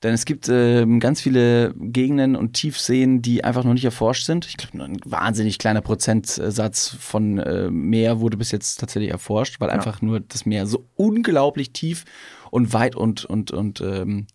[0.02, 4.48] Denn es gibt ähm, ganz viele Gegenden und Tiefseen, die einfach noch nicht erforscht sind.
[4.48, 9.60] Ich glaube, nur ein wahnsinnig kleiner Prozentsatz von äh, Meer wurde bis jetzt tatsächlich erforscht,
[9.60, 12.06] weil einfach nur das Meer so unglaublich tief
[12.50, 14.26] und weit und, und, und ähm,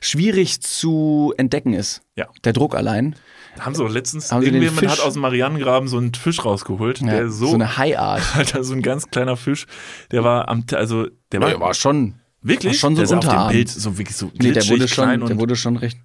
[0.00, 2.02] schwierig zu entdecken ist.
[2.14, 2.28] Ja.
[2.44, 3.16] Der Druck allein.
[3.56, 7.00] Da haben sie auch letztens, Haben irgendjemand hat aus dem Marianengraben so einen Fisch rausgeholt,
[7.00, 8.36] Ja, der so, so eine High-Art.
[8.36, 9.66] Alter, so ein ganz kleiner Fisch,
[10.12, 12.14] der war am, also, der war, Der war schon.
[12.42, 13.56] Wirklich, war schon so der sah auf dem.
[13.56, 15.98] Bild so wirklich so Nee, der glitschig, wurde schon, klein der und, wurde schon recht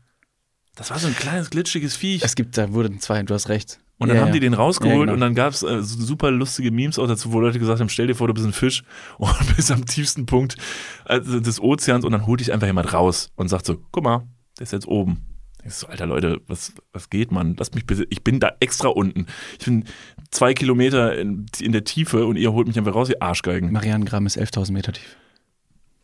[0.77, 2.21] das war so ein kleines, glitschiges Viech.
[2.23, 3.79] Es gibt, da wurden zwei, du hast recht.
[3.97, 5.13] Und dann Ja, haben die den rausgeholt Ja, genau.
[5.13, 8.13] und dann gab's äh, super lustige Memes auch dazu, wo Leute gesagt haben, stell dir
[8.13, 8.83] vor, du bist ein Fisch
[9.17, 10.55] und bist am tiefsten Punkt
[11.03, 14.28] also des Ozeans und dann holt dich einfach jemand raus und sagt so, guck mal,
[14.59, 15.25] der ist jetzt oben.
[15.66, 17.55] Ich so, alter Leute, was, was geht, Mann?
[17.57, 19.25] Lass mich bitte, ich bin da extra unten.
[19.59, 19.86] Ich bin
[20.29, 23.71] zwei Kilometer in, in der Tiefe und ihr holt mich einfach raus, ihr Arschgeigen.
[23.71, 25.17] Marianengramm ist 11.000 Meter tief.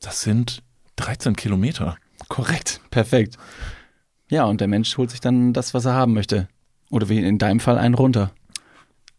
[0.03, 0.61] Das sind
[0.97, 1.97] 13 Kilometer.
[2.27, 2.81] Korrekt.
[2.91, 3.37] Perfekt.
[4.29, 6.49] Ja, und der Mensch holt sich dann das, was er haben möchte.
[6.91, 8.31] Oder wie in deinem Fall einen runter.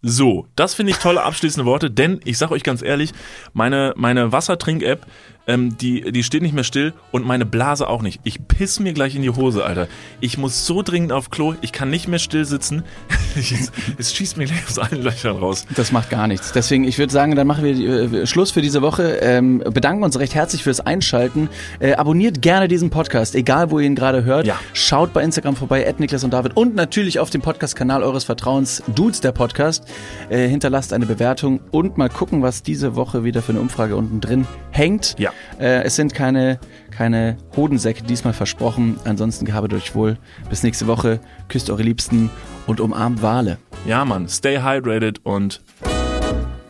[0.02, 3.12] So, das finde ich tolle abschließende Worte, denn ich sage euch ganz ehrlich,
[3.54, 5.06] meine, meine Wassertrink-App,
[5.46, 8.20] ähm, die, die steht nicht mehr still und meine Blase auch nicht.
[8.24, 9.88] Ich piss mir gleich in die Hose, Alter.
[10.20, 12.84] Ich muss so dringend auf Klo, ich kann nicht mehr still sitzen.
[13.36, 15.66] es, es schießt mir gleich aus allen Löchern raus.
[15.76, 16.52] Das macht gar nichts.
[16.52, 19.18] Deswegen, ich würde sagen, dann machen wir äh, Schluss für diese Woche.
[19.20, 21.48] Ähm, bedanken uns recht herzlich fürs Einschalten.
[21.78, 24.46] Äh, abonniert gerne diesen Podcast, egal wo ihr ihn gerade hört.
[24.46, 24.58] Ja.
[24.72, 26.56] Schaut bei Instagram vorbei, at Niklas und David.
[26.56, 29.84] Und natürlich auf dem Podcast-Kanal eures Vertrauens, Dudes, der Podcast.
[30.30, 34.20] Äh, hinterlasst eine Bewertung und mal gucken, was diese Woche wieder für eine Umfrage unten
[34.20, 35.16] drin hängt.
[35.18, 35.33] Ja.
[35.58, 36.58] Äh, es sind keine,
[36.90, 38.98] keine Hodensäcke diesmal versprochen.
[39.04, 40.16] Ansonsten gehabet euch wohl.
[40.48, 41.20] Bis nächste Woche.
[41.48, 42.30] Küsst eure Liebsten
[42.66, 43.58] und umarmt Wale.
[43.86, 45.62] Ja, Mann, stay hydrated und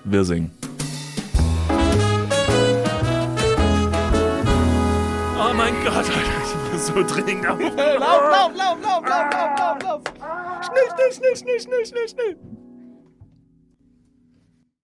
[0.04, 0.50] wir singen.
[5.36, 7.58] Oh mein Gott, Alter, ich muss so dringend auf.
[7.60, 10.02] Lauf, lauf, lauf, lauf, lauf, lauf, lauf, lauf.
[10.66, 12.63] Schnell, schnell, schnell, schnell, schnell, schnell, schnell.